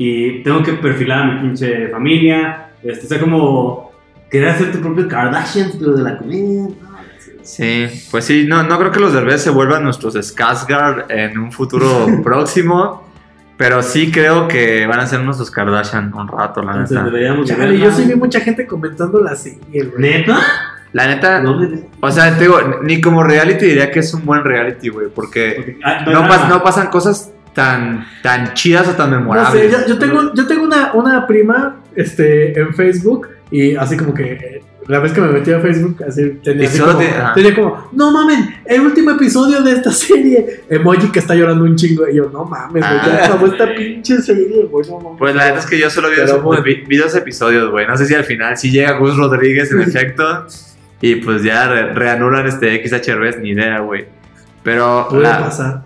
Y 0.00 0.42
tengo 0.44 0.62
que 0.62 0.74
perfilar 0.74 1.22
a 1.22 1.24
mi 1.26 1.40
pinche 1.40 1.88
familia. 1.88 2.70
Este, 2.82 3.06
o 3.06 3.08
sea, 3.08 3.18
como 3.20 3.90
querer 4.30 4.50
hacer 4.50 4.70
tu 4.70 4.78
propio 4.78 5.08
Kardashian, 5.08 5.72
pero 5.78 5.92
de 5.94 6.02
la 6.04 6.16
comedia. 6.18 6.68
Sí, 7.48 7.86
pues 8.10 8.26
sí, 8.26 8.44
no, 8.46 8.62
no 8.62 8.78
creo 8.78 8.90
que 8.92 9.00
los 9.00 9.12
Derbez 9.14 9.40
se 9.42 9.48
vuelvan 9.50 9.82
nuestros 9.82 10.14
Skarsgård 10.16 11.06
en 11.08 11.38
un 11.38 11.50
futuro 11.50 12.06
próximo, 12.22 13.08
pero 13.56 13.82
sí 13.82 14.10
creo 14.12 14.46
que 14.48 14.86
van 14.86 15.00
a 15.00 15.06
ser 15.06 15.20
nuestros 15.20 15.50
Kardashian 15.50 16.12
un 16.14 16.28
rato, 16.28 16.62
la 16.62 16.72
Entonces 16.72 16.96
neta. 16.98 17.04
deberíamos 17.06 17.48
de 17.48 17.54
Chale, 17.56 17.70
ver 17.70 17.78
yo 17.80 17.90
sí 17.90 18.04
vi 18.04 18.14
mucha 18.16 18.40
gente 18.40 18.66
comentando 18.66 19.20
la 19.20 19.34
serie, 19.34 19.58
güey. 19.84 19.94
¿Neta? 19.98 20.38
La 20.92 21.06
neta, 21.06 21.42
o 22.00 22.10
sea, 22.10 22.34
te 22.36 22.44
digo, 22.44 22.58
ni 22.82 23.00
como 23.00 23.22
reality 23.22 23.66
diría 23.66 23.90
que 23.90 24.00
es 24.00 24.12
un 24.14 24.24
buen 24.24 24.44
reality, 24.44 24.88
güey, 24.90 25.08
porque 25.14 25.54
Porque- 25.56 25.78
ah, 25.84 26.04
no, 26.06 26.28
pas- 26.28 26.48
no 26.48 26.62
pasan 26.62 26.88
cosas 26.88 27.30
tan, 27.54 28.06
tan 28.22 28.52
chidas 28.54 28.88
o 28.88 28.92
tan 28.92 29.10
No 29.10 29.18
memorables. 29.20 29.52
sé, 29.62 29.70
yo, 29.70 29.86
yo 29.86 29.98
tengo, 29.98 30.32
yo 30.34 30.46
tengo 30.46 30.64
una, 30.64 30.92
una 30.94 31.26
prima 31.26 31.76
este, 31.96 32.58
en 32.58 32.74
Facebook 32.74 33.28
y 33.50 33.74
así 33.76 33.96
como 33.96 34.12
que 34.14 34.62
la 34.88 34.98
vez 35.00 35.12
que 35.12 35.20
me 35.20 35.28
metí 35.28 35.52
a 35.52 35.60
Facebook, 35.60 36.02
así 36.08 36.30
tenía, 36.42 36.66
así 36.68 36.78
como, 36.80 36.98
tenía 37.34 37.54
no 37.92 38.10
mamen, 38.10 38.56
el 38.64 38.80
último 38.80 39.10
episodio 39.12 39.62
de 39.62 39.72
esta 39.72 39.92
serie. 39.92 40.62
Emoji 40.68 41.08
que 41.12 41.18
está 41.18 41.34
llorando 41.34 41.64
un 41.64 41.76
chingo. 41.76 42.08
Y 42.08 42.16
yo, 42.16 42.30
no 42.32 42.44
mames, 42.44 42.82
güey, 42.82 42.96
ya 43.06 43.20
Ah. 43.22 43.26
acabó 43.26 43.46
esta 43.46 43.74
pinche 43.74 44.20
serie, 44.22 44.64
güey, 44.70 44.88
no 44.88 44.98
mames. 44.98 45.18
Pues 45.18 45.34
la 45.34 45.44
neta 45.46 45.58
es 45.58 45.66
que 45.66 45.78
yo 45.78 45.88
solo 45.90 46.08
vi, 46.08 46.14
Pero 46.16 46.26
esos- 46.28 46.42
bueno. 46.42 46.62
vi- 46.62 46.82
vi 46.86 46.96
dos 46.96 47.14
episodios, 47.14 47.70
güey. 47.70 47.86
No 47.86 47.96
sé 47.96 48.06
si 48.06 48.14
al 48.14 48.24
final 48.24 48.56
sí 48.56 48.70
llega 48.70 48.92
Gus 48.98 49.16
Rodríguez 49.16 49.70
en 49.72 49.80
efecto. 49.82 50.46
Y 51.00 51.16
pues 51.16 51.42
ya 51.44 51.68
re- 51.68 51.92
reanulan 51.94 52.46
este 52.46 52.74
XHRBs, 52.84 53.38
ni 53.40 53.50
idea, 53.50 53.78
güey. 53.80 54.06
Pero 54.62 55.06
Puede 55.10 55.22
la- 55.22 55.40
pasar. 55.40 55.82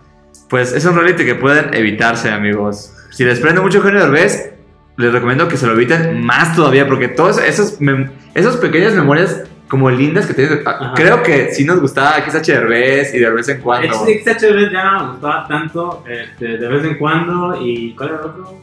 pues 0.49 0.73
es 0.73 0.85
un 0.85 0.95
reality 0.95 1.25
que 1.25 1.35
pueden 1.35 1.75
evitarse, 1.75 2.31
amigos. 2.31 2.95
Si 3.11 3.25
les 3.25 3.39
prende 3.41 3.61
mucho 3.61 3.79
Eugenio 3.79 4.01
Derbez, 4.01 4.53
les 4.97 5.13
recomiendo 5.13 5.49
que 5.49 5.57
se 5.57 5.67
lo 5.67 5.73
eviten 5.73 6.23
más 6.23 6.55
todavía, 6.55 6.87
porque 6.87 7.09
todas 7.09 7.39
esas, 7.39 7.81
mem- 7.81 8.11
esas 8.35 8.57
pequeñas 8.57 8.95
memorias 8.95 9.43
como 9.69 9.89
lindas 9.91 10.27
que 10.27 10.35
tienen, 10.35 10.61
Ajá. 10.67 10.93
creo 10.95 11.23
que 11.23 11.51
sí 11.53 11.65
nos 11.65 11.81
gustaba 11.81 12.17
XH 12.21 12.47
Derbez 12.53 13.15
y 13.15 13.19
de 13.19 13.31
vez 13.31 13.49
en 13.49 13.61
cuando. 13.63 13.95
XHB 14.05 14.71
ya 14.71 14.85
no 14.93 15.05
me 15.07 15.11
gustaba 15.13 15.49
tanto 15.49 16.05
este, 16.07 16.59
de 16.59 16.69
vez 16.69 16.85
en 16.85 16.99
cuando. 16.99 17.57
¿Y 17.61 17.95
cuál 17.95 18.11
era 18.11 18.19
el 18.19 18.25
otro? 18.27 18.59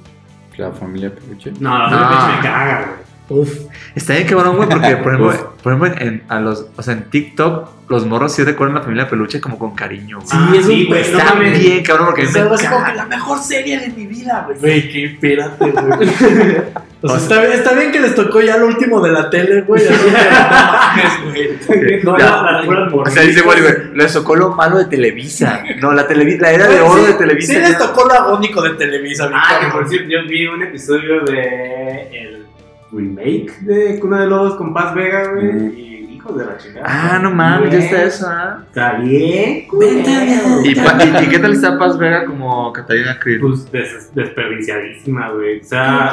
La 0.58 0.72
familia 0.72 1.10
Peluche. 1.14 1.52
No, 1.60 1.78
la 1.80 1.90
No. 1.90 2.00
no. 2.00 2.36
me 2.36 2.42
caga, 2.44 2.86
güey. 2.86 3.09
Uf. 3.30 3.50
Está 3.96 4.14
bien 4.14 4.28
cabrón, 4.28 4.56
güey, 4.58 4.68
porque 4.70 4.98
por 4.98 5.14
ejemplo, 5.14 5.54
por 5.62 5.74
ejemplo 5.74 6.02
en, 6.06 6.24
a 6.30 6.40
los, 6.40 6.66
o 6.76 6.82
sea, 6.84 6.94
en 6.94 7.04
TikTok 7.10 7.70
los 7.90 8.06
morros 8.06 8.34
sí 8.34 8.44
recuerdan 8.44 8.76
la 8.76 8.82
familia 8.82 9.08
peluche 9.10 9.40
como 9.42 9.58
con 9.58 9.74
cariño, 9.76 10.18
güey. 10.18 10.28
Sí, 10.30 10.38
Ah, 10.40 10.52
es 10.54 10.66
un 10.66 10.72
sí, 10.72 10.86
güey, 10.88 11.02
no 11.12 11.18
Está 11.20 11.34
bien 11.36 11.84
cabrón 11.84 12.06
porque 12.08 12.22
a 12.22 12.26
mí 12.26 12.30
O 12.30 12.34
sea, 12.34 12.46
me 12.46 12.56
así 12.56 12.68
como 12.68 12.86
que 12.86 12.94
la 12.94 13.06
mejor 13.06 13.40
serie 13.40 13.80
de 13.80 13.90
mi 13.90 14.06
vida, 14.08 14.44
güey. 14.48 14.60
Güey, 14.60 14.90
qué 14.92 15.06
espérate, 15.06 15.72
güey. 15.72 15.86
O 15.92 16.08
sea, 16.08 16.74
O 17.02 17.08
sea- 17.10 17.18
está, 17.18 17.40
bien, 17.42 17.52
está 17.54 17.74
bien 17.74 17.92
que 17.92 18.00
les 18.00 18.14
tocó 18.16 18.42
ya 18.42 18.58
lo 18.58 18.68
último 18.68 19.02
de 19.02 19.12
la 19.12 19.30
tele, 19.30 19.62
güey. 19.62 19.84
No 19.90 21.32
güey. 21.32 22.04
No, 22.04 22.18
la- 22.18 22.62
puras 22.66 22.92
O 22.94 23.10
sea, 23.12 23.24
dice. 23.24 23.42
Bolívar, 23.42 23.90
les 23.94 24.14
tocó 24.14 24.36
lo 24.36 24.52
malo 24.52 24.78
de 24.78 24.86
Televisa. 24.86 25.64
No, 25.82 25.94
la, 25.94 26.08
televi- 26.08 26.40
la 26.40 26.52
era 26.52 26.68
de 26.68 26.80
Güey, 26.80 26.90
oro 26.92 27.02
sí, 27.06 27.12
de 27.12 27.18
Televisa. 27.18 27.54
Sí, 27.54 27.60
les 27.60 27.78
tocó 27.78 28.06
lo 28.06 28.14
agónico 28.14 28.62
de 28.62 28.72
Televisa, 28.72 29.30
Ah, 29.34 29.60
que 29.62 29.68
por 29.72 29.88
cierto, 29.88 30.10
yo 30.10 30.20
vi 30.28 30.46
un 30.48 30.62
episodio 30.64 31.22
de 31.22 32.08
el 32.12 32.46
remake 32.92 33.52
de 33.62 34.00
Cuna 34.00 34.22
de 34.22 34.28
Lobos 34.28 34.56
con 34.56 34.74
Paz 34.74 34.94
Vega, 34.96 35.32
güey. 35.34 35.52
Mm. 35.54 35.74
Y 35.78 35.90
hijos 36.16 36.38
de 36.38 36.46
la 36.46 36.58
chingada. 36.58 36.86
Ah, 36.88 37.20
no 37.22 37.32
mames, 37.32 37.72
ya 37.72 37.80
está 37.80 38.04
eso, 38.04 38.28
¿ah? 38.30 38.64
Está 38.68 38.94
bien. 39.00 39.66
Vente, 39.80 40.12
culero. 40.12 41.24
¿Y, 41.24 41.28
qué 41.30 41.40
tal 41.40 41.54
está 41.54 41.78
Paz 41.78 41.98
Vega 41.98 42.26
como 42.26 42.74
Catalina 42.74 43.18
Krill? 43.20 43.40
Pues 43.40 43.72
des- 43.72 44.14
desperdiciadísima, 44.14 45.30
güey. 45.32 45.62
O 45.62 45.64
sea, 45.64 46.12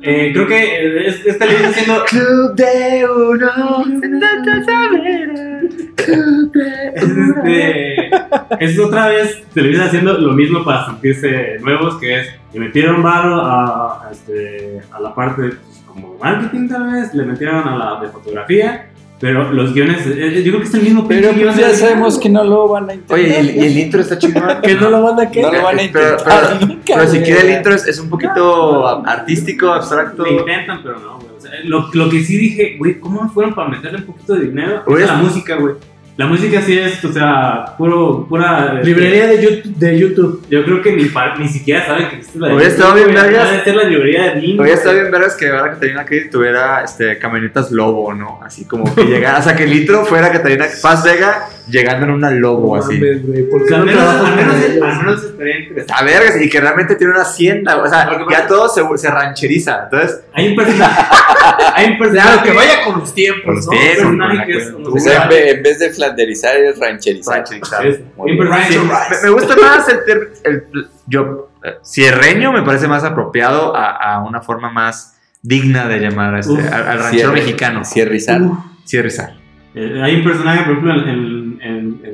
eh, 0.00 0.30
creo 0.32 0.46
que 0.46 0.56
eh, 0.56 1.08
es- 1.08 1.26
esta 1.26 1.44
le 1.44 1.52
viene 1.52 1.66
haciendo. 1.68 2.04
Club 2.04 2.54
de 2.54 3.06
uno. 3.10 3.84
Este, 6.94 8.10
es 8.60 8.78
otra 8.78 9.08
vez 9.08 9.42
Televisa 9.54 9.84
haciendo 9.86 10.14
lo 10.18 10.32
mismo 10.32 10.64
para 10.64 10.86
sentirse 10.86 11.58
nuevos, 11.60 11.96
que 11.98 12.20
es 12.20 12.28
le 12.52 12.60
metieron 12.60 13.02
varo 13.02 13.36
a, 13.42 14.06
a 14.08 14.10
este, 14.12 14.80
a 14.90 15.00
la 15.00 15.14
parte 15.14 15.42
pues, 15.42 15.82
como 15.86 16.16
marketing 16.18 16.68
tal 16.68 16.92
vez, 16.92 17.14
le 17.14 17.24
metieron 17.24 17.66
a 17.68 17.76
la 17.76 18.00
de 18.00 18.08
fotografía, 18.08 18.86
pero 19.20 19.52
los 19.52 19.74
guiones, 19.74 20.06
eh, 20.06 20.38
eh, 20.38 20.42
yo 20.44 20.52
creo 20.52 20.60
que 20.62 20.68
es 20.68 20.74
el 20.74 20.82
mismo 20.82 21.06
Pero 21.08 21.32
pues 21.32 21.56
ya 21.56 21.74
sabemos 21.74 22.18
que 22.18 22.28
no 22.28 22.44
lo 22.44 22.68
van 22.68 22.84
a 22.84 22.92
Oye, 22.92 22.94
intentar. 22.94 23.18
¿y 23.18 23.32
el, 23.48 23.56
y 23.56 23.60
el 23.66 23.78
intro 23.78 24.00
está 24.00 24.16
chingón. 24.16 24.44
Que 24.62 24.74
no 24.76 24.90
lo 24.90 25.02
van 25.02 25.20
a 25.20 25.28
que. 25.30 25.42
No 25.42 25.52
lo 25.52 25.62
van 25.62 25.74
a 25.74 25.82
Pero- 25.92 26.10
intentar 26.12 26.56
pero- 26.58 26.66
nunca, 26.68 26.94
Pero 26.94 27.06
si 27.08 27.18
quiere 27.20 27.40
el 27.40 27.56
intro 27.56 27.74
es, 27.74 27.86
es 27.88 27.98
un 27.98 28.08
poquito 28.08 28.86
artístico, 29.06 29.72
abstracto. 29.72 30.24
Lo 30.24 30.38
intentan, 30.38 30.80
pero 30.84 31.00
no, 31.00 31.16
güey. 31.18 31.36
O 31.36 31.40
sea, 31.40 31.50
lo, 31.64 31.88
lo 31.92 32.08
que 32.08 32.20
sí 32.22 32.36
dije, 32.36 32.76
güey, 32.78 33.00
¿cómo 33.00 33.22
no 33.24 33.28
fueron 33.30 33.54
para 33.54 33.68
meterle 33.70 33.98
un 33.98 34.04
poquito 34.06 34.34
de 34.34 34.46
dinero? 34.46 34.82
Güey, 34.86 35.02
Es 35.02 35.08
la 35.08 35.16
música, 35.16 35.56
güey. 35.56 35.74
La 36.18 36.26
música 36.26 36.60
sí 36.60 36.76
es, 36.76 37.02
o 37.04 37.12
sea, 37.12 37.76
puro, 37.78 38.26
pura... 38.28 38.74
este, 38.74 38.86
Librería 38.88 39.28
de 39.28 39.40
YouTube. 39.40 39.74
De 39.76 39.98
YouTube. 39.98 40.46
Yo 40.50 40.64
creo 40.64 40.82
que 40.82 40.92
ni, 40.92 41.04
pa- 41.04 41.36
ni 41.38 41.46
siquiera 41.48 41.86
saben 41.86 42.08
que 42.10 42.16
existe 42.16 42.40
la 42.40 42.48
Hubiera 42.54 42.66
estado 42.70 42.94
bien 42.94 43.14
vergas. 43.14 43.50
Debe 43.52 43.64
ser 43.64 43.76
la 43.76 43.84
librería 43.84 44.34
de. 44.34 44.56
Oye, 44.60 44.72
está 44.72 44.92
bien 44.92 45.10
vergas 45.12 45.36
que 45.36 45.48
ahora 45.48 45.70
Catalina 45.74 46.04
Krill 46.04 46.28
tuviera 46.28 46.82
este, 46.82 47.18
camionetas 47.18 47.70
Lobo, 47.70 48.12
¿no? 48.14 48.40
Así 48.44 48.64
como 48.66 48.92
que 48.94 49.04
llegara, 49.04 49.38
o 49.38 49.42
sea, 49.42 49.54
que 49.54 49.62
el 49.62 49.72
intro 49.72 50.04
fuera 50.04 50.32
Catalina 50.32 50.66
Paz 50.82 51.04
Vega 51.04 51.48
llegando 51.70 52.06
en 52.06 52.12
una 52.12 52.30
Lobo, 52.30 52.76
No 52.76 52.82
así. 52.82 52.94
mames, 52.94 53.26
güey, 53.26 53.42
¿por 53.48 53.64
qué 53.66 53.74
Al 53.74 53.80
no 53.80 53.86
menos, 53.86 54.04
al 54.04 54.36
menos, 54.36 54.54
ellos? 54.64 54.82
al 54.82 54.96
menos 54.98 55.24
estaría 55.24 55.58
interesante. 55.60 55.92
A 55.96 56.04
vergas, 56.04 56.42
y 56.42 56.48
que 56.48 56.60
realmente 56.60 56.94
tiene 56.96 57.12
una 57.12 57.22
hacienda, 57.22 57.76
o 57.82 57.88
sea, 57.88 58.08
ya 58.30 58.46
todo 58.46 58.68
se, 58.68 58.82
se 58.98 59.10
rancheriza. 59.10 59.84
Entonces, 59.84 60.20
Hay 60.32 60.48
un 60.48 60.56
personaje. 60.56 61.02
hay 61.74 61.90
un 61.92 61.98
personaje. 61.98 62.28
Claro, 62.28 62.42
que 62.44 62.52
vaya 62.52 62.84
con 62.84 62.98
los 63.00 63.14
tiempos, 63.14 63.44
Con 63.44 63.54
los 63.56 63.66
¿no? 63.66 63.72
tiempos. 63.72 64.46
Que 64.46 64.52
es. 64.56 64.74
O 64.74 64.98
sea, 64.98 65.22
en 65.24 65.28
vez, 65.28 65.54
en 65.56 65.62
vez 65.62 65.78
de 65.78 65.90
flanderizar 65.90 66.56
es 66.56 66.78
rancherizar. 66.78 67.36
rancherizar. 67.38 67.86
Es- 67.86 68.00
Me, 69.22 69.30
gusta 69.30 69.56
más 69.56 69.88
el, 69.88 70.04
ter- 70.04 70.32
el- 70.44 70.64
yo 71.06 71.50
eh, 71.64 71.74
cierreño 71.84 72.52
me 72.52 72.62
parece 72.62 72.86
más 72.88 73.04
apropiado 73.04 73.74
a, 73.76 73.90
a 74.14 74.24
una 74.24 74.40
forma 74.40 74.70
más 74.70 75.16
digna 75.42 75.88
de 75.88 75.98
llamar 76.00 76.34
a 76.34 76.40
este- 76.40 76.52
Uf, 76.52 76.72
al, 76.72 76.86
al 76.88 76.98
ranchero 76.98 77.10
Cierre- 77.10 77.32
mexicano. 77.32 77.84
Cierrizar. 77.84 78.40
Cierrizar. 78.86 79.34
Eh, 79.74 80.00
hay 80.02 80.16
un 80.16 80.24
personaje, 80.24 80.62
por 80.64 80.72
ejemplo, 80.72 80.92
en- 80.94 81.08
en, 81.08 81.37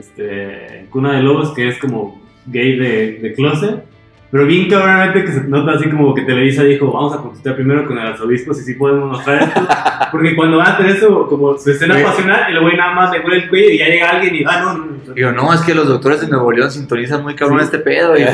este, 0.05 0.87
Cuna 0.91 1.13
de 1.13 1.23
Lobos 1.23 1.53
que 1.55 1.69
es 1.69 1.79
como 1.79 2.21
gay 2.47 2.79
de, 2.79 3.19
de 3.21 3.35
closet. 3.35 3.85
Pero 4.31 4.47
bien 4.47 4.69
cabronamente 4.69 5.25
que 5.25 5.31
se 5.31 5.45
nota 5.45 5.75
así 5.75 5.89
como 5.89 6.13
que 6.13 6.23
Televisa 6.23 6.65
dijo, 6.65 6.91
vamos 6.91 7.15
a 7.15 7.19
consultar 7.19 7.55
primero 7.55 7.87
con 7.87 7.97
el 7.97 8.05
arzobispo 8.05 8.53
si 8.53 8.65
sí 8.65 8.75
podemos 8.75 9.09
mostrar 9.09 9.45
esto. 9.45 9.61
Porque 10.11 10.35
cuando 10.35 10.57
van 10.57 10.67
a 10.67 10.71
hacer 10.73 10.87
eso, 10.87 11.29
como 11.29 11.57
su 11.57 11.71
escena 11.71 12.03
pasional, 12.03 12.53
el 12.53 12.61
güey 12.61 12.77
nada 12.77 12.95
más 12.95 13.13
le 13.13 13.21
huele 13.21 13.45
el 13.45 13.49
cuello 13.49 13.71
y 13.71 13.79
ya 13.79 13.87
llega 13.87 14.11
alguien 14.11 14.35
y, 14.35 14.45
ah, 14.45 14.61
no, 14.61 14.75
no. 14.75 15.15
Digo, 15.15 15.31
no, 15.31 15.55
es 15.55 15.61
que 15.61 15.73
los 15.73 15.87
doctores 15.87 16.21
de 16.21 16.27
Nuevo 16.27 16.51
León 16.51 16.69
sintonizan 16.69 17.23
muy 17.23 17.37
cabrón 17.37 17.61
este 17.61 17.79
pedo 17.79 18.17
y 18.17 18.25
no 18.25 18.31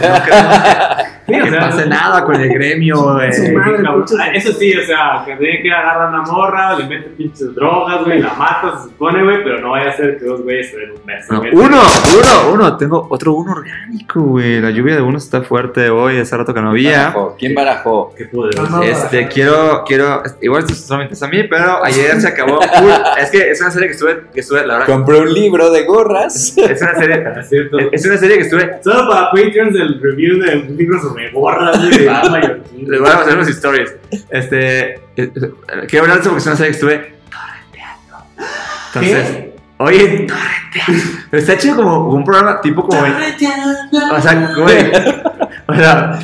queremos 1.31 1.31
Sí, 1.31 1.35
que, 1.37 1.41
o 1.43 1.45
que 1.45 1.51
sea, 1.51 1.61
pase 1.71 1.89
nada 1.89 2.25
con 2.25 2.35
el 2.41 2.49
gremio. 2.49 2.97
Su 2.97 3.43
Sí, 3.45 3.53
madre, 3.53 3.79
Ah, 4.19 4.27
Eso 4.35 4.53
sí, 4.53 4.75
o 4.77 4.83
sea, 4.83 5.23
que 5.25 5.37
tiene 5.37 5.63
que 5.63 5.73
agarrar 5.73 6.09
una 6.11 6.23
morra, 6.23 6.77
le 6.77 6.85
mete 6.87 7.09
pinches 7.11 7.55
drogas, 7.55 8.05
güey, 8.05 8.21
la 8.21 8.35
mata, 8.35 8.79
se 8.79 8.85
supone, 8.89 9.23
güey, 9.23 9.43
pero 9.45 9.61
no 9.61 9.71
vaya 9.71 9.91
a 9.91 9.97
ser 9.97 10.19
que 10.19 10.25
dos 10.25 10.43
güeyes 10.43 10.71
se 10.71 10.77
den 10.79 10.91
un 10.93 11.07
beso. 11.07 11.33
No, 11.33 11.41
uno, 11.53 11.79
uno, 11.81 12.53
uno. 12.55 12.77
Tengo 12.77 13.07
otro 13.11 13.35
uno 13.35 13.53
orgánico, 13.53 14.21
güey. 14.21 14.61
La 14.61 14.71
lluvia 14.71 14.97
de 14.97 15.03
uno 15.03 15.19
está 15.19 15.43
fuerte 15.43 15.91
hoy, 15.91 16.19
hace 16.19 16.37
rato 16.37 16.53
que 16.55 16.61
no 16.61 16.71
había. 16.71 16.99
Barajó. 17.09 17.37
¿Quién 17.39 17.55
barajó? 17.55 18.15
Qué. 18.17 18.29
No, 18.33 18.69
no. 18.69 18.83
Este, 18.83 19.29
quiero, 19.29 19.85
quiero, 19.87 20.23
igual 20.41 20.63
esto 20.65 20.75
solamente 20.75 21.15
es 21.15 21.23
a 21.23 21.29
mí, 21.29 21.43
pero 21.45 21.85
ayer 21.85 22.21
se 22.21 22.29
acabó. 22.29 22.61
Full. 22.81 22.91
Es 23.21 23.31
que 23.31 23.51
es 23.51 23.61
una 23.61 23.71
serie 23.71 23.89
que 23.89 23.95
estuve, 23.95 24.21
que 24.33 24.41
estuve, 24.41 24.67
la 24.67 24.79
verdad, 24.79 24.87
Compré 24.87 25.19
un 25.21 25.33
libro 25.33 25.71
de 25.71 25.85
gorras. 25.85 26.57
es 26.57 26.83
una 26.83 26.95
serie, 26.95 27.25
Es 27.41 27.49
cierto. 27.49 27.79
es 27.93 28.07
una 28.07 28.17
serie 28.17 28.37
que 28.37 28.43
estuve. 28.43 28.71
Solo 28.83 29.09
para 29.09 29.31
Patreons 29.31 29.75
el 29.77 30.01
review 30.01 30.39
de 30.43 30.57
un 30.69 30.77
libro 30.77 31.01
sobre 31.01 31.20
gorras, 31.33 31.79
güey, 31.79 31.99
de 31.99 32.31
mallorquín. 32.31 32.91
Les 32.91 33.01
voy 33.01 33.09
a 33.11 33.15
hacer 33.15 33.35
unos 33.35 33.49
stories. 33.49 33.95
Este, 34.31 34.95
eh, 34.95 35.01
eh, 35.17 35.31
quiero 35.89 36.05
hablar 36.05 36.17
de 36.17 36.21
eso 36.23 36.31
porque 36.31 36.39
es 36.39 36.47
una 36.47 36.57
serie 36.57 36.73
que 36.73 36.77
estuve 36.77 37.15
torrenteando. 37.31 38.27
Entonces, 38.95 39.45
oye, 39.79 40.27
torrenteando. 40.27 41.19
Pero 41.31 41.41
está 41.41 41.53
hecho 41.55 41.77
como 41.77 42.09
un 42.11 42.25
programa 42.25 42.61
tipo 42.61 42.87
como. 42.87 43.01
O 43.01 44.21
sea, 44.21 44.55
güey. 44.57 44.93
O 45.67 45.75
sea, 45.75 46.19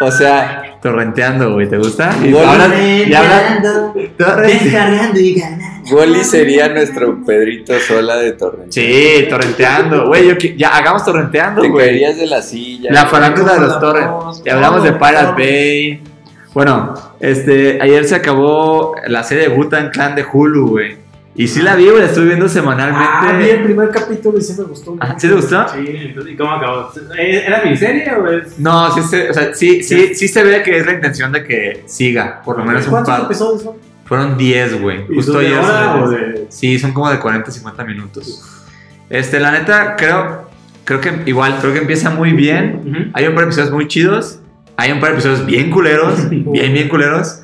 O 0.00 0.10
sea, 0.10 0.71
torrenteando, 0.82 1.54
güey. 1.54 1.68
¿Te 1.68 1.78
gusta? 1.78 2.14
Y 2.22 2.32
hablan- 2.34 2.72
y 3.06 3.10
torrenteando. 3.10 3.92
Descargando 4.42 5.18
y 5.20 5.34
ganando. 5.34 5.90
Goli 5.90 6.22
sería 6.24 6.68
nuestro 6.68 7.24
Pedrito 7.24 7.72
Sola 7.80 8.16
de 8.16 8.32
Torrente. 8.32 8.70
Sí, 8.70 9.26
torrenteando. 9.28 10.06
Güey, 10.08 10.28
yo 10.28 10.34
qui- 10.36 10.56
ya 10.56 10.76
hagamos 10.76 11.04
torrenteando, 11.04 11.62
Te 11.62 11.68
güey. 11.68 11.86
caerías 11.86 12.16
de 12.18 12.26
la 12.26 12.42
silla. 12.42 12.90
La 12.92 13.06
farándula 13.06 13.54
de 13.54 13.60
los 13.60 13.80
torrents. 13.80 14.42
Y 14.44 14.48
hablamos 14.50 14.82
de 14.84 14.92
Pirate. 14.92 15.32
Bay. 15.42 16.02
Bueno, 16.54 16.94
este, 17.18 17.78
ayer 17.80 18.04
se 18.04 18.14
acabó 18.14 18.94
la 19.06 19.22
serie 19.24 19.48
de 19.48 19.54
Butan 19.54 19.90
Clan 19.90 20.14
de 20.14 20.24
Hulu, 20.30 20.68
güey. 20.68 20.96
Y 21.34 21.48
sí 21.48 21.62
la 21.62 21.76
vi, 21.76 21.86
güey, 21.86 22.00
la 22.00 22.06
estuve 22.06 22.26
viendo 22.26 22.46
semanalmente. 22.48 23.08
Ah, 23.10 23.34
vi 23.38 23.48
el 23.48 23.62
primer 23.62 23.88
capítulo 23.90 24.38
y 24.38 24.42
sí 24.42 24.54
me 24.58 24.64
gustó. 24.64 24.96
Ah. 25.00 25.14
¿Sí 25.18 25.28
te 25.28 25.34
gustó? 25.34 25.66
Sí, 25.68 25.84
entonces, 25.86 26.34
¿y 26.34 26.36
cómo 26.36 26.52
acabó? 26.52 26.92
¿Eh, 27.18 27.44
¿Era 27.46 27.62
miniserie 27.64 28.12
o 28.12 28.30
es...? 28.30 28.58
No, 28.58 28.92
sí 28.94 29.02
se, 29.02 29.30
o 29.30 29.34
sea, 29.34 29.54
sí, 29.54 29.82
sí, 29.82 30.14
sí 30.14 30.28
se 30.28 30.44
ve 30.44 30.62
que 30.62 30.76
es 30.76 30.84
la 30.84 30.92
intención 30.92 31.32
de 31.32 31.42
que 31.42 31.84
siga, 31.86 32.42
por 32.44 32.58
lo 32.58 32.64
menos 32.66 32.84
un 32.84 32.90
¿Cuántos 32.90 33.14
par. 33.14 33.24
episodios 33.24 33.62
son? 33.62 33.76
Fueron 34.04 34.36
10, 34.36 34.82
güey. 34.82 35.06
¿Y 35.08 35.14
Justo 35.14 35.38
ayer. 35.38 35.62
de...? 35.62 36.46
Sí, 36.50 36.78
son 36.78 36.92
como 36.92 37.10
de 37.10 37.18
40 37.18 37.48
a 37.48 37.52
50 37.52 37.84
minutos. 37.84 38.44
Este, 39.08 39.40
la 39.40 39.52
neta, 39.52 39.96
creo, 39.96 40.50
creo 40.84 41.00
que 41.00 41.12
igual, 41.24 41.56
creo 41.62 41.72
que 41.72 41.78
empieza 41.78 42.10
muy 42.10 42.32
bien. 42.32 43.10
Hay 43.14 43.26
un 43.26 43.34
par 43.34 43.44
de 43.44 43.50
episodios 43.50 43.72
muy 43.72 43.88
chidos. 43.88 44.38
Hay 44.76 44.92
un 44.92 45.00
par 45.00 45.10
de 45.10 45.14
episodios 45.14 45.46
bien 45.46 45.70
culeros. 45.70 46.28
bien, 46.30 46.74
bien 46.74 46.88
culeros. 46.90 47.41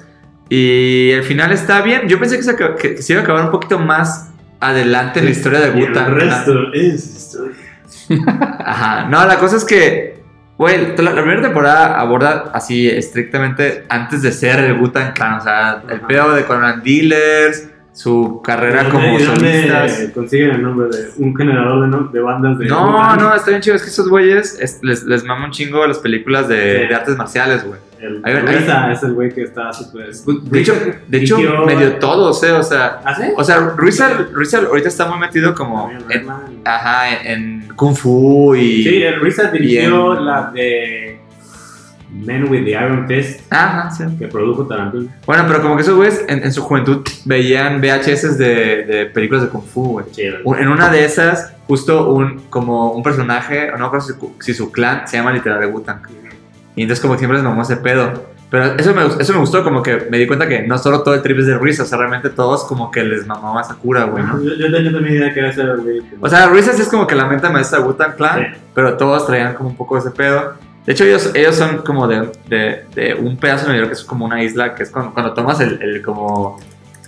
Y 0.49 1.11
el 1.11 1.23
final 1.25 1.53
está 1.53 1.83
bien. 1.83 2.09
Yo 2.09 2.19
pensé 2.19 2.37
que 2.37 2.43
se, 2.43 2.57
que- 2.57 2.97
iba 3.09 3.21
a 3.21 3.23
acabar 3.23 3.45
un 3.45 3.51
poquito 3.51 3.79
más 3.79 4.31
adelante 4.61 5.19
en 5.21 5.27
la 5.27 5.31
historia 5.31 5.61
de 5.61 5.79
Y 5.79 5.83
el 5.83 5.89
Butan. 5.89 6.15
resto 6.15 6.73
es 6.73 7.05
historia. 7.17 7.57
Ajá. 8.65 9.09
No, 9.09 9.25
la 9.27 9.37
cosa 9.37 9.57
es 9.57 9.65
que, 9.65 10.23
güey, 10.57 10.97
la, 10.97 11.03
la 11.03 11.21
primera 11.23 11.43
temporada 11.43 11.99
aborda 12.01 12.51
así 12.55 12.89
estrictamente 12.89 13.85
antes 13.89 14.23
de 14.23 14.33
ser 14.33 14.59
el 14.61 14.75
Butan 14.75 15.13
Clan. 15.13 15.35
O 15.35 15.41
sea, 15.43 15.83
el 15.91 16.01
pedo 16.03 16.35
de 16.35 16.45
Conan 16.45 16.83
Dealers, 16.83 17.69
su 17.99 18.41
carrera 18.45 18.85
¿Y 18.87 18.91
como 18.93 19.19
solistas. 19.19 20.11
consiguen 20.15 20.51
el 20.51 20.63
nombre 20.63 20.87
de 20.89 21.11
un 21.19 21.35
generador 21.35 21.81
de, 21.91 21.97
nom- 21.97 22.11
de 22.13 22.21
bandas 22.21 22.57
de... 22.57 22.67
No, 22.67 23.17
no, 23.17 23.35
está 23.35 23.51
bien 23.51 23.61
chido. 23.61 23.75
Es 23.75 23.83
que 23.83 23.89
esos 23.89 24.09
güeyes 24.09 24.57
es- 24.61 24.79
les, 24.85 25.03
les 25.03 25.25
mama 25.25 25.47
un 25.47 25.51
chingo 25.51 25.85
las 25.85 25.99
películas 25.99 26.47
de, 26.47 26.83
Sí. 26.83 26.87
de 26.87 26.95
artes 26.95 27.17
marciales, 27.17 27.65
güey. 27.65 27.81
El 28.01 28.23
es 28.93 29.03
el 29.03 29.15
güey 29.15 29.35
que 29.35 29.43
está 29.43 29.73
súper... 29.73 30.11
De 30.13 30.61
hecho, 30.61 30.75
de 31.09 31.19
hecho 31.19 31.39
medio 31.67 31.95
todos, 31.97 32.41
¿eh? 32.45 32.53
O 32.53 32.63
sea, 32.63 33.01
¿Ah, 33.05 33.17
sí? 33.17 33.25
o 33.37 33.43
sea 33.43 33.59
Ruizal, 33.77 34.31
Ruizal 34.33 34.67
ahorita 34.67 34.87
está 34.87 35.09
muy 35.09 35.19
metido 35.19 35.53
como 35.53 35.91
en, 36.09 36.27
ajá, 36.65 37.19
en, 37.25 37.27
en 37.65 37.69
Kung 37.75 37.97
Fu 37.97 38.55
y... 38.55 38.85
Sí, 38.85 39.03
el 39.03 39.21
Risa 39.21 39.51
dirigió 39.51 40.17
en- 40.17 40.25
la 40.25 40.51
de 40.55 41.18
Men 42.27 42.51
with 42.51 42.65
the 42.65 42.73
Iron 42.73 43.07
Fist 43.07 43.41
Ajá, 43.51 43.91
sí. 43.91 44.05
que 44.19 44.27
produjo 44.29 44.67
Tarantino. 44.67 45.09
Bueno, 45.27 45.45
pero 45.47 45.63
como 45.63 45.77
que 45.77 45.83
esos 45.83 45.95
güeyes 45.95 46.25
en, 46.29 46.43
en 46.43 46.53
su 46.53 46.63
juventud 46.63 47.07
veían 47.25 47.81
VHS 47.81 48.39
de, 48.39 48.85
de 48.85 49.07
películas 49.07 49.43
de 49.45 49.49
Kung 49.49 49.63
Fu, 49.65 49.83
güey. 49.93 50.07
U- 50.45 50.55
En 50.55 50.69
una 50.69 50.91
de 50.91 51.05
esas, 51.05 51.53
justo 51.67 52.11
un, 52.13 52.41
como 52.51 52.93
un 52.93 53.03
personaje, 53.03 53.71
no 53.79 53.91
creo 53.91 54.01
si, 54.01 54.13
si 54.41 54.55
su 54.55 54.71
clan 54.73 55.07
se 55.07 55.17
llama 55.17 55.33
literal 55.33 55.61
de 55.61 55.67
Wu-Tang. 55.67 56.01
Y 56.77 56.83
entonces 56.83 57.01
como 57.03 57.17
siempre 57.17 57.39
les 57.39 57.45
mamó 57.45 57.63
ese 57.63 57.77
pedo. 57.77 58.37
Pero 58.51 58.65
eso 58.79 58.95
me, 58.95 59.05
eso 59.05 59.33
me 59.35 59.41
gustó, 59.41 59.63
como 59.63 59.83
que 59.83 60.07
me 60.11 60.17
di 60.17 60.27
cuenta 60.27 60.49
que 60.49 60.63
no 60.67 60.79
solo 60.79 61.03
todo 61.03 61.13
el 61.15 61.21
trip 61.21 61.39
es 61.39 61.47
de 61.47 61.59
Ruiz, 61.59 61.79
o 61.81 61.85
sea, 61.85 61.99
realmente 61.99 62.31
todos 62.31 62.65
como 62.65 62.91
que 62.91 63.05
les 63.05 63.27
mamaba 63.27 63.63
Sakura, 63.63 64.05
güey, 64.05 64.25
¿no? 64.25 64.43
Yo, 64.43 64.55
yo 64.55 64.73
tenía 64.73 64.91
también 64.91 65.17
idea 65.17 65.35
que 65.35 65.41
era 65.41 65.51
ese 65.51 65.61
que- 65.61 66.03
O 66.19 66.29
sea, 66.31 66.47
Ruizas 66.47 66.81
es 66.81 66.89
como 66.89 67.07
que 67.07 67.15
la 67.15 67.27
mente 67.27 67.47
maestra 67.51 67.79
de 67.81 67.85
Wu-Tang 67.85 68.15
Clan, 68.17 68.39
Sí. 68.55 68.61
pero 68.75 68.97
todos 68.97 69.27
traían 69.27 69.53
como 69.55 69.69
un 69.69 69.77
poco 69.77 69.99
ese 69.99 70.11
pedo. 70.13 70.55
De 70.89 70.95
hecho, 70.95 71.05
ellos, 71.05 71.33
ellos 71.35 71.55
son 71.55 71.83
como 71.83 72.09
de, 72.09 72.31
de, 72.49 72.85
de 72.95 73.13
un 73.13 73.37
pedazo 73.37 73.67
de 73.67 73.73
Nueva 73.73 73.81
York 73.83 73.89
que 73.91 74.01
es 74.01 74.05
como 74.05 74.25
una 74.25 74.43
isla, 74.43 74.75
que 74.75 74.85
es 74.85 74.91
cuando, 74.91 75.13
cuando 75.13 75.35
tomas 75.35 75.61
el, 75.61 75.79
el 75.83 76.01
como 76.01 76.59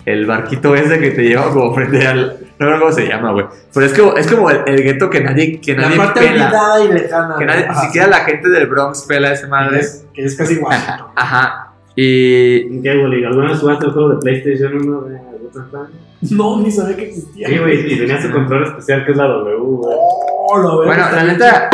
el 0.04 0.26
barquito 0.26 0.76
ese 0.76 0.98
que 0.98 1.12
te 1.12 1.22
lleva 1.22 1.50
como 1.50 1.74
frente 1.74 2.06
al... 2.06 2.36
No 2.58 2.66
recuerdo 2.66 2.80
cómo 2.80 2.92
se 2.92 3.08
llama, 3.08 3.32
güey. 3.32 3.46
Pero 3.72 3.86
es 3.86 3.98
como, 3.98 4.16
es 4.18 4.26
como 4.26 4.50
el, 4.50 4.60
el 4.66 4.82
gueto 4.82 5.08
que 5.08 5.22
nadie, 5.22 5.62
que 5.62 5.74
La 5.74 5.84
nadie 5.84 5.96
parte 5.96 6.20
pela. 6.20 6.52
y 6.84 6.92
lejana. 6.92 7.36
Que 7.38 7.46
nadie, 7.46 7.68
ni 7.70 7.74
siquiera 7.76 8.04
sí. 8.04 8.10
la 8.10 8.18
gente 8.26 8.48
del 8.50 8.66
Bronx 8.66 9.02
pela 9.08 9.32
esa 9.32 9.44
Que 9.44 9.50
madre. 9.50 9.80
es, 9.80 10.04
que 10.12 10.24
es 10.26 10.36
casi 10.36 10.56
Washington. 10.58 11.06
Ajá. 11.16 11.72
Y... 11.96 12.66
¿En 12.76 12.82
qué, 12.82 12.98
güey? 12.98 13.24
¿Alguna 13.24 13.48
vez 13.48 13.60
jugaste 13.60 13.86
el 13.86 13.92
juego 13.92 14.10
de 14.10 14.16
PlayStation 14.18 14.74
1 14.76 15.00
No, 16.30 16.60
ni 16.60 16.70
sabía 16.70 16.96
que 16.96 17.08
existía. 17.08 17.48
Sí, 17.48 17.58
güey, 17.58 17.92
y 17.92 17.98
tenía 17.98 18.20
su 18.20 18.30
control 18.30 18.64
especial 18.64 19.04
que 19.04 19.12
es 19.12 19.16
la 19.16 19.26
W, 19.26 19.56
güey. 19.58 19.96
Oh, 19.98 20.58
lo 20.58 20.78
veo. 20.78 20.86
Bueno, 20.88 21.04
la 21.12 21.24
neta... 21.24 21.70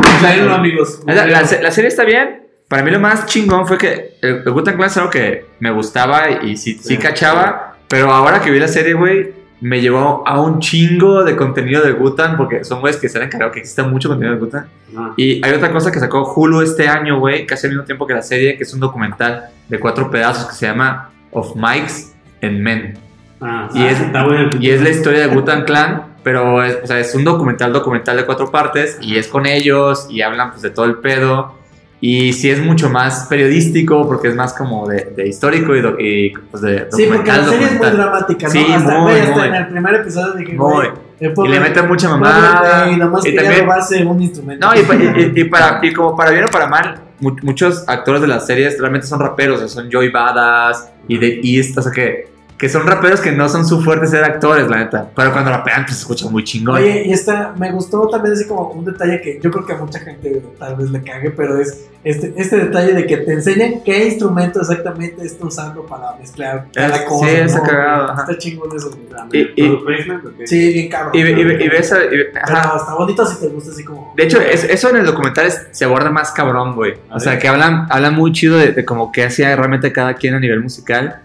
amigos. 0.54 1.00
La, 1.06 1.14
la 1.26 1.42
la 1.42 1.70
serie 1.70 1.88
está 1.88 2.04
bien. 2.04 2.42
Para 2.68 2.82
mí 2.82 2.90
lo 2.90 2.98
más 3.00 3.26
chingón 3.26 3.66
fue 3.66 3.78
que 3.78 4.16
el, 4.22 4.42
el 4.44 4.48
Wu-Tang 4.48 4.76
Clan 4.76 4.88
es 4.90 4.96
algo 4.96 5.10
que 5.10 5.46
me 5.60 5.70
gustaba 5.70 6.42
y 6.42 6.56
sí, 6.56 6.74
sí 6.74 6.80
Sí. 6.82 6.96
cachaba. 6.98 7.76
Pero 7.88 8.10
ahora 8.10 8.40
que 8.40 8.50
vi 8.50 8.58
la 8.58 8.66
serie, 8.66 8.94
güey, 8.94 9.32
me 9.60 9.80
llevó 9.80 10.24
a 10.26 10.40
un 10.40 10.58
chingo 10.58 11.22
de 11.22 11.36
contenido 11.36 11.82
de 11.84 11.92
Wu-Tang 11.92 12.36
porque 12.36 12.64
son 12.64 12.80
güeyes 12.80 13.00
que 13.00 13.08
se 13.08 13.18
han 13.18 13.24
encargado 13.24 13.52
que 13.52 13.60
exista 13.60 13.84
mucho 13.84 14.08
contenido 14.08 14.36
de 14.36 14.42
Wu-Tang. 14.42 14.66
Ah. 14.96 15.12
Y 15.16 15.44
hay 15.46 15.52
otra 15.52 15.70
cosa 15.72 15.92
que 15.92 16.00
sacó 16.00 16.32
Hulu 16.34 16.60
este 16.62 16.88
año, 16.88 17.20
güey, 17.20 17.46
casi 17.46 17.66
al 17.68 17.72
mismo 17.74 17.84
tiempo 17.84 18.06
que 18.06 18.14
la 18.14 18.22
serie, 18.22 18.56
que 18.56 18.64
es 18.64 18.74
un 18.74 18.80
documental 18.80 19.44
de 19.68 19.78
cuatro 19.78 20.10
pedazos 20.10 20.46
que 20.46 20.54
se 20.56 20.66
llama 20.66 21.10
Of 21.30 21.54
Mikes 21.54 22.12
and 22.42 22.58
Men. 22.58 22.98
Ah, 23.40 23.68
Y 23.74 23.82
ah, 23.82 23.90
es- 23.90 24.00
está 24.00 24.24
bueno 24.24 24.50
Y 24.60 24.70
es 24.70 24.80
la 24.82 24.88
historia 24.90 25.26
de 25.26 25.34
Wu-Tang 25.34 25.64
Clan, 25.66 26.02
pero 26.22 26.62
es, 26.62 26.78
o 26.82 26.86
sea, 26.86 26.98
es 26.98 27.14
un 27.14 27.24
documental, 27.24 27.72
documental 27.72 28.16
de 28.16 28.24
cuatro 28.26 28.50
partes, 28.50 28.98
y 29.00 29.16
es 29.16 29.28
con 29.28 29.46
ellos, 29.46 30.06
y 30.10 30.22
hablan 30.22 30.50
pues 30.50 30.62
de 30.62 30.70
todo 30.70 30.86
el 30.86 30.96
pedo. 30.96 31.54
Y 31.98 32.34
sí 32.34 32.50
es 32.50 32.60
mucho 32.60 32.90
más 32.90 33.26
periodístico, 33.26 34.06
porque 34.06 34.28
es 34.28 34.34
más 34.34 34.52
como 34.52 34.86
de, 34.86 35.12
de 35.16 35.26
histórico 35.28 35.74
y, 35.74 35.80
do- 35.80 35.96
y, 35.98 36.30
pues 36.50 36.62
de 36.62 36.86
Sí, 36.90 37.06
porque 37.06 37.30
documental, 37.30 37.38
la 37.40 37.44
serie 37.44 37.64
es 37.66 37.70
muy 37.72 37.78
documental. 37.78 37.96
dramática, 37.96 38.46
¿no? 38.46 38.52
Sí, 38.52 38.66
hasta, 38.72 38.98
muy, 38.98 39.12
hasta 39.12 39.34
muy. 39.34 39.46
en 39.48 39.54
el 39.54 39.68
primer 39.68 39.94
episodio 39.94 40.32
dije, 40.34 40.52
Muy. 40.54 40.86
Y 41.18 41.48
le 41.48 41.60
meten 41.60 41.88
mucha 41.88 42.10
mamada. 42.10 42.84
güey, 42.84 42.96
nomás 42.98 43.24
y 43.24 43.30
quería 43.30 43.42
también- 43.44 43.64
robarse 43.64 44.04
un 44.04 44.20
instrumento. 44.22 44.66
No, 44.66 44.74
y, 44.74 44.80
y- 44.80 45.32
y- 45.36 45.40
y 45.40 45.44
para, 45.48 45.80
y 45.82 45.92
como 45.94 46.14
para 46.14 46.30
bien 46.32 46.44
o 46.44 46.48
para 46.48 46.66
mal, 46.66 46.96
mu- 47.20 47.36
muchos 47.42 47.88
actores 47.88 48.20
de 48.20 48.26
las 48.28 48.46
series 48.46 48.78
realmente 48.78 49.06
son 49.06 49.18
raperos, 49.20 49.56
o 49.56 49.60
sea, 49.60 49.68
son 49.68 49.90
Joey 49.90 50.10
Badass 50.10 50.88
y 51.08 51.18
The 51.18 51.40
East, 51.42 51.78
o 51.78 51.82
sea 51.82 51.92
que, 51.92 52.28
que 52.58 52.68
son 52.68 52.86
raperos 52.86 53.20
que 53.20 53.32
no 53.32 53.48
son 53.48 53.66
su 53.66 53.82
fuerte 53.82 54.06
ser 54.06 54.24
actores, 54.24 54.68
la 54.68 54.78
neta. 54.78 55.10
Pero 55.14 55.32
cuando 55.32 55.50
rapean, 55.50 55.84
pues 55.84 55.96
se 55.96 56.02
escucha 56.02 56.28
muy 56.30 56.42
chingón. 56.42 56.76
Oye, 56.76 57.02
y 57.06 57.12
esta, 57.12 57.54
me 57.58 57.70
gustó 57.72 58.08
también 58.08 58.32
así 58.34 58.46
como 58.46 58.70
un 58.70 58.84
detalle 58.84 59.20
que 59.20 59.38
yo 59.42 59.50
creo 59.50 59.66
que 59.66 59.72
a 59.74 59.76
mucha 59.76 59.98
gente 60.00 60.42
tal 60.58 60.76
vez 60.76 60.90
le 60.90 61.02
cague, 61.02 61.30
pero 61.32 61.60
es 61.60 61.86
este, 62.02 62.32
este 62.36 62.56
detalle 62.56 62.92
de 62.94 63.06
que 63.06 63.16
te 63.18 63.32
enseñan 63.32 63.82
qué 63.84 64.06
instrumento 64.06 64.60
exactamente 64.60 65.24
está 65.26 65.44
usando 65.44 65.84
para 65.84 66.16
mezclar 66.18 66.66
cada 66.72 67.04
cosa. 67.04 67.28
sí, 67.28 67.34
está 67.36 67.58
¿no? 67.58 67.64
cagado, 67.64 68.10
ajá. 68.12 68.22
Está 68.22 68.38
chingón 68.38 68.68
eso. 68.76 68.90
Y- 69.32 69.38
y- 69.40 69.68
¿Product 69.68 69.84
placement 69.84 70.24
o 70.26 70.36
qué? 70.38 70.46
Sí, 70.46 70.72
bien 70.72 70.88
cabrón. 70.88 71.10
y, 71.14 71.22
ve- 71.24 71.30
y 71.32 71.44
ve- 71.44 71.64
y 71.64 71.68
ves, 71.68 71.90
y. 71.92 72.16
Pero 72.46 72.76
está 72.76 72.94
bonito 72.96 73.26
si 73.26 73.40
te 73.40 73.48
gusta 73.48 73.70
así 73.72 73.84
como... 73.84 74.14
De 74.16 74.22
hecho, 74.24 74.40
es- 74.40 74.64
eso 74.64 74.88
en 74.90 74.96
el 74.96 75.04
documental 75.06 75.46
es- 75.46 75.66
se 75.72 75.84
aborda 75.84 76.10
más 76.10 76.30
cabrón, 76.32 76.74
güey. 76.74 76.94
O 77.10 77.18
sea, 77.20 77.32
ver. 77.32 77.40
que 77.42 77.48
hablan, 77.48 77.86
hablan 77.90 78.14
muy 78.14 78.32
chido 78.32 78.56
de, 78.56 78.72
de 78.72 78.84
como 78.84 79.10
qué 79.12 79.24
hacía 79.24 79.54
realmente 79.56 79.92
cada 79.92 80.14
quien 80.14 80.34
a 80.34 80.40
nivel 80.40 80.62
musical. 80.62 81.20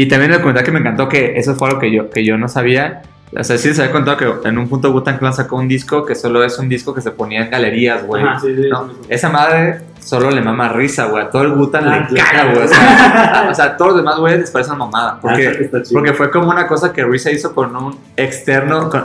Y 0.00 0.08
también 0.08 0.30
el 0.30 0.38
documental 0.38 0.64
que 0.64 0.70
me 0.72 0.78
encantó, 0.80 1.08
que 1.08 1.36
eso 1.38 1.54
fue 1.54 1.68
algo 1.68 1.80
que 1.80 1.92
yo, 1.92 2.08
que 2.10 2.24
yo 2.24 2.38
no 2.38 2.48
sabía. 2.48 3.02
O 3.38 3.44
sea, 3.44 3.58
sí 3.58 3.68
les 3.68 3.78
había 3.78 3.92
contado 3.92 4.16
que 4.16 4.48
en 4.48 4.58
un 4.58 4.68
punto 4.68 4.90
Wu-Tang 4.90 5.18
Clan 5.18 5.32
sacó 5.32 5.56
un 5.56 5.68
disco 5.68 6.04
que 6.04 6.14
solo 6.14 6.42
es 6.42 6.58
un 6.58 6.68
disco 6.68 6.92
que 6.94 7.00
se 7.00 7.10
ponía 7.12 7.42
en 7.44 7.50
galerías, 7.50 8.04
güey. 8.04 8.22
Ajá, 8.24 8.40
sí, 8.40 8.56
sí, 8.56 8.68
No, 8.70 8.88
sí, 8.88 8.94
sí. 9.00 9.06
esa 9.08 9.28
madre 9.28 9.82
solo 10.00 10.30
le 10.30 10.40
mama 10.40 10.70
risa, 10.70 11.04
güey. 11.04 11.24
A 11.24 11.30
todo 11.30 11.42
el 11.42 11.52
Gutan 11.52 11.86
Ah, 11.86 12.08
le 12.10 12.18
claro. 12.18 12.30
caga, 12.30 12.52
güey. 12.54 12.64
O 12.64 12.68
sea, 12.68 13.48
o 13.50 13.54
sea, 13.54 13.64
a 13.66 13.76
todos 13.76 13.92
los 13.92 14.00
demás 14.00 14.18
güeyes 14.18 14.40
les 14.40 14.50
parece 14.50 14.70
una 14.70 14.78
mamada. 14.80 15.20
Porque, 15.20 15.46
Ah, 15.48 15.52
chido. 15.82 15.92
porque 15.92 16.12
fue 16.14 16.30
como 16.30 16.50
una 16.50 16.66
cosa 16.66 16.92
que 16.92 17.04
Risa 17.04 17.30
hizo 17.30 17.54
con 17.54 17.76
un 17.76 17.96
externo. 18.16 18.88
Con, 18.90 19.04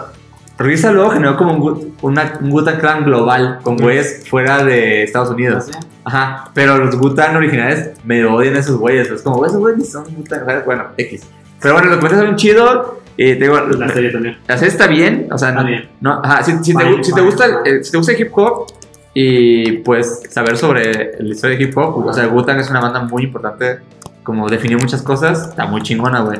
Risa 0.57 0.91
luego 0.91 1.09
generó 1.09 1.35
como 1.37 1.53
un, 1.53 1.95
una, 2.01 2.37
un 2.41 2.49
Gutan 2.49 2.79
Clan 2.79 3.03
global 3.03 3.59
con 3.61 3.75
güeyes 3.77 4.23
fuera 4.29 4.63
de 4.63 5.03
Estados 5.03 5.29
Unidos. 5.31 5.65
Ajá, 6.05 6.49
pero 6.53 6.77
los 6.77 6.95
Gutan 6.97 7.35
originales 7.35 7.91
me 8.05 8.23
odian 8.25 8.55
a 8.55 8.59
esos 8.59 8.77
güeyes. 8.77 9.09
Es 9.09 9.21
como, 9.21 9.45
esos 9.45 9.57
güeyes 9.57 9.91
son 9.91 10.05
Gutan. 10.15 10.43
Bueno, 10.65 10.85
X. 10.97 11.23
Pero 11.61 11.73
bueno, 11.73 11.89
los 11.89 11.99
cuentos 11.99 12.19
son 12.19 12.35
chidos. 12.35 12.87
Y 13.17 13.33
te 13.35 13.45
digo, 13.45 13.59
La 13.59 13.89
serie 13.89 14.11
también. 14.11 14.37
la 14.47 14.57
serie 14.57 14.71
está 14.71 14.87
bien. 14.87 15.27
O 15.31 15.37
sea, 15.37 15.51
no, 15.51 15.63
bien. 15.65 15.89
no, 16.01 16.19
ajá, 16.23 16.43
si, 16.43 16.51
te, 16.57 16.63
si 16.65 16.73
te 16.73 16.79
fine, 16.83 17.21
gusta, 17.21 17.45
el- 17.65 17.83
si 17.83 17.91
te 17.91 17.97
gusta 17.97 18.11
el 18.13 18.21
hip 18.21 18.29
hop 18.37 18.67
y 19.13 19.71
pues 19.79 20.23
saber 20.29 20.57
sobre 20.57 21.13
la 21.19 21.33
historia 21.33 21.57
de 21.57 21.63
hip 21.63 21.77
hop, 21.77 22.05
o 22.07 22.13
sea, 22.13 22.27
Wu-Tang 22.27 22.59
es 22.59 22.69
una 22.69 22.81
banda 22.81 22.99
muy 23.03 23.23
importante, 23.23 23.79
como 24.25 24.49
definió 24.49 24.77
muchas 24.77 25.01
cosas, 25.01 25.49
está 25.49 25.65
muy 25.67 25.81
chingona, 25.81 26.19
güey. 26.21 26.39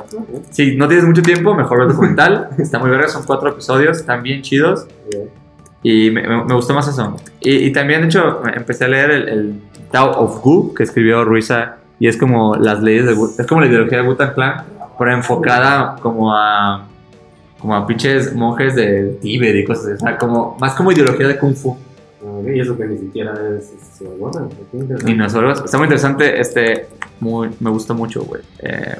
Si 0.50 0.76
no 0.76 0.88
tienes 0.90 1.06
mucho 1.06 1.22
tiempo, 1.22 1.54
mejor 1.56 1.84
el 1.84 1.88
documental, 1.88 2.50
está 2.58 2.80
muy 2.80 2.90
verga, 2.90 3.08
son 3.08 3.24
cuatro 3.26 3.50
episodios, 3.50 3.98
están 4.00 4.22
bien 4.24 4.42
chidos 4.42 4.86
y 5.84 6.10
me, 6.12 6.24
me- 6.28 6.44
me 6.44 6.54
gustó 6.54 6.74
más 6.74 6.88
eso. 6.88 7.16
Y, 7.40 7.56
y 7.68 7.72
también, 7.72 8.02
de 8.02 8.08
hecho, 8.08 8.42
empecé 8.54 8.86
a 8.86 8.88
leer 8.90 9.12
el, 9.12 9.30
el 9.30 9.62
Tao 9.92 10.12
of 10.20 10.42
Gu 10.42 10.74
que 10.74 10.84
escribió 10.84 11.24
Ruiza 11.24 11.76
y 12.00 12.08
es 12.08 12.18
como 12.18 12.56
las 12.58 12.82
leyes 12.84 13.06
de 13.06 13.14
es 13.14 13.48
como 13.48 13.62
la 13.62 13.68
ideología 13.68 14.02
de 14.02 14.08
Wu-Tang 14.10 14.34
Clan, 14.34 14.64
pero 15.00 15.14
enfocada 15.14 15.96
como 16.02 16.34
a 16.36 16.88
como 17.60 17.76
a 17.76 17.88
pinches 17.88 18.36
monjes 18.36 18.76
de 18.76 19.18
Tíbet 19.22 19.56
y 19.56 19.64
cosas 19.64 19.86
así, 19.86 19.94
o 19.94 19.98
sea, 20.00 20.18
como, 20.18 20.58
más 20.60 20.74
como 20.74 20.92
ideología 20.92 21.28
de 21.28 21.38
Kung 21.38 21.56
Fu. 21.56 21.78
Y 22.46 22.60
eso 22.60 22.76
que 22.78 22.86
ni 22.86 22.98
siquiera 22.98 23.34
es, 23.58 23.66
es, 23.72 24.02
es 24.02 24.20
bueno. 24.20 24.50
está 25.64 25.78
muy 25.78 25.86
interesante, 25.86 26.40
este, 26.40 26.88
muy, 27.20 27.50
me 27.60 27.70
gustó 27.70 27.94
mucho, 27.96 28.24
güey. 28.24 28.42
Eh, 28.60 28.96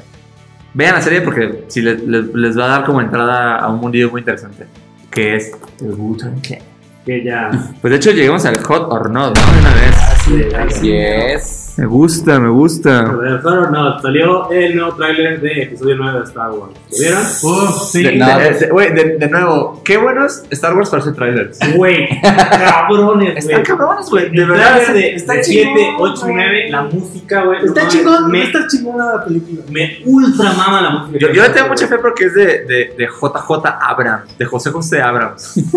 vean 0.74 0.94
la 0.94 1.00
serie 1.00 1.20
porque 1.22 1.64
si 1.68 1.80
les, 1.82 2.02
les- 2.02 2.34
les 2.34 2.58
va 2.58 2.64
a 2.64 2.68
dar 2.68 2.84
como 2.84 3.00
entrada 3.00 3.58
a 3.58 3.68
un 3.68 3.80
mundillo 3.80 4.10
muy 4.10 4.20
interesante, 4.20 4.66
que 5.10 5.36
es 5.36 5.52
el 5.80 5.92
Wu-Tang 5.94 6.40
Clan. 6.40 6.60
Que 7.04 7.22
ya. 7.24 7.50
Pues 7.80 7.90
de 7.92 7.96
hecho 7.98 8.10
llegamos 8.10 8.44
al 8.46 8.58
Hot 8.64 8.88
or 8.92 9.10
Not, 9.10 9.38
¿no? 9.38 9.52
De 9.52 9.58
una 9.60 9.74
vez. 9.74 9.96
Así, 9.96 10.42
Así 10.56 10.92
es. 10.92 11.65
Me 11.76 11.84
gusta, 11.84 12.40
me 12.40 12.48
gusta. 12.48 13.02
No, 13.02 14.00
salió 14.00 14.50
el 14.50 14.76
nuevo 14.76 14.94
tráiler 14.94 15.40
de 15.42 15.64
episodio 15.64 15.96
9 15.98 16.18
de 16.20 16.24
Star 16.24 16.50
Wars. 16.52 16.72
¿Lo 16.90 16.98
vieron? 16.98 17.22
Uf, 17.42 17.90
sí. 17.90 18.02
De, 18.02 18.16
No, 18.16 18.38
de- 18.38 18.50
de- 18.52 18.68
güey, 18.70 18.94
de, 18.94 19.04
de 19.18 19.28
nuevo, 19.28 19.82
qué 19.84 19.98
buenos 19.98 20.42
Star 20.50 20.74
Wars 20.74 20.88
para 20.88 21.02
hacer 21.02 21.14
trailers. 21.14 21.58
Güey, 21.76 22.08
cabrones, 22.22 23.36
Están 23.36 23.62
güey. 23.62 23.64
cabrones, 23.78 24.08
güey, 24.08 24.30
de 24.30 24.44
verdad. 24.46 24.78
está 24.96 25.32
de 25.34 25.40
chingón, 25.42 25.74
7, 25.76 25.96
8, 25.98 26.20
güey. 26.22 26.34
9, 26.34 26.66
la 26.70 26.82
música, 26.82 27.42
güey. 27.44 27.64
Está 27.66 27.82
no, 27.82 27.88
chingón, 27.90 28.30
Me, 28.30 28.42
está 28.44 28.66
chingona 28.68 29.04
la 29.16 29.24
película. 29.24 29.62
me 29.70 29.98
ultra 30.06 30.52
mama 30.54 30.80
la 30.80 30.90
música. 30.90 31.18
Yo, 31.18 31.30
yo 31.32 31.42
le 31.42 31.48
tengo 31.50 31.68
mucha 31.68 31.86
fe 31.86 31.98
porque 31.98 32.24
es 32.24 32.34
de, 32.34 32.46
de, 32.64 32.94
de 32.96 33.06
JJ 33.06 33.66
Abrams, 33.80 34.38
de 34.38 34.44
José 34.46 34.70
José 34.70 35.02
Abrams. 35.02 35.60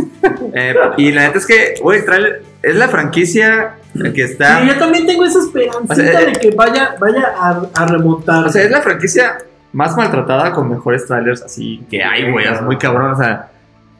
Eh, 0.53 0.73
y 0.97 1.11
la 1.11 1.23
neta 1.27 1.37
es 1.37 1.45
que, 1.45 1.75
güey, 1.81 1.99
el 1.99 2.05
tráiler 2.05 2.43
es 2.63 2.75
la 2.75 2.87
franquicia 2.89 3.75
que 4.13 4.23
está. 4.23 4.61
Sí, 4.61 4.67
yo 4.67 4.77
también 4.77 5.05
tengo 5.07 5.25
esa 5.25 5.39
esperanza 5.39 5.91
O 5.91 5.95
sea, 5.95 6.19
de 6.25 6.33
que 6.33 6.51
vaya, 6.51 6.95
vaya 6.99 7.33
a, 7.37 7.61
a 7.73 7.85
remontar. 7.87 8.45
O 8.45 8.49
sea, 8.49 8.63
es 8.63 8.71
la 8.71 8.81
franquicia 8.81 9.37
más 9.73 9.95
maltratada 9.95 10.51
con 10.53 10.69
mejores 10.69 11.05
trailers 11.05 11.41
así 11.43 11.83
que 11.89 12.03
hay, 12.03 12.31
güey. 12.31 12.47
Es 12.47 12.61
muy 12.61 12.77
cabrón, 12.77 13.11
o 13.11 13.17
sea. 13.17 13.51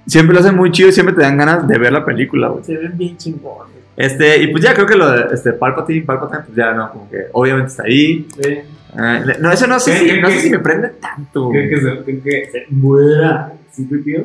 Siempre 0.08 0.34
lo 0.34 0.40
hacen 0.40 0.56
muy 0.56 0.72
chido 0.72 0.90
y 0.90 0.92
siempre 0.92 1.14
te 1.14 1.22
dan 1.22 1.38
ganas 1.38 1.68
de 1.68 1.78
ver 1.78 1.92
la 1.94 2.04
película, 2.04 2.48
güey. 2.48 2.64
se 2.64 2.76
ven 2.76 2.98
bien 2.98 3.16
chingones. 3.18 3.76
Este, 3.96 4.42
y 4.42 4.48
pues 4.48 4.64
ya 4.64 4.74
creo 4.74 4.88
que 4.88 4.96
lo 4.96 5.12
de 5.12 5.36
este, 5.36 5.52
Palpatine, 5.54 6.04
Palpatine, 6.06 6.42
pues 6.46 6.56
ya 6.56 6.72
no, 6.72 6.90
como 6.92 7.10
que 7.12 7.26
obviamente 7.34 7.70
está 7.70 7.84
ahí. 7.84 8.28
Sí. 8.42 8.50
Eh, 8.50 8.64
no, 9.40 9.52
eso 9.52 9.68
no 9.68 9.80
sé, 9.80 9.92
¿Qué- 9.92 10.10
si, 10.16 10.22
no 10.22 10.30
sé 10.30 10.40
si 10.40 10.50
me 10.50 10.60
prende 10.60 10.88
tanto. 11.00 11.50
¿Creen 11.52 11.70
que 11.70 11.78
se, 11.82 12.04
creen 12.04 12.22
que 12.22 12.50
se 12.52 12.66
muera? 12.70 13.52
¿Sí, 13.72 13.86
tío? 14.04 14.24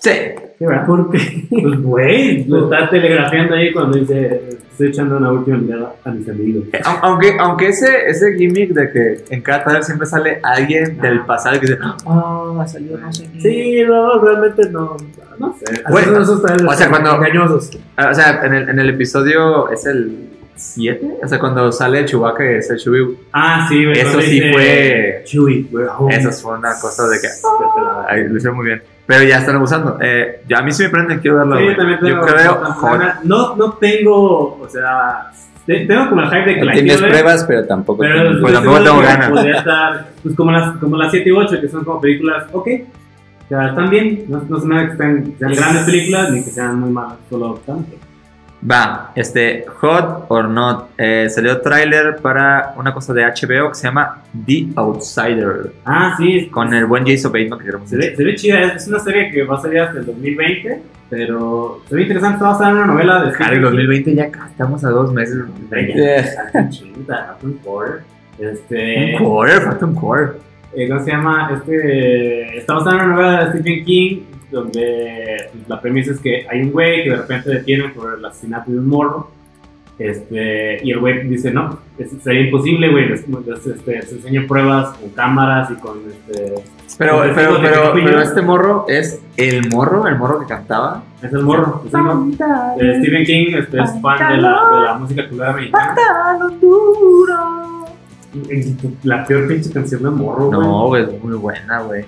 Sí. 0.00 0.10
Sí, 0.58 0.66
¿verdad? 0.66 0.86
¿Por 0.86 1.10
qué? 1.10 1.46
Pues, 1.50 1.80
güey, 1.82 2.44
lo 2.44 2.64
está 2.70 2.88
telegrafiando 2.90 3.54
ahí 3.56 3.72
cuando 3.72 3.98
dice: 3.98 4.40
Estoy 4.70 4.88
echando 4.88 5.16
una 5.16 5.32
última 5.32 5.56
mirada 5.56 5.94
a 6.04 6.10
mis 6.10 6.28
amigos. 6.28 6.64
Eh, 6.72 6.80
au- 6.84 6.98
Aunque, 7.02 7.36
aunque 7.38 7.68
ese, 7.68 8.08
ese 8.08 8.34
gimmick 8.34 8.70
de 8.72 8.90
que 8.92 9.24
en 9.34 9.40
cada 9.42 9.64
trailer 9.64 9.82
siempre 9.84 10.06
sale 10.06 10.38
alguien 10.42 10.98
del 11.00 11.20
pasado 11.24 11.58
que 11.58 11.66
dice, 11.66 11.78
ah, 11.82 12.64
salió 12.68 12.98
no 12.98 13.12
sé 13.12 13.28
qué". 13.32 13.40
Sí, 13.40 13.82
no, 13.86 14.20
realmente 14.20 14.68
no. 14.70 14.96
No 15.38 15.56
sé. 15.58 15.82
Bueno, 15.90 16.20
esos 16.22 16.40
trailers 16.42 16.68
o 16.68 16.72
sea, 16.74 16.88
cuando- 16.88 17.14
engañosos. 17.16 17.70
Ah, 17.96 18.10
O 18.10 18.14
sea, 18.14 18.40
en 18.44 18.54
el, 18.54 18.68
en 18.68 18.78
el 18.78 18.90
episodio 18.90 19.70
es 19.70 19.84
el 19.86 20.28
7, 20.54 21.18
o 21.22 21.26
sea, 21.26 21.40
cuando 21.40 21.72
sale 21.72 22.04
Chewbacca 22.04 22.44
es 22.48 22.70
el 22.70 22.76
Chewie, 22.78 23.16
Ah, 23.32 23.66
sí, 23.68 23.84
eso 23.92 24.20
sí 24.20 24.40
fue, 24.52 25.22
Chewie, 25.24 25.66
oh. 25.98 26.08
eso 26.08 26.30
fue 26.30 26.56
una 26.58 26.78
cosa 26.80 27.08
de 27.08 27.16
que, 27.20 28.28
lo 28.28 28.36
hicieron 28.36 28.56
muy 28.56 28.66
bien. 28.66 28.82
Pero 29.06 29.22
ya 29.24 29.38
están 29.38 29.56
abusando. 29.56 29.98
Eh, 30.00 30.42
ya 30.48 30.58
a 30.58 30.62
mí 30.62 30.72
sí 30.72 30.82
me 30.84 30.88
prenden, 30.88 31.18
quiero 31.20 31.36
verlo. 31.38 31.58
yo 31.58 31.64
güey. 31.64 31.76
también 31.76 31.98
Yo 32.00 32.06
tengo. 32.06 32.20
creo, 32.26 32.54
joder, 32.54 32.98
ganas. 33.00 33.24
no, 33.24 33.54
no 33.56 33.72
tengo, 33.74 34.58
o 34.62 34.68
sea, 34.68 35.30
te- 35.66 35.86
tengo 35.86 36.08
como 36.08 36.22
el 36.22 36.28
hype 36.28 36.44
de 36.46 36.54
que 36.54 36.60
No 36.60 36.66
la 36.66 36.72
tienes 36.72 36.92
quiero 36.92 37.02
ver, 37.02 37.10
pruebas, 37.22 37.44
pero 37.44 37.66
tampoco 37.66 37.98
Pero 38.00 38.14
tienes- 38.22 38.40
Pues 38.40 38.52
tampoco 38.54 38.80
tengo 38.82 38.98
ganas. 39.00 39.30
Podría 39.30 39.58
estar, 39.58 40.06
pues 40.22 40.34
como 40.34 40.50
las, 40.52 40.76
como 40.78 40.96
las 40.96 41.10
7 41.10 41.28
y 41.28 41.32
8, 41.32 41.60
que 41.60 41.68
son 41.68 41.84
como 41.84 42.00
películas, 42.00 42.44
ok. 42.52 42.68
O 43.44 43.48
sea, 43.48 43.66
están 43.68 43.90
bien. 43.90 44.24
No, 44.28 44.42
no 44.48 44.58
se 44.58 44.66
me 44.66 44.74
da 44.76 44.86
que 44.86 44.92
estén, 44.92 45.34
sean 45.38 45.52
grandes 45.54 45.84
películas 45.84 46.30
ni 46.32 46.42
que 46.44 46.50
sean 46.50 46.80
muy 46.80 46.90
malas, 46.90 47.16
solo 47.28 47.60
tanto. 47.66 47.96
Va, 48.68 49.12
este, 49.14 49.66
Hot 49.80 50.24
or 50.28 50.48
Not, 50.48 50.90
eh, 50.96 51.28
salió 51.28 51.60
tráiler 51.60 52.16
para 52.16 52.72
una 52.78 52.94
cosa 52.94 53.12
de 53.12 53.22
HBO 53.24 53.68
que 53.68 53.74
se 53.74 53.86
llama 53.88 54.22
The 54.46 54.68
Outsider, 54.76 55.72
Ah, 55.84 56.14
sí. 56.16 56.48
con 56.50 56.72
el 56.72 56.86
buen 56.86 57.04
Jason 57.06 57.30
Bateman 57.30 57.58
que 57.58 57.66
queremos 57.66 57.90
Se 57.90 57.96
ve, 57.98 58.16
se 58.16 58.24
ve 58.24 58.34
chida, 58.36 58.60
es, 58.62 58.88
una 58.88 59.00
serie 59.00 59.30
que 59.30 59.42
va 59.44 59.56
a 59.56 59.60
salir 59.60 59.80
hasta 59.80 59.98
el 59.98 60.06
2020, 60.06 60.80
pero 61.10 61.82
se 61.88 61.94
ve 61.94 62.02
interesante, 62.02 62.36
está 62.36 62.48
basada 62.48 62.70
en 62.70 62.76
una 62.78 62.86
novela 62.86 63.22
de 63.22 63.32
Cara, 63.32 63.52
el 63.54 63.60
2020 63.60 64.14
ya 64.14 64.24
estamos 64.24 64.82
a 64.82 64.88
dos 64.88 65.12
meses. 65.12 65.36
del 65.36 65.46
2020. 65.46 65.92
Yeah. 65.94 67.36
Un 67.42 67.52
core. 67.58 67.98
Este, 68.38 69.16
Un 69.20 69.24
quarter, 69.28 69.60
falta 69.62 69.84
un 69.86 69.94
quarter. 69.94 70.36
eh, 70.74 70.88
¿cómo 70.88 71.04
se 71.04 71.10
llama? 71.10 71.50
Este, 71.54 72.58
está 72.58 72.74
basada 72.74 72.96
en 72.96 73.04
una 73.04 73.14
novela 73.14 73.44
de 73.44 73.60
Stephen 73.60 73.84
King, 73.84 74.20
donde 74.54 75.36
pues, 75.52 75.68
la 75.68 75.80
premisa 75.80 76.12
es 76.12 76.20
que 76.20 76.46
hay 76.50 76.62
un 76.62 76.70
güey 76.72 77.04
que 77.04 77.10
de 77.10 77.16
repente 77.16 77.50
detiene 77.50 77.88
por 77.90 78.18
el 78.18 78.24
asesinato 78.24 78.70
de 78.70 78.78
un 78.78 78.88
morro. 78.88 79.30
Este, 79.96 80.80
y 80.84 80.90
el 80.90 80.98
güey 80.98 81.28
dice, 81.28 81.52
no, 81.52 81.78
es- 81.98 82.10
sería 82.20 82.40
imposible, 82.46 82.90
güey, 82.90 83.08
les, 83.10 83.28
les, 83.28 83.64
este, 83.64 83.92
les 83.98 84.12
enseño 84.12 84.44
pruebas 84.48 84.88
con 84.98 85.10
cámaras 85.10 85.70
y 85.70 85.74
con, 85.74 85.98
este, 86.10 86.54
Pero, 86.98 87.18
Con 87.18 87.34
pero, 87.34 87.58
pero, 87.62 87.92
pero 87.94 88.20
este 88.20 88.42
morro 88.42 88.86
es 88.88 89.20
el 89.36 89.68
morro, 89.70 90.08
el 90.08 90.18
morro 90.18 90.40
que 90.40 90.46
cantaba. 90.46 91.04
es 91.22 91.32
el 91.32 91.42
morro. 91.44 91.82
es 91.86 91.94
el 91.94 92.00
morro. 92.02 92.26
Eh, 92.80 92.96
Stephen 93.02 93.24
King 93.24 93.54
este, 93.56 93.80
es 93.80 93.90
fan 94.02 94.32
de 94.32 94.42
la, 94.42 94.50
de 94.74 94.80
la 94.84 94.94
música 94.98 95.28
cultura 95.28 95.52
mexicana. 95.52 95.94
La 99.04 99.24
peor 99.24 99.46
pinche 99.48 99.70
canción 99.72 100.02
de 100.02 100.10
morro, 100.10 100.46
güey. 100.46 100.60
No, 100.60 100.86
güey, 100.88 101.02
es 101.04 101.22
muy 101.22 101.34
buena, 101.36 101.80
güey. 101.82 102.04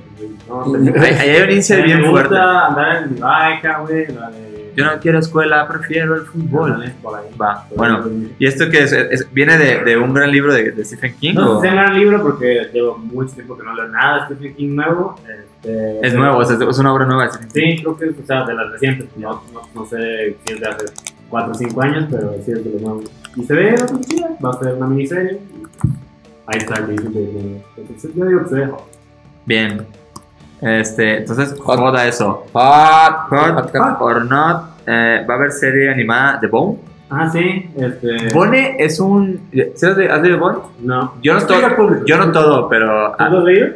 No, 0.48 0.62
hay 0.64 1.42
un 1.42 1.50
índice 1.50 1.82
bien 1.82 2.00
me 2.02 2.10
fuerte. 2.10 2.28
gusta 2.30 2.66
andar 2.68 3.02
en 3.02 3.14
mi 3.14 3.20
bike, 3.20 3.78
güey. 3.86 4.06
La 4.14 4.30
de. 4.30 4.56
Yo 4.76 4.84
no 4.84 5.00
quiero 5.00 5.18
escuela, 5.20 5.66
prefiero 5.66 6.16
el 6.16 6.22
fútbol. 6.22 6.82
Ahí. 6.82 6.92
Va, 7.40 7.66
bueno. 7.76 8.04
¿Y 8.38 8.46
esto 8.46 8.68
que 8.68 8.82
es, 8.82 8.92
Es- 8.92 9.32
viene 9.32 9.56
de, 9.56 9.82
de 9.82 9.96
un 9.96 10.12
gran 10.12 10.30
libro 10.30 10.52
de, 10.52 10.70
de 10.70 10.84
Stephen 10.84 11.14
King? 11.18 11.32
No 11.34 11.60
sea 11.62 11.70
un 11.70 11.76
gran 11.76 11.94
libro 11.98 12.22
porque 12.22 12.68
llevo 12.74 12.98
mucho 12.98 13.34
tiempo 13.34 13.56
que 13.56 13.64
no 13.64 13.74
leo 13.74 13.88
nada 13.88 14.26
de 14.28 14.34
Stephen 14.34 14.54
King 14.54 14.74
nuevo. 14.76 15.18
Este, 15.26 16.06
Es 16.06 16.12
nuevo, 16.14 16.36
o 16.38 16.44
sea, 16.44 16.58
es 16.68 16.78
una 16.78 16.92
obra 16.92 17.06
nueva 17.06 17.22
de 17.24 17.30
Stephen 17.30 17.48
King. 17.48 17.76
Sí, 17.76 17.82
creo 17.82 17.96
que 17.96 18.04
es 18.06 18.14
o 18.22 18.26
sea, 18.26 18.44
de 18.44 18.52
las 18.54 18.70
recientes. 18.72 19.08
No, 19.16 19.42
no, 19.54 19.62
no 19.74 19.86
sé 19.86 20.36
si 20.44 20.52
es 20.52 20.60
de 20.60 20.66
hace 20.68 20.84
4 21.30 21.52
o 21.52 21.54
5 21.54 21.82
años, 21.82 22.04
pero 22.10 22.34
sí 22.44 22.52
es 22.52 22.62
de 22.64 22.70
los 22.72 22.82
nuevos. 22.82 23.04
Y 23.34 23.44
se 23.44 23.54
ve 23.54 23.70
bastante 23.72 24.08
chida. 24.08 24.28
Va 24.44 24.50
a 24.50 24.58
ser 24.58 24.74
una 24.74 24.86
miniserie. 24.88 25.38
Ahí 26.46 26.58
está 26.58 26.76
el 26.76 26.86
de- 26.96 27.62
Entonces, 27.76 28.10
yo 28.14 28.24
digo 28.24 28.42
que 28.44 28.48
se 28.48 28.54
ve 28.56 28.66
hot. 28.66 28.82
Bien. 29.46 29.86
Este, 30.60 31.18
entonces, 31.18 31.54
Hot. 31.60 31.78
joda 31.78 32.06
eso. 32.06 32.46
Hot, 32.52 33.28
Hot, 33.30 33.54
hot, 33.54 33.76
hot. 33.76 33.96
or 34.00 34.24
not, 34.24 34.62
eh, 34.86 35.24
va 35.28 35.34
a 35.34 35.36
haber 35.36 35.52
serie 35.52 35.90
animada 35.90 36.38
de 36.40 36.46
Bone. 36.48 36.78
Ah, 37.10 37.28
sí. 37.30 37.70
Este. 37.76 38.32
Bone 38.32 38.76
es 38.78 38.98
un. 38.98 39.40
¿Sí 39.52 39.86
has 39.86 39.96
de- 39.96 40.08
leído 40.22 40.38
Bone? 40.38 40.58
No. 40.80 41.14
Yo 41.22 41.34
no, 41.34 41.42
todo, 41.46 41.76
público. 41.76 42.04
yo 42.06 42.16
no 42.16 42.32
todo, 42.32 42.68
pero 42.68 43.14
¿Tú 43.18 43.24
lo 43.24 43.38
has 43.38 43.44
leído? 43.44 43.68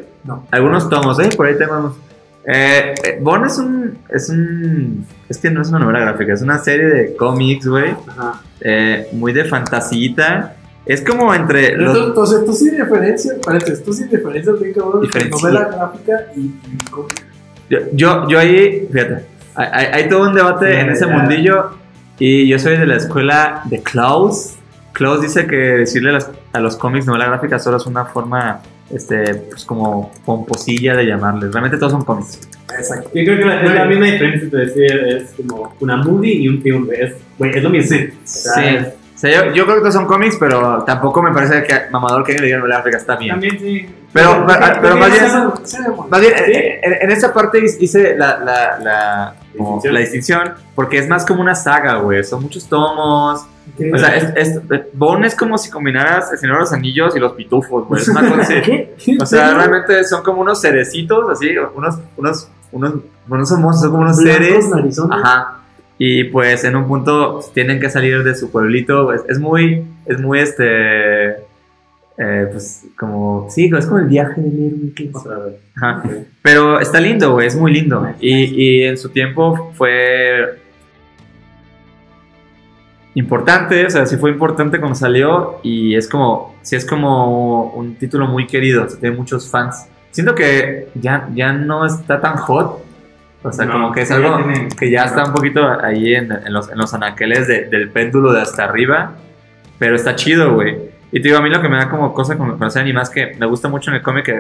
algunos 0.51 0.89
tomos, 0.89 1.19
¿eh? 1.21 1.29
Por 1.37 1.47
ahí 1.47 1.57
tenemos. 1.57 1.97
Eh, 2.45 2.95
eh, 3.05 3.19
Bone 3.21 3.47
es 3.47 3.59
un. 3.59 3.99
Es 4.09 4.31
un. 4.31 5.07
Es 5.29 5.39
que 5.39 5.51
no 5.51 5.61
es 5.63 5.69
una 5.69 5.79
novela 5.81 6.01
gráfica, 6.01 6.33
es 6.33 6.43
una 6.43 6.59
serie 6.59 6.87
de 6.87 7.15
cómics, 7.17 7.67
güey. 7.69 7.91
Ajá. 8.09 8.41
eh, 8.63 9.09
muy 9.13 9.33
de 9.33 9.45
fantasita. 9.45 10.57
Es 10.87 11.03
como 11.03 11.33
entre 11.35 11.77
los. 11.77 11.97
entonces, 12.09 12.45
tú 12.45 12.53
sí 12.53 12.71
diferencias, 12.71 13.37
paréntesis, 13.45 13.85
tú 13.85 13.93
sí 13.93 14.05
diferencias 14.05 14.59
bien 14.61 14.73
cabrón 14.75 15.07
novela 15.31 15.69
gráfica 15.73 16.27
y, 16.37 16.41
y 16.41 16.91
cómic. 16.91 17.25
Yo, 17.69 17.79
yo, 17.93 18.29
yo 18.29 18.39
ahí, 18.39 18.89
fíjate, 18.93 19.25
hay, 19.55 19.87
hay- 19.93 20.09
todo 20.09 20.29
un 20.29 20.35
debate 20.35 20.81
en 20.81 20.91
ese 20.91 21.07
ya. 21.07 21.13
mundillo 21.17 21.71
Y 22.19 22.49
yo 22.49 22.59
soy 22.59 22.77
de 22.77 22.87
la 22.87 22.97
escuela 22.97 23.63
de 23.67 23.83
Klaus. 23.83 24.57
Klaus 24.93 25.23
dice 25.23 25.47
que 25.47 25.57
decirle 25.57 26.11
a, 26.11 26.13
las- 26.15 26.31
a 26.53 26.61
los 26.61 26.77
cómics 26.77 27.07
novela 27.07 27.27
gráfica 27.27 27.59
solo 27.59 27.77
es 27.77 27.87
una 27.87 28.05
forma, 28.07 28.61
este, 28.93 29.35
pues 29.35 29.65
como 29.65 30.11
pomposilla 30.25 30.97
de 30.97 31.05
llamarles. 31.07 31.53
Realmente 31.53 31.79
todos 31.79 31.93
son 31.93 32.05
cómics. 32.05 32.41
Exacto. 32.77 33.11
Yo 33.15 33.25
creo 33.25 33.39
que 33.39 33.45
la, 33.45 33.63
es 33.63 33.75
la 33.75 33.85
misma 33.85 34.07
diferencia 34.07 34.45
entre 34.45 34.61
decir 34.67 34.93
es 35.09 35.31
como 35.37 35.75
una 35.81 35.97
movie 35.99 36.35
y 36.35 36.49
un 36.49 36.61
film. 36.63 36.89
Es, 36.93 37.15
güey, 37.39 37.57
es 37.57 37.63
lo 37.63 37.71
mismo. 37.71 37.97
O 37.97 38.11
sea, 38.25 38.53
Sí. 38.55 38.61
es- 38.77 38.87
sea, 39.21 39.47
yo, 39.47 39.53
yo 39.53 39.67
creo 39.67 39.83
que 39.83 39.93
son 39.93 40.07
cómics, 40.07 40.37
pero 40.41 40.83
tampoco 40.85 41.23
me 41.23 41.33
parece 41.33 41.63
que 41.63 41.91
mamador 41.91 42.25
que 42.25 42.33
le 42.39 42.47
diga 42.47 42.59
novela 42.59 42.77
gráfica 42.77 42.97
está 42.97 43.17
bien. 43.17 43.33
También 43.33 43.59
sí. 43.59 43.89
Pero- 44.13 44.45
pero- 44.47 44.79
pero 44.81 44.97
más 44.97 45.11
bien-. 45.13 46.09
Más 46.11 46.21
bien, 46.21 46.33
Sí. 46.47 46.53
en, 46.83 47.11
esta 47.11 47.33
parte 47.33 47.63
hice 47.81 48.17
la, 48.17 48.39
la, 48.39 48.79
la, 48.79 49.35
Distinción. 49.53 49.95
la 49.95 50.01
distinción, 50.01 50.55
porque 50.75 50.99
es 50.99 51.09
más 51.09 51.25
como 51.27 51.41
una 51.43 51.55
saga, 51.55 51.97
güey. 51.97 52.25
Son 52.25 52.43
muchos 52.43 52.67
tomos. 52.69 53.47
O 53.95 53.99
sea, 53.99 54.17
es, 54.17 54.33
es, 54.37 54.61
Bone 54.95 55.27
es 55.29 55.37
como 55.37 55.57
si 55.59 55.71
combinaras 55.71 56.33
El 56.33 56.39
Señor 56.39 56.57
de 56.57 56.61
los 56.63 56.73
Anillos 56.73 57.15
y 57.15 57.21
los 57.21 57.33
pitufos, 57.35 57.87
güey. 57.87 58.01
Es 58.03 58.09
una 58.09 58.29
cosa 58.29 58.41
así. 58.43 59.17
O 59.21 59.27
sea, 59.27 59.55
realmente 59.55 60.03
son 60.05 60.23
como 60.23 60.41
unos 60.41 60.61
cerecitos, 60.61 61.29
así, 61.31 61.51
unos, 61.75 61.99
unos, 62.17 62.49
unos, 62.73 62.95
no 63.29 63.47
son 63.47 63.61
monstruos, 63.63 63.81
son 63.81 63.91
como 63.91 64.03
unos 64.03 64.17
seres. 64.17 64.67
Ajá. 65.11 65.60
Y 66.03 66.25
pues 66.25 66.65
en 66.65 66.77
un 66.77 66.89
punto 66.89 67.41
tienen 67.53 67.79
que 67.79 67.91
salir 67.91 68.25
de 68.25 68.35
su 68.35 68.51
pueblito. 68.51 69.13
Es, 69.13 69.21
es 69.29 69.39
muy, 69.39 69.85
es 70.07 70.19
muy 70.19 70.39
este, 70.39 71.33
eh, 71.33 72.49
pues 72.51 72.87
como, 72.99 73.49
sí, 73.51 73.71
es 73.77 73.85
como 73.85 73.99
el 73.99 74.07
viaje 74.07 74.41
del 74.41 74.65
héroe. 74.65 74.95
que. 74.97 75.11
Ajá. 75.77 76.03
Pero 76.41 76.81
está 76.81 77.03
lindo, 77.03 77.33
güey, 77.35 77.49
es 77.49 77.55
muy 77.55 77.71
lindo. 77.71 78.15
Y, 78.19 78.45
y 78.45 78.85
en 78.85 78.97
su 78.97 79.11
tiempo 79.11 79.73
fue 79.75 80.59
importante, 83.15 83.85
o 83.85 83.91
sea, 83.91 84.07
sí 84.07 84.17
fue 84.17 84.31
importante 84.31 84.81
cuando 84.81 84.97
salió 84.97 85.61
y 85.63 85.95
es 85.97 86.09
como, 86.09 86.55
sí 86.63 86.77
es 86.77 86.87
como 86.87 87.73
un 87.73 87.97
título 87.97 88.27
muy 88.27 88.47
querido, 88.47 88.85
o 88.85 88.89
sea, 88.89 88.99
tiene 88.99 89.17
muchos 89.19 89.51
fans. 89.51 89.87
Siento 90.13 90.35
que 90.35 90.89
ya, 90.95 91.29
ya 91.35 91.53
no 91.53 91.85
está 91.85 92.23
tan 92.23 92.39
hot, 92.39 92.83
o 93.43 93.53
sea, 93.53 93.65
No, 93.65 93.73
como 93.73 93.93
que 93.93 94.03
es 94.03 94.09
ya 94.09 94.17
algo 94.17 94.39
que 94.79 94.91
ya 94.91 95.05
está 95.05 95.25
un 95.25 95.33
poquito 95.33 95.67
ahí 95.83 96.15
en, 96.15 96.31
en 96.33 96.53
los, 96.53 96.71
en 96.71 96.77
los 96.79 96.93
anaqueles 96.95 97.47
de- 97.49 97.65
del 97.69 97.91
péndulo 97.91 98.33
de 98.33 98.43
hasta 98.43 98.65
arriba, 98.65 99.13
pero 99.79 99.97
está 99.97 100.15
chido, 100.15 100.53
güey. 100.55 100.77
Y 101.13 101.21
te 101.21 101.29
digo, 101.29 101.39
a 101.39 101.43
mí 101.43 101.49
lo 101.51 101.61
que 101.63 101.69
me 101.69 101.77
da 101.77 101.89
como 101.89 102.13
cosa 102.15 102.37
con, 102.37 102.57
con 102.59 102.69
ese 102.69 102.79
anime 102.81 103.01
es 103.03 103.11
que 103.11 103.35
me 103.39 103.47
gusta 103.47 103.69
mucho 103.69 103.91
en 103.91 103.97
el 103.97 104.03
cómic 104.03 104.25
que 104.27 104.33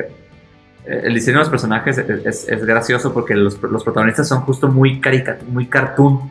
eh, 0.86 1.00
el 1.04 1.14
diseño 1.14 1.38
de 1.38 1.44
los 1.44 1.48
personajes 1.50 1.98
es, 1.98 2.08
es- 2.26 2.48
es 2.48 2.64
gracioso 2.64 3.12
porque 3.14 3.34
los, 3.34 3.60
los 3.62 3.82
protagonistas 3.84 4.28
son 4.28 4.42
justo 4.42 4.68
muy 4.68 5.00
caricat 5.00 5.42
muy 5.44 5.66
cartoon. 5.66 6.30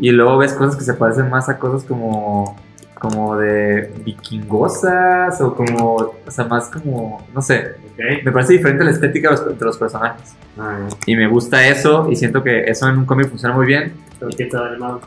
Y 0.00 0.10
luego 0.10 0.38
ves 0.38 0.52
cosas 0.54 0.76
que 0.76 0.84
se 0.84 0.94
parecen 0.94 1.30
más 1.30 1.48
a 1.48 1.58
cosas 1.58 1.84
como 1.84 2.56
como 3.02 3.36
de 3.36 3.92
vikingosas 4.04 5.40
o 5.40 5.54
como 5.54 5.96
o 5.96 6.30
sea 6.30 6.44
más 6.44 6.68
como 6.68 7.26
no 7.34 7.42
sé 7.42 7.72
Ok. 7.92 8.24
me 8.24 8.32
parece 8.32 8.54
diferente 8.54 8.84
la 8.84 8.90
estética 8.92 9.28
de 9.30 9.36
los, 9.36 9.58
de 9.58 9.64
los 9.64 9.76
personajes 9.76 10.34
Ah, 10.58 10.78
ya. 10.88 10.96
y 11.06 11.16
me 11.16 11.26
gusta 11.26 11.66
eso 11.66 12.08
y 12.10 12.16
siento 12.16 12.42
que 12.42 12.62
eso 12.64 12.88
en 12.88 12.98
un 12.98 13.04
cómic 13.04 13.28
funciona 13.28 13.54
muy 13.54 13.66
bien 13.66 13.92
Pero 14.18 14.30
¿qué 14.36 14.44
estaba 14.44 14.68
animado? 14.68 15.00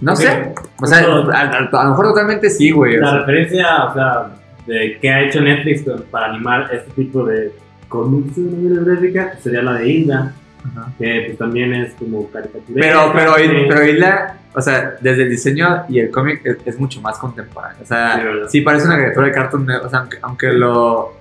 no 0.00 0.12
Ok. 0.12 0.18
sé 0.18 0.54
o 0.80 0.86
sea 0.86 0.98
a, 0.98 1.40
a- 1.40 1.80
a 1.80 1.84
lo 1.84 1.90
mejor 1.90 2.06
totalmente 2.06 2.48
sí 2.50 2.70
güey 2.70 2.96
o 2.96 3.00
La 3.00 3.10
sea, 3.10 3.18
referencia, 3.20 3.84
o 3.84 3.94
sea, 3.94 4.26
de 4.66 4.98
que 5.00 5.10
ha 5.10 5.22
hecho 5.22 5.40
Netflix 5.40 5.82
para 6.10 6.26
animar 6.26 6.68
este 6.72 6.90
tipo 6.92 7.24
de 7.24 7.52
cómics 7.88 8.34
sería 9.42 9.62
la 9.62 9.72
de 9.74 9.88
Hilda, 9.88 10.32
que 10.98 11.24
pues 11.26 11.38
también 11.38 11.74
es 11.74 11.94
como 11.94 12.30
caricatura. 12.30 12.80
Pero, 12.80 13.12
pero, 13.12 13.32
pero 13.68 13.84
Hilda, 13.86 14.38
o 14.54 14.60
sea, 14.60 14.94
desde 15.00 15.22
el 15.24 15.30
diseño 15.30 15.84
y 15.88 16.00
el 16.00 16.10
cómic 16.10 16.40
es, 16.44 16.56
es 16.64 16.78
mucho 16.78 17.00
más 17.00 17.18
contemporáneo. 17.18 17.78
O 17.82 17.86
sea, 17.86 18.16
Sí, 18.46 18.58
sí, 18.58 18.60
parece 18.62 18.86
una 18.86 18.96
caricatura 18.96 19.26
de 19.28 19.36
Network, 19.36 19.84
O 19.86 19.88
sea, 19.90 19.98
aunque, 20.00 20.18
aunque 20.22 20.52
lo. 20.52 21.12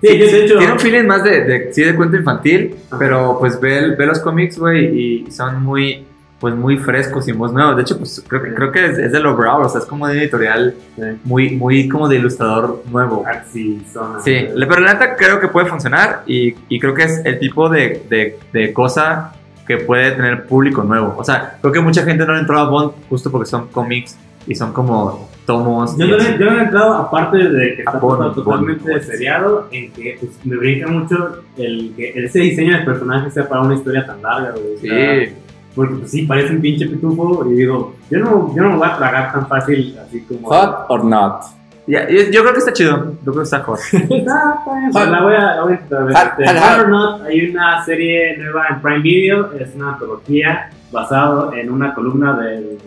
Sí, 0.00 0.16
yo 0.18 0.26
de 0.26 0.44
hecho. 0.44 0.58
Tiene 0.58 0.72
un 0.74 0.78
feeling 0.80 1.06
más 1.06 1.24
de, 1.24 1.40
de, 1.44 1.72
sí, 1.72 1.82
de 1.82 1.94
cuento 1.96 2.16
infantil, 2.16 2.76
Ajá. 2.86 2.98
pero 2.98 3.36
pues 3.40 3.60
ve, 3.60 3.94
ve 3.96 4.06
los 4.06 4.20
cómics, 4.20 4.58
güey, 4.58 5.24
y 5.26 5.30
son 5.30 5.62
muy. 5.62 6.04
Pues 6.40 6.54
muy 6.54 6.76
frescos 6.76 7.26
y 7.26 7.32
muy 7.32 7.50
nuevos. 7.50 7.74
De 7.74 7.82
hecho, 7.82 7.98
pues 7.98 8.22
creo 8.28 8.40
que, 8.40 8.54
creo 8.54 8.70
que 8.70 8.86
es, 8.86 8.96
es 8.96 9.10
de 9.10 9.18
lo 9.18 9.34
Brown, 9.34 9.64
o 9.64 9.68
sea, 9.68 9.80
es 9.80 9.86
como 9.88 10.06
de 10.06 10.20
editorial 10.20 10.72
Sí. 10.94 11.02
muy, 11.24 11.50
muy 11.56 11.88
como 11.88 12.06
de 12.06 12.14
ilustrador 12.14 12.84
nuevo. 12.92 13.24
Axi, 13.26 13.84
Zona. 13.92 14.20
Sí, 14.20 14.46
le- 14.54 14.66
pero 14.68 14.80
la 14.82 14.92
neta 14.92 15.16
creo 15.16 15.40
que 15.40 15.48
puede 15.48 15.66
funcionar 15.66 16.22
y, 16.26 16.54
y 16.68 16.78
creo 16.78 16.94
que 16.94 17.02
es 17.02 17.22
el 17.24 17.40
tipo 17.40 17.68
de, 17.68 18.04
de, 18.08 18.38
de 18.52 18.72
cosa 18.72 19.32
que 19.68 19.76
puede 19.76 20.12
tener 20.12 20.46
público 20.46 20.82
nuevo. 20.82 21.14
O 21.18 21.22
sea, 21.22 21.58
creo 21.60 21.72
que 21.72 21.80
mucha 21.80 22.02
gente 22.02 22.24
no 22.26 22.32
le 22.32 22.40
entró 22.40 22.58
a 22.58 22.68
Bond 22.70 22.92
justo 23.10 23.30
porque 23.30 23.46
son 23.46 23.68
cómics 23.68 24.18
y 24.46 24.54
son 24.54 24.72
como 24.72 25.28
tomos. 25.44 25.96
Yo 25.98 26.06
no, 26.06 26.16
yo 26.16 26.50
no 26.50 26.58
he 26.58 26.62
entrado, 26.62 26.94
aparte 26.94 27.36
de 27.36 27.74
que 27.74 27.82
está 27.82 27.98
Bond, 27.98 28.34
todo 28.34 28.42
totalmente 28.42 28.90
Bond. 28.90 29.02
seriado, 29.02 29.68
en 29.70 29.92
que 29.92 30.16
pues, 30.18 30.32
me 30.44 30.56
brinca 30.56 30.88
mucho 30.88 31.42
el 31.58 31.92
que 31.94 32.24
ese 32.24 32.40
diseño 32.40 32.76
del 32.76 32.86
personaje 32.86 33.30
sea 33.30 33.46
para 33.46 33.60
una 33.60 33.74
historia 33.74 34.06
tan 34.06 34.22
larga, 34.22 34.52
güey. 34.52 34.78
Sí, 34.80 35.34
Porque 35.74 35.94
pues, 35.96 36.10
sí, 36.10 36.22
parece 36.22 36.54
un 36.54 36.62
pinche 36.62 36.86
pitufo 36.86 37.44
y 37.50 37.54
digo, 37.54 37.94
yo 38.10 38.18
no, 38.20 38.56
yo 38.56 38.62
no 38.62 38.70
me 38.70 38.76
voy 38.78 38.88
a 38.88 38.96
tragar 38.96 39.32
tan 39.32 39.46
fácil 39.46 39.98
así 40.02 40.22
como... 40.22 40.48
Hot 40.48 40.86
or 40.88 41.04
not. 41.04 41.42
Ya, 41.88 42.06
yo, 42.08 42.22
yo 42.30 42.42
creo 42.42 42.52
que 42.52 42.58
está 42.58 42.72
chido. 42.72 42.96
Yo 43.24 43.32
creo 43.32 43.36
que 43.36 43.42
está 43.42 43.60
hot. 43.60 43.78
Está- 43.92 44.08
está 44.08 45.00
bien, 45.00 45.12
la 45.12 45.22
voy 45.22 45.34
a, 45.34 45.40
la 45.56 45.62
voy 45.64 45.72
a 45.74 46.04
ver. 46.04 46.14
Hot, 46.16 46.26
Este, 46.38 46.46
hot, 46.46 46.56
Hot 46.56 46.70
hot. 46.70 46.80
or 46.80 46.88
Not, 46.90 47.22
hay 47.26 47.50
una 47.50 47.84
serie 47.84 48.36
nueva 48.36 48.66
en 48.70 48.80
Prime 48.82 48.98
Video, 49.00 49.52
es 49.54 49.74
una 49.74 49.92
antología 49.94 50.70
basada 50.92 51.58
en 51.58 51.70
una 51.70 51.94
columna 51.94 52.36
del, 52.38 52.78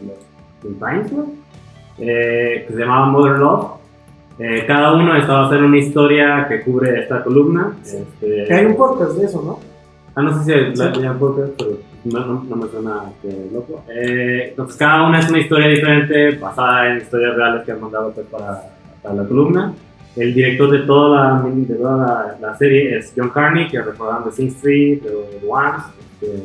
del 0.63 0.75
Times, 0.79 1.11
¿no? 1.11 1.25
Eh, 1.97 2.65
que 2.67 2.73
se 2.73 2.79
llamaba 2.79 3.07
Mother 3.07 3.39
Love. 3.39 3.71
Eh, 4.39 4.63
cada 4.65 4.93
uno 4.93 5.15
está 5.15 5.33
basado 5.33 5.55
en 5.57 5.65
una 5.65 5.77
historia 5.77 6.45
que 6.47 6.61
cubre 6.61 6.99
esta 7.01 7.23
columna. 7.23 7.73
Este, 7.83 8.53
hay 8.53 8.65
un 8.65 8.75
podcast 8.75 9.13
de 9.17 9.25
eso, 9.25 9.41
¿no? 9.43 9.59
Ah, 10.15 10.21
no 10.21 10.43
sé 10.43 10.43
si 10.73 10.77
la 10.79 10.93
Sí. 10.93 10.99
llaman 11.01 11.19
podcast, 11.19 11.49
pero 11.57 11.71
no, 12.05 12.19
no- 12.25 12.43
no 12.49 12.55
me 12.55 12.67
suena 12.69 13.01
que 13.21 13.49
loco. 13.53 13.83
Eh, 13.89 14.47
entonces, 14.49 14.77
cada 14.77 15.03
una 15.07 15.19
es 15.19 15.29
una 15.29 15.39
historia 15.39 15.67
diferente, 15.67 16.37
basada 16.37 16.89
en 16.91 16.97
historias 16.97 17.35
reales 17.35 17.63
que 17.65 17.71
han 17.71 17.81
mandado 17.81 18.11
pues, 18.11 18.25
para, 18.27 18.61
para 19.01 19.15
la 19.15 19.25
columna. 19.25 19.73
El 20.15 20.33
director 20.33 20.69
de 20.71 20.79
toda 20.79 21.41
la, 21.41 21.49
de 21.49 21.75
toda 21.75 21.97
la, 21.97 22.37
la 22.49 22.57
serie 22.57 22.97
es 22.97 23.13
John 23.15 23.29
Carney, 23.29 23.69
que 23.69 23.81
recordaron 23.81 24.25
de 24.25 24.31
Sing 24.31 24.49
Street, 24.49 25.01
de 25.01 25.09
The 25.39 25.47
Ones. 25.47 25.83
Este, 26.21 26.43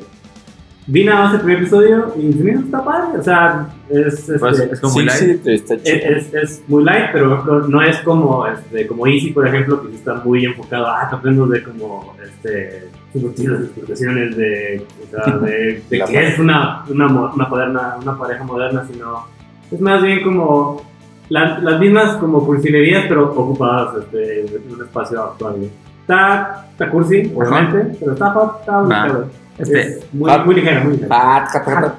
vi 0.86 1.04
nada 1.04 1.24
más 1.24 1.34
el 1.34 1.40
primer 1.40 1.58
episodio 1.58 2.14
y 2.16 2.32
se 2.32 2.44
me 2.44 2.52
está 2.52 2.84
padre. 2.84 3.18
O 3.18 3.22
sea, 3.22 3.66
es, 3.90 4.14
este, 4.14 4.38
Pues, 4.38 4.60
es 4.60 4.80
como 4.80 4.92
Sí, 4.92 4.98
muy 4.98 5.06
light. 5.06 5.42
sí, 5.44 5.52
está 5.52 5.82
chido. 5.82 5.96
es, 5.96 6.26
es, 6.26 6.34
es 6.34 6.62
muy 6.68 6.84
light, 6.84 7.06
pero 7.12 7.66
no 7.66 7.82
es 7.82 7.98
como, 7.98 8.46
este, 8.46 8.86
como 8.86 9.06
Easy, 9.08 9.32
por 9.32 9.48
ejemplo, 9.48 9.82
que 9.82 9.94
está 9.96 10.14
muy 10.14 10.44
enfocado, 10.44 10.86
ah, 10.86 11.00
está 11.04 11.16
hablando 11.16 11.46
de 11.48 11.62
como, 11.64 12.14
este, 12.22 12.88
explicaciones 13.14 14.36
de, 14.36 14.86
o 15.02 15.10
sea, 15.10 15.36
de, 15.38 15.82
de 15.90 16.00
que 16.04 16.28
es 16.28 16.38
una, 16.38 16.84
una, 16.88 17.06
una, 17.06 17.48
moderna, 17.48 17.96
una 18.00 18.16
pareja 18.16 18.44
moderna, 18.44 18.86
sino 18.90 19.26
es 19.70 19.80
más 19.80 20.02
bien 20.02 20.22
como 20.22 20.82
la- 21.28 21.58
las 21.58 21.80
mismas 21.80 22.16
como 22.16 22.44
cursilerías, 22.46 23.04
pero 23.08 23.30
ocupadas 23.32 23.96
este, 24.04 24.40
en 24.46 24.72
un 24.74 24.82
espacio 24.84 25.22
actual. 25.22 25.56
Está, 26.02 26.66
está 26.72 26.90
cursi, 26.90 27.32
obviamente, 27.34 27.96
pero 27.98 28.12
está 28.12 28.30
hot, 28.30 28.60
está 28.60 28.80
muy. 28.82 29.24
Este, 29.58 29.80
Es 29.80 30.14
muy, 30.14 30.30
hot. 30.30 30.44
muy 30.46 30.54
ligero, 30.54 30.84
muy. 30.84 31.00
Ah, 31.10 31.48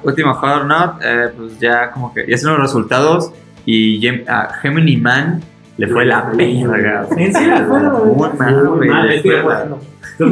último 0.04 0.32
Hot 0.34 0.50
or 0.60 0.64
Not, 0.66 0.94
eh, 1.04 1.28
pues 1.36 1.58
ya 1.58 1.90
como 1.90 2.14
que 2.14 2.24
ya 2.28 2.38
son 2.38 2.52
los 2.52 2.60
resultados 2.62 3.32
y 3.66 4.00
Gem- 4.00 4.24
a 4.28 4.54
Gemini 4.62 4.96
Man 4.96 5.42
le 5.76 5.88
fue 5.88 6.04
la 6.06 6.22
verga. 6.34 7.06
¿En 7.16 7.32
serio 7.32 7.54
fue 7.68 7.82
la 7.82 7.90
Muy 7.90 8.16
mal, 8.38 9.08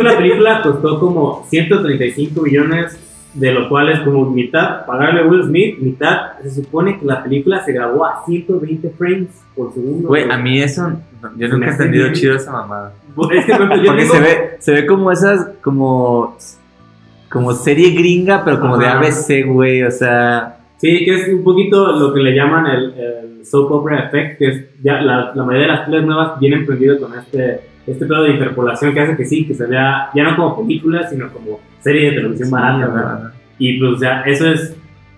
la- 0.04 0.16
película 0.16 0.62
costó 0.62 0.98
como 1.00 1.44
135 1.50 2.42
millones, 2.42 2.96
de 3.36 3.52
los 3.52 3.68
cuales 3.68 4.00
como 4.00 4.30
mitad 4.30 4.84
pagarle 4.86 5.20
a 5.20 5.26
Will 5.26 5.44
Smith, 5.44 5.78
mitad 5.78 6.38
se 6.42 6.50
supone 6.50 6.98
que 6.98 7.04
la 7.06 7.22
película 7.22 7.62
se 7.64 7.72
grabó 7.72 8.04
a 8.04 8.22
120 8.26 8.90
frames 8.90 9.28
por 9.54 9.72
segundo. 9.72 10.08
Güey, 10.08 10.30
a 10.30 10.36
mí 10.38 10.60
eso, 10.60 10.92
yo 11.36 11.48
nunca 11.48 11.66
he 11.68 11.70
entendido 11.70 12.12
chido 12.12 12.36
esa 12.36 12.50
mamada. 12.52 12.92
Es 13.32 13.44
que 13.46 13.54
Porque 13.56 13.80
tengo- 13.80 14.12
se 14.12 14.20
ve, 14.20 14.50
se 14.58 14.72
ve 14.72 14.86
como 14.86 15.10
esas, 15.10 15.48
como, 15.62 16.36
como 17.30 17.52
serie 17.52 17.90
gringa, 17.90 18.44
pero 18.44 18.60
como 18.60 18.76
de. 18.78 18.86
ABC, 18.86 19.46
güey, 19.46 19.82
o 19.82 19.90
sea, 19.90 20.52
Sí, 20.78 21.04
que 21.06 21.14
es 21.14 21.28
un 21.32 21.42
poquito 21.42 21.90
lo 21.98 22.12
que 22.12 22.20
le 22.20 22.34
llaman 22.34 22.66
el, 22.66 22.92
el 22.92 23.46
soap 23.46 23.72
opera 23.72 24.04
effect, 24.06 24.38
que 24.38 24.46
es 24.48 24.64
ya 24.82 25.00
la, 25.00 25.32
la 25.34 25.42
mayoría 25.44 25.68
de 25.68 25.72
las 25.72 25.80
películas 25.86 26.06
nuevas 26.06 26.38
vienen 26.40 26.66
prendidas 26.66 26.98
con 27.00 27.18
este, 27.18 27.60
este 27.86 28.06
pedo 28.06 28.24
de 28.24 28.30
interpolación 28.30 28.92
que 28.92 29.00
hace 29.00 29.16
que 29.16 29.24
sí, 29.24 29.46
que 29.46 29.54
se 29.54 29.66
vea 29.66 30.10
ya 30.14 30.24
no 30.24 30.36
como 30.36 30.66
película, 30.66 31.08
sino 31.08 31.30
como 31.32 31.60
serie 31.80 32.10
de 32.10 32.16
televisión 32.16 32.50
barata, 32.50 32.86
¿verdad? 32.86 33.32
Y 33.58 33.78
pues, 33.78 33.92
o 33.92 33.98
sea, 33.98 34.22
eso 34.22 34.48
es. 34.50 34.74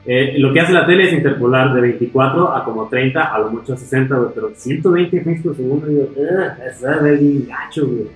eh, 0.07 0.35
lo 0.39 0.53
que 0.53 0.61
hace 0.61 0.73
la 0.73 0.87
tele 0.87 1.05
es 1.05 1.13
interpolar 1.13 1.75
de 1.75 1.81
24 1.81 2.55
a 2.55 2.65
como 2.65 2.89
30, 2.89 3.23
a 3.35 3.39
lo 3.41 3.51
mucho 3.51 3.75
a 3.75 3.77
60, 3.77 4.15
güey, 4.17 4.31
pero 4.35 4.51
120 4.55 5.21
frames 5.23 5.43
por 5.43 5.55
segundo, 5.57 5.87
digo, 5.87 6.09
"Ugh, 6.17 6.53
eso 6.67 7.07
es 7.07 7.21
bien 7.21 7.47
gacho, 7.49 7.87
güey. 7.87 8.07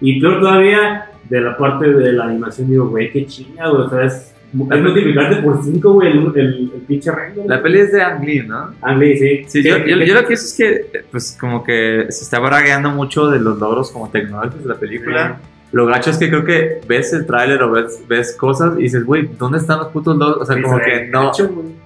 Y 0.00 0.20
peor 0.20 0.40
todavía, 0.40 1.06
de 1.28 1.40
la 1.40 1.56
parte 1.56 1.92
de 1.92 2.12
la 2.12 2.24
animación, 2.24 2.68
digo, 2.70 2.88
güey, 2.88 3.10
qué 3.10 3.26
chinga, 3.26 3.68
güey, 3.68 3.82
o 3.82 3.90
sea, 3.90 4.04
es 4.04 4.31
Es 4.52 4.82
multiplicarte 4.82 5.36
por 5.42 5.62
5, 5.64 5.92
güey, 5.92 6.10
el, 6.12 6.18
el, 6.36 6.72
el 6.74 6.80
pinche 6.86 7.10
rango. 7.10 7.44
La 7.46 7.62
peli 7.62 7.80
es 7.80 7.92
de 7.92 8.02
Ang 8.02 8.22
Lee, 8.24 8.42
¿no? 8.46 8.74
Ang 8.82 8.98
Lee, 8.98 9.16
sí. 9.18 9.44
Sí, 9.48 9.62
yo, 9.62 9.78
yo, 9.78 9.84
que- 9.98 10.06
yo 10.06 10.14
lo 10.14 10.26
que 10.26 10.34
hice 10.34 10.44
es 10.44 10.54
que, 10.92 11.00
pues, 11.10 11.36
como 11.40 11.64
que 11.64 12.06
se 12.10 12.24
está 12.24 12.38
bragueando 12.38 12.90
mucho 12.90 13.30
de 13.30 13.40
los 13.40 13.58
logros 13.58 13.90
como 13.90 14.10
tecnológicos 14.10 14.62
de 14.62 14.68
la 14.68 14.74
película. 14.76 15.40
Lo 15.72 15.86
gacho 15.86 16.10
es 16.10 16.18
que 16.18 16.28
creo 16.28 16.44
que 16.44 16.80
ves 16.86 17.14
el 17.14 17.24
tráiler 17.24 17.62
o 17.62 17.70
ves, 17.70 18.02
ves 18.06 18.36
cosas 18.36 18.74
y 18.78 18.82
dices, 18.82 19.04
güey, 19.06 19.26
¿dónde 19.38 19.56
están 19.56 19.78
los 19.78 19.88
putos 19.88 20.18
logros? 20.18 20.42
O 20.42 20.44
sea, 20.44 20.60
como 20.62 20.78
que 20.78 21.06
no, 21.10 21.32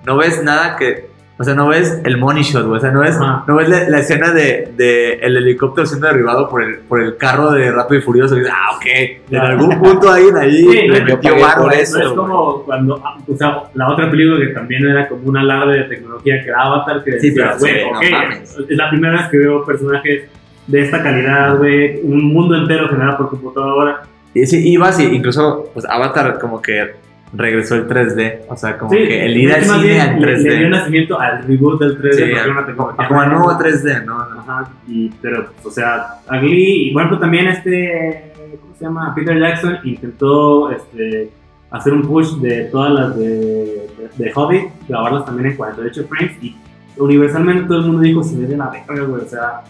no 0.04 0.16
ves 0.16 0.42
nada 0.42 0.76
que... 0.76 1.06
O 1.38 1.44
sea, 1.44 1.54
no 1.54 1.68
ves 1.68 2.00
el 2.04 2.16
money 2.16 2.42
shot, 2.42 2.64
güey. 2.64 2.78
O 2.78 2.80
sea, 2.80 2.90
no 2.90 3.00
ves, 3.00 3.18
no 3.18 3.56
ves 3.56 3.68
la, 3.68 3.90
la 3.90 3.98
escena 3.98 4.32
de, 4.32 4.72
de 4.74 5.14
el 5.14 5.36
helicóptero 5.36 5.86
siendo 5.86 6.06
derribado 6.06 6.48
por 6.48 6.62
el, 6.62 6.78
por 6.78 7.02
el 7.02 7.18
carro 7.18 7.50
de 7.50 7.70
Rápido 7.70 8.00
y 8.00 8.02
Furioso. 8.02 8.36
Y 8.36 8.38
dices, 8.38 8.54
ah, 8.56 8.76
ok. 8.76 8.86
En 9.30 9.38
algún 9.40 9.78
punto 9.78 10.10
ahí, 10.10 10.24
ahí, 10.38 10.66
Sí, 10.66 10.88
le 10.88 11.02
metió 11.02 11.34
a 11.34 11.70
eso, 11.74 12.00
es 12.00 12.08
como 12.08 12.62
cuando, 12.62 13.02
ah, 13.04 13.18
o 13.28 13.36
sea, 13.36 13.64
la 13.74 13.90
otra 13.90 14.10
película 14.10 14.46
que 14.46 14.54
también 14.54 14.86
era 14.86 15.06
como 15.08 15.28
un 15.28 15.36
alarde 15.36 15.80
de 15.80 15.84
tecnología 15.84 16.42
que 16.42 16.48
era 16.48 16.62
Avatar, 16.62 17.04
que 17.04 17.20
Sí, 17.20 17.30
decía, 17.30 17.54
güey, 17.58 17.74
sí, 18.00 18.12
no 18.12 18.64
es 18.68 18.76
la 18.76 18.88
primera 18.88 19.18
vez 19.18 19.28
que 19.30 19.36
veo 19.36 19.64
personajes 19.64 20.30
de 20.66 20.80
esta 20.82 21.02
calidad, 21.02 21.58
güey, 21.58 22.00
un 22.02 22.32
mundo 22.32 22.56
entero 22.56 22.88
generado 22.88 23.18
por 23.18 23.30
computadora. 23.30 24.02
Y 24.32 24.46
sí, 24.46 24.68
ibas 24.70 24.98
y 25.00 25.04
incluso, 25.04 25.70
pues 25.74 25.86
Avatar 25.88 26.38
como 26.38 26.62
que 26.62 26.94
regresó 27.32 27.74
el 27.74 27.86
3D. 27.88 28.42
O 28.48 28.56
sea, 28.56 28.78
como 28.78 28.90
Sí, 28.92 28.98
que 28.98 29.24
el 29.26 29.36
ir 29.36 29.52
al 29.52 29.64
cine 29.64 30.00
al 30.00 30.20
le, 30.20 30.26
le 30.38 30.42
dio 30.42 30.52
3D. 30.66 30.68
nacimiento 30.70 31.20
al 31.20 31.42
reboot 31.44 31.80
del 31.80 31.98
3D, 32.00 32.12
Sí, 32.14 32.32
al- 32.38 32.50
una 32.50 32.66
tecnología 32.66 33.08
como 33.08 33.20
nueva. 33.24 33.34
nuevo 33.34 33.58
3D, 33.58 34.04
¿no? 34.04 34.14
Ajá, 34.20 34.68
y, 34.88 35.08
pero, 35.20 35.46
pues, 35.62 35.66
o 35.66 35.70
sea, 35.70 36.06
Ang 36.28 36.42
Lee, 36.44 36.88
y 36.88 36.92
bueno, 36.92 37.08
pues 37.10 37.20
también 37.20 37.48
este, 37.48 38.32
¿cómo 38.60 38.74
se 38.76 38.84
llama? 38.84 39.12
Peter 39.14 39.38
Jackson 39.38 39.78
intentó 39.84 40.70
este, 40.70 41.30
hacer 41.70 41.92
un 41.92 42.02
push 42.02 42.36
de 42.40 42.64
todas 42.66 42.92
las 42.92 43.18
de, 43.18 43.26
de, 43.28 43.88
de 44.24 44.32
Hobbit, 44.34 44.64
grabarlas 44.88 45.24
también 45.26 45.50
en 45.50 45.56
48 45.56 46.06
frames, 46.08 46.32
y 46.42 46.56
universalmente 46.96 47.64
todo 47.66 47.78
el 47.80 47.86
mundo 47.86 48.02
dijo, 48.02 48.22
se 48.22 48.38
ve 48.38 48.46
de 48.46 48.56
la 48.56 48.68
verga, 48.70 49.04
güey, 49.04 49.22
o 49.22 49.28
sea, 49.28 49.62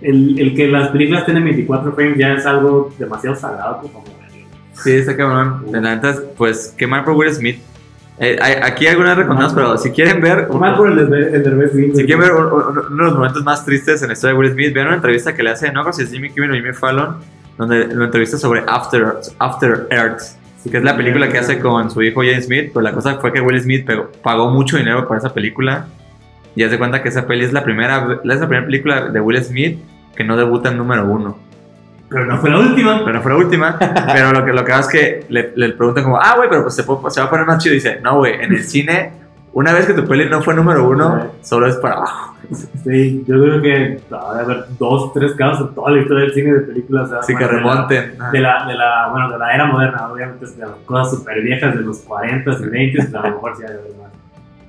el, 0.00 0.38
el 0.38 0.54
que 0.54 0.66
las 0.68 0.88
películas 0.88 1.24
tienen 1.24 1.44
24 1.44 1.92
frames 1.92 2.18
ya 2.18 2.32
es 2.34 2.44
algo 2.44 2.92
demasiado 2.98 3.36
sagrado, 3.36 3.78
como, 3.82 4.00
güey. 4.00 4.21
Sí, 4.82 4.92
está 4.92 5.16
cabrón. 5.16 5.70
De 5.70 5.80
la 5.80 5.94
neta, 5.96 6.14
pues, 6.36 6.74
qué 6.76 6.86
mal 6.86 7.04
por 7.04 7.14
Will 7.14 7.32
Smith. 7.34 7.60
Eh, 8.18 8.38
aquí 8.62 8.86
algunas 8.86 9.16
recomendadas, 9.16 9.54
pero 9.54 9.78
si 9.78 9.90
quieren 9.90 10.20
ver... 10.20 10.48
Mal 10.50 10.76
por 10.76 10.92
el 10.92 10.98
el 10.98 11.10
de 11.42 11.50
Red 11.50 11.74
Wing, 11.74 11.94
Si 11.96 12.04
quieren 12.04 12.20
ver 12.20 12.32
un- 12.32 12.44
un- 12.46 12.78
uno 12.78 13.04
de 13.04 13.10
los 13.10 13.14
momentos 13.14 13.42
más 13.42 13.64
tristes 13.64 14.02
en 14.02 14.08
la 14.08 14.12
historia 14.14 14.34
de 14.34 14.38
Will 14.40 14.52
Smith, 14.52 14.74
vean 14.74 14.88
una 14.88 14.96
entrevista 14.96 15.34
que 15.34 15.42
le 15.42 15.50
hace, 15.50 15.72
no 15.72 15.80
creo 15.82 15.92
si 15.92 16.02
es 16.02 16.10
Jimmy 16.10 16.30
Kimmel 16.30 16.50
o 16.52 16.54
Jimmy 16.54 16.72
Fallon, 16.72 17.16
donde 17.58 17.86
lo 17.86 18.04
entrevista 18.04 18.36
sobre 18.38 18.62
After, 18.66 19.14
After 19.38 19.86
Earth, 19.90 20.20
que 20.70 20.76
es 20.76 20.84
la 20.84 20.96
película 20.96 21.28
que 21.28 21.38
hace 21.38 21.58
con 21.58 21.90
su 21.90 22.02
hijo 22.02 22.20
James 22.20 22.44
Smith, 22.46 22.70
pero 22.72 22.82
la 22.82 22.92
cosa 22.92 23.16
fue 23.16 23.32
que 23.32 23.40
Will 23.40 23.60
Smith 23.60 23.84
pegó- 23.86 24.08
pagó 24.22 24.50
mucho 24.50 24.76
dinero 24.76 25.08
para 25.08 25.18
esa 25.18 25.32
película 25.34 25.86
y 26.54 26.62
hace 26.62 26.78
cuenta 26.78 27.02
que 27.02 27.08
esa 27.08 27.26
peli 27.26 27.44
es 27.44 27.52
la 27.52 27.64
primera, 27.64 28.18
es 28.22 28.28
la 28.40 28.46
primera 28.46 28.64
película 28.66 29.08
de 29.08 29.20
Will 29.20 29.42
Smith 29.42 29.78
que 30.14 30.22
no 30.22 30.36
debuta 30.36 30.68
en 30.68 30.76
número 30.76 31.04
uno. 31.06 31.38
Pero 32.12 32.26
no 32.26 32.38
fue 32.38 32.50
la 32.50 32.58
última. 32.58 33.00
Pero 33.04 33.12
no 33.14 33.22
fue 33.22 33.32
la 33.32 33.38
última. 33.38 33.78
pero 34.12 34.32
lo 34.32 34.44
que, 34.44 34.52
lo 34.52 34.64
que 34.64 34.70
pasa 34.72 34.80
es 34.80 34.88
que 34.88 35.26
le, 35.28 35.52
le 35.56 35.70
preguntan 35.72 36.04
como, 36.04 36.18
ah, 36.20 36.34
güey, 36.36 36.48
pero 36.48 36.62
pues 36.62 36.74
se, 36.74 36.84
puede- 36.84 37.10
se 37.10 37.20
va 37.20 37.26
a 37.26 37.30
poner 37.30 37.46
más 37.46 37.62
chido. 37.62 37.72
Y 37.74 37.78
dice, 37.78 38.00
no, 38.02 38.16
güey, 38.18 38.34
en 38.34 38.52
el 38.52 38.62
cine, 38.64 39.12
una 39.54 39.72
vez 39.72 39.86
que 39.86 39.92
tu 39.94 40.06
peli 40.06 40.28
no 40.28 40.40
fue 40.42 40.54
número 40.54 40.88
uno, 40.88 41.32
solo 41.42 41.66
es 41.66 41.76
para 41.76 41.96
abajo. 41.96 42.28
Sí, 42.84 43.24
yo 43.26 43.40
creo 43.42 43.62
que 43.62 44.00
va 44.12 44.18
a 44.36 44.40
haber 44.40 44.64
dos, 44.78 45.12
tres 45.14 45.32
casos 45.34 45.68
en 45.68 45.74
toda 45.74 45.90
la 45.92 46.00
historia 46.00 46.24
del 46.24 46.34
cine 46.34 46.52
de 46.52 46.60
películas. 46.60 47.10
Así 47.12 47.34
que 47.34 47.44
bueno, 47.44 47.58
de 47.58 47.62
la- 47.64 47.70
remonten. 47.74 48.18
de 48.32 48.40
la, 48.40 48.66
de 48.66 48.74
la, 48.74 49.08
bueno, 49.10 49.30
de 49.30 49.38
la 49.38 49.54
era 49.54 49.64
moderna, 49.66 50.08
obviamente, 50.12 50.46
de 50.46 50.58
las 50.58 50.70
cosas 50.84 51.10
súper 51.18 51.40
viejas 51.42 51.74
de 51.74 51.80
los 51.82 51.98
40 52.00 52.50
y 52.50 52.64
20, 52.68 52.96
pues, 52.98 53.14
a 53.14 53.18
lo 53.28 53.34
mejor 53.34 53.56
sí 53.56 53.62
hay 53.66 53.74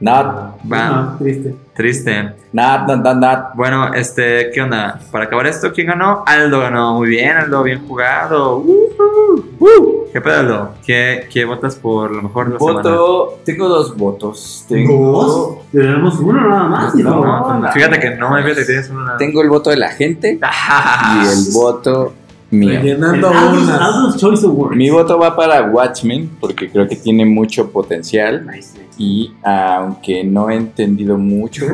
más. 0.03 0.91
No, 0.91 1.17
triste. 1.17 1.55
Triste. 1.75 2.33
not, 2.51 2.87
not, 2.87 3.03
not, 3.03 3.17
not. 3.17 3.39
Bueno, 3.55 3.93
este, 3.93 4.51
¿qué 4.53 4.61
onda? 4.61 4.99
Para 5.11 5.25
acabar 5.25 5.47
esto, 5.47 5.71
¿quién 5.71 5.87
ganó? 5.87 6.23
Aldo 6.25 6.59
ganó. 6.59 6.95
Muy 6.95 7.09
bien, 7.09 7.37
Aldo, 7.37 7.63
bien 7.63 7.87
jugado. 7.87 8.57
Uh, 8.57 8.89
uh, 8.99 9.65
uh. 9.65 10.03
¿Qué 10.11 10.21
pedo, 10.21 10.39
Aldo? 10.39 10.69
¿Qué, 10.85 11.27
qué 11.31 11.45
votas 11.45 11.75
por 11.75 12.11
lo 12.11 12.21
mejor 12.21 12.47
de 12.47 12.53
la 12.53 12.59
semana? 12.59 12.77
Voto, 12.81 13.39
tengo 13.43 13.67
dos 13.67 13.97
votos. 13.97 14.65
Tengo, 14.67 15.63
Tenemos 15.71 16.19
uno 16.19 16.47
nada 16.47 16.63
más. 16.65 16.95
No. 16.95 17.23
No, 17.23 17.59
no. 17.59 17.71
fíjate 17.71 17.99
que 17.99 18.11
no 18.11 18.29
me 18.29 18.43
fíjate 18.43 18.61
que 18.61 18.65
tienes 18.65 18.89
una. 18.89 19.17
tengo 19.17 19.41
el 19.41 19.49
voto 19.49 19.69
de 19.69 19.77
la 19.77 19.89
gente 19.89 20.39
y 20.39 21.27
el 21.27 21.53
voto 21.53 22.13
mío. 22.53 22.79
Rellenando 22.79 23.29
Aldo's- 23.29 23.63
unas. 23.63 23.81
Aldo's 23.81 24.17
Choice 24.17 24.45
Awards. 24.45 24.77
Mi 24.77 24.89
voto 24.89 25.17
va 25.17 25.35
para 25.35 25.63
Watchmen 25.69 26.29
porque 26.39 26.69
creo 26.69 26.87
que 26.87 26.95
tiene 26.95 27.25
mucho 27.25 27.69
potencial 27.71 28.45
Nice, 28.45 28.73
nice. 28.77 28.85
y 28.97 29.31
aunque 29.43 30.23
no 30.23 30.49
he 30.49 30.55
entendido 30.55 31.17
mucho, 31.17 31.65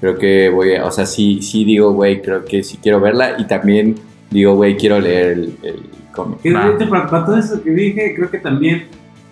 creo 0.00 0.18
que 0.18 0.48
voy 0.50 0.74
a, 0.74 0.84
o 0.86 0.90
sea, 0.90 1.06
sí, 1.06 1.40
sí 1.42 1.64
digo, 1.64 1.92
güey, 1.92 2.20
creo 2.22 2.44
que 2.44 2.62
sí 2.62 2.78
quiero 2.82 3.00
verla 3.00 3.36
y 3.38 3.46
también 3.46 3.96
digo, 4.30 4.54
güey, 4.54 4.76
quiero 4.76 5.00
leer 5.00 5.32
el, 5.32 5.54
el 5.62 5.82
cómic. 6.12 6.38
Para 6.90 7.24
todo 7.24 7.36
eso 7.38 7.62
que 7.62 7.70
dije, 7.70 8.14
creo 8.16 8.30
que 8.30 8.38
también 8.38 8.84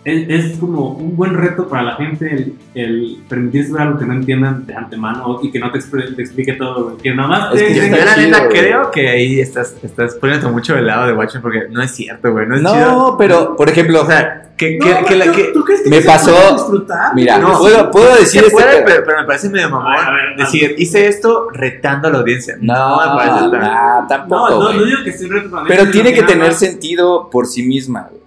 es, 0.07 0.29
es 0.53 0.59
como 0.59 0.91
un 0.93 1.17
buen 1.17 1.35
reto 1.35 1.69
para 1.69 1.83
la 1.83 1.97
gente 1.97 2.33
el, 2.33 2.55
el 2.75 3.19
permitirse 3.29 3.73
ver 3.73 3.83
algo 3.83 3.99
que 3.99 4.07
no 4.07 4.13
entiendan 4.15 4.65
de 4.65 4.75
antemano 4.75 5.41
y 5.43 5.51
que 5.51 5.59
no 5.59 5.71
te, 5.73 5.79
expre- 5.81 6.15
te 6.15 6.23
explique 6.23 6.53
todo, 6.53 6.97
que 6.97 7.13
nada 7.15 7.29
más 7.29 7.55
Es 7.55 7.61
te 7.61 7.67
que 7.67 7.75
Yo, 7.75 7.83
digan- 7.83 7.99
yo 7.99 8.05
la 8.05 8.15
chido, 8.15 8.27
neta 8.39 8.49
creo 8.49 8.91
que 8.93 9.09
ahí 9.09 9.41
estás, 9.41 9.75
estás 9.83 10.15
poniendo 10.15 10.49
mucho 10.51 10.75
del 10.75 10.87
lado 10.87 11.07
de 11.07 11.13
Watchmen 11.13 11.43
porque 11.43 11.63
no 11.71 11.83
es 11.83 11.91
cierto, 11.91 12.31
güey. 12.33 12.47
No 12.47 12.55
es 12.57 12.61
chido. 12.63 12.75
No, 12.93 13.17
pero 13.19 13.57
por 13.57 13.69
ejemplo, 13.69 14.03
O 14.03 14.07
sea, 14.07 14.43
que, 14.57 14.79
No, 14.79 14.87
que, 14.87 15.05
que 15.05 15.17
la 15.17 15.25
¿tú- 15.27 15.33
que. 15.33 15.45
¿tú 15.53 15.65
crees 15.65 15.83
que 15.83 15.91
me 15.91 16.01
pasó- 16.03 16.71
mira, 17.15 17.39
No, 17.39 17.59
puedo, 17.59 17.91
puedo 17.91 18.15
decir 18.17 18.43
puede, 18.51 18.67
pedo. 18.77 18.83
pero, 18.87 19.03
pero 19.05 19.21
me 19.21 19.27
parece 19.27 19.51
medio 19.51 19.69
mamón 19.71 19.93
A 19.93 19.97
ver, 19.99 20.09
a 20.09 20.13
ver, 20.13 20.37
decir, 20.39 20.75
hice 20.79 21.09
esto 21.09 21.49
retando 21.53 22.09
a 22.09 22.11
la 22.13 22.19
audiencia. 22.19 22.57
No, 22.61 22.97
me 23.01 23.07
parece 23.19 23.49
nah, 23.59 24.07
tampoco, 24.07 24.51
No, 24.51 24.59
no, 24.63 24.73
no 24.73 24.85
digo 24.85 24.99
que 25.05 25.13
sea 25.13 25.27
un 25.29 25.35
reto 25.35 25.51
para 25.51 25.63
mí, 25.65 25.69
Pero 25.69 25.91
tiene 25.91 26.15
que 26.15 26.23
tener 26.23 26.55
sentido 26.55 27.29
por 27.29 27.47
sí 27.47 27.65
misma, 27.67 28.07
güey. 28.11 28.26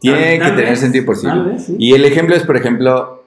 Tiene 0.00 0.18
Tal- 0.20 0.32
que 0.32 0.38
tal 0.38 0.50
tener 0.56 0.70
vez, 0.70 0.80
sentido 0.80 1.04
por 1.06 1.16
sí 1.16 1.26
vez. 1.26 1.70
Y 1.78 1.94
el 1.94 2.04
ejemplo 2.04 2.34
es, 2.36 2.42
por 2.44 2.56
ejemplo, 2.56 3.24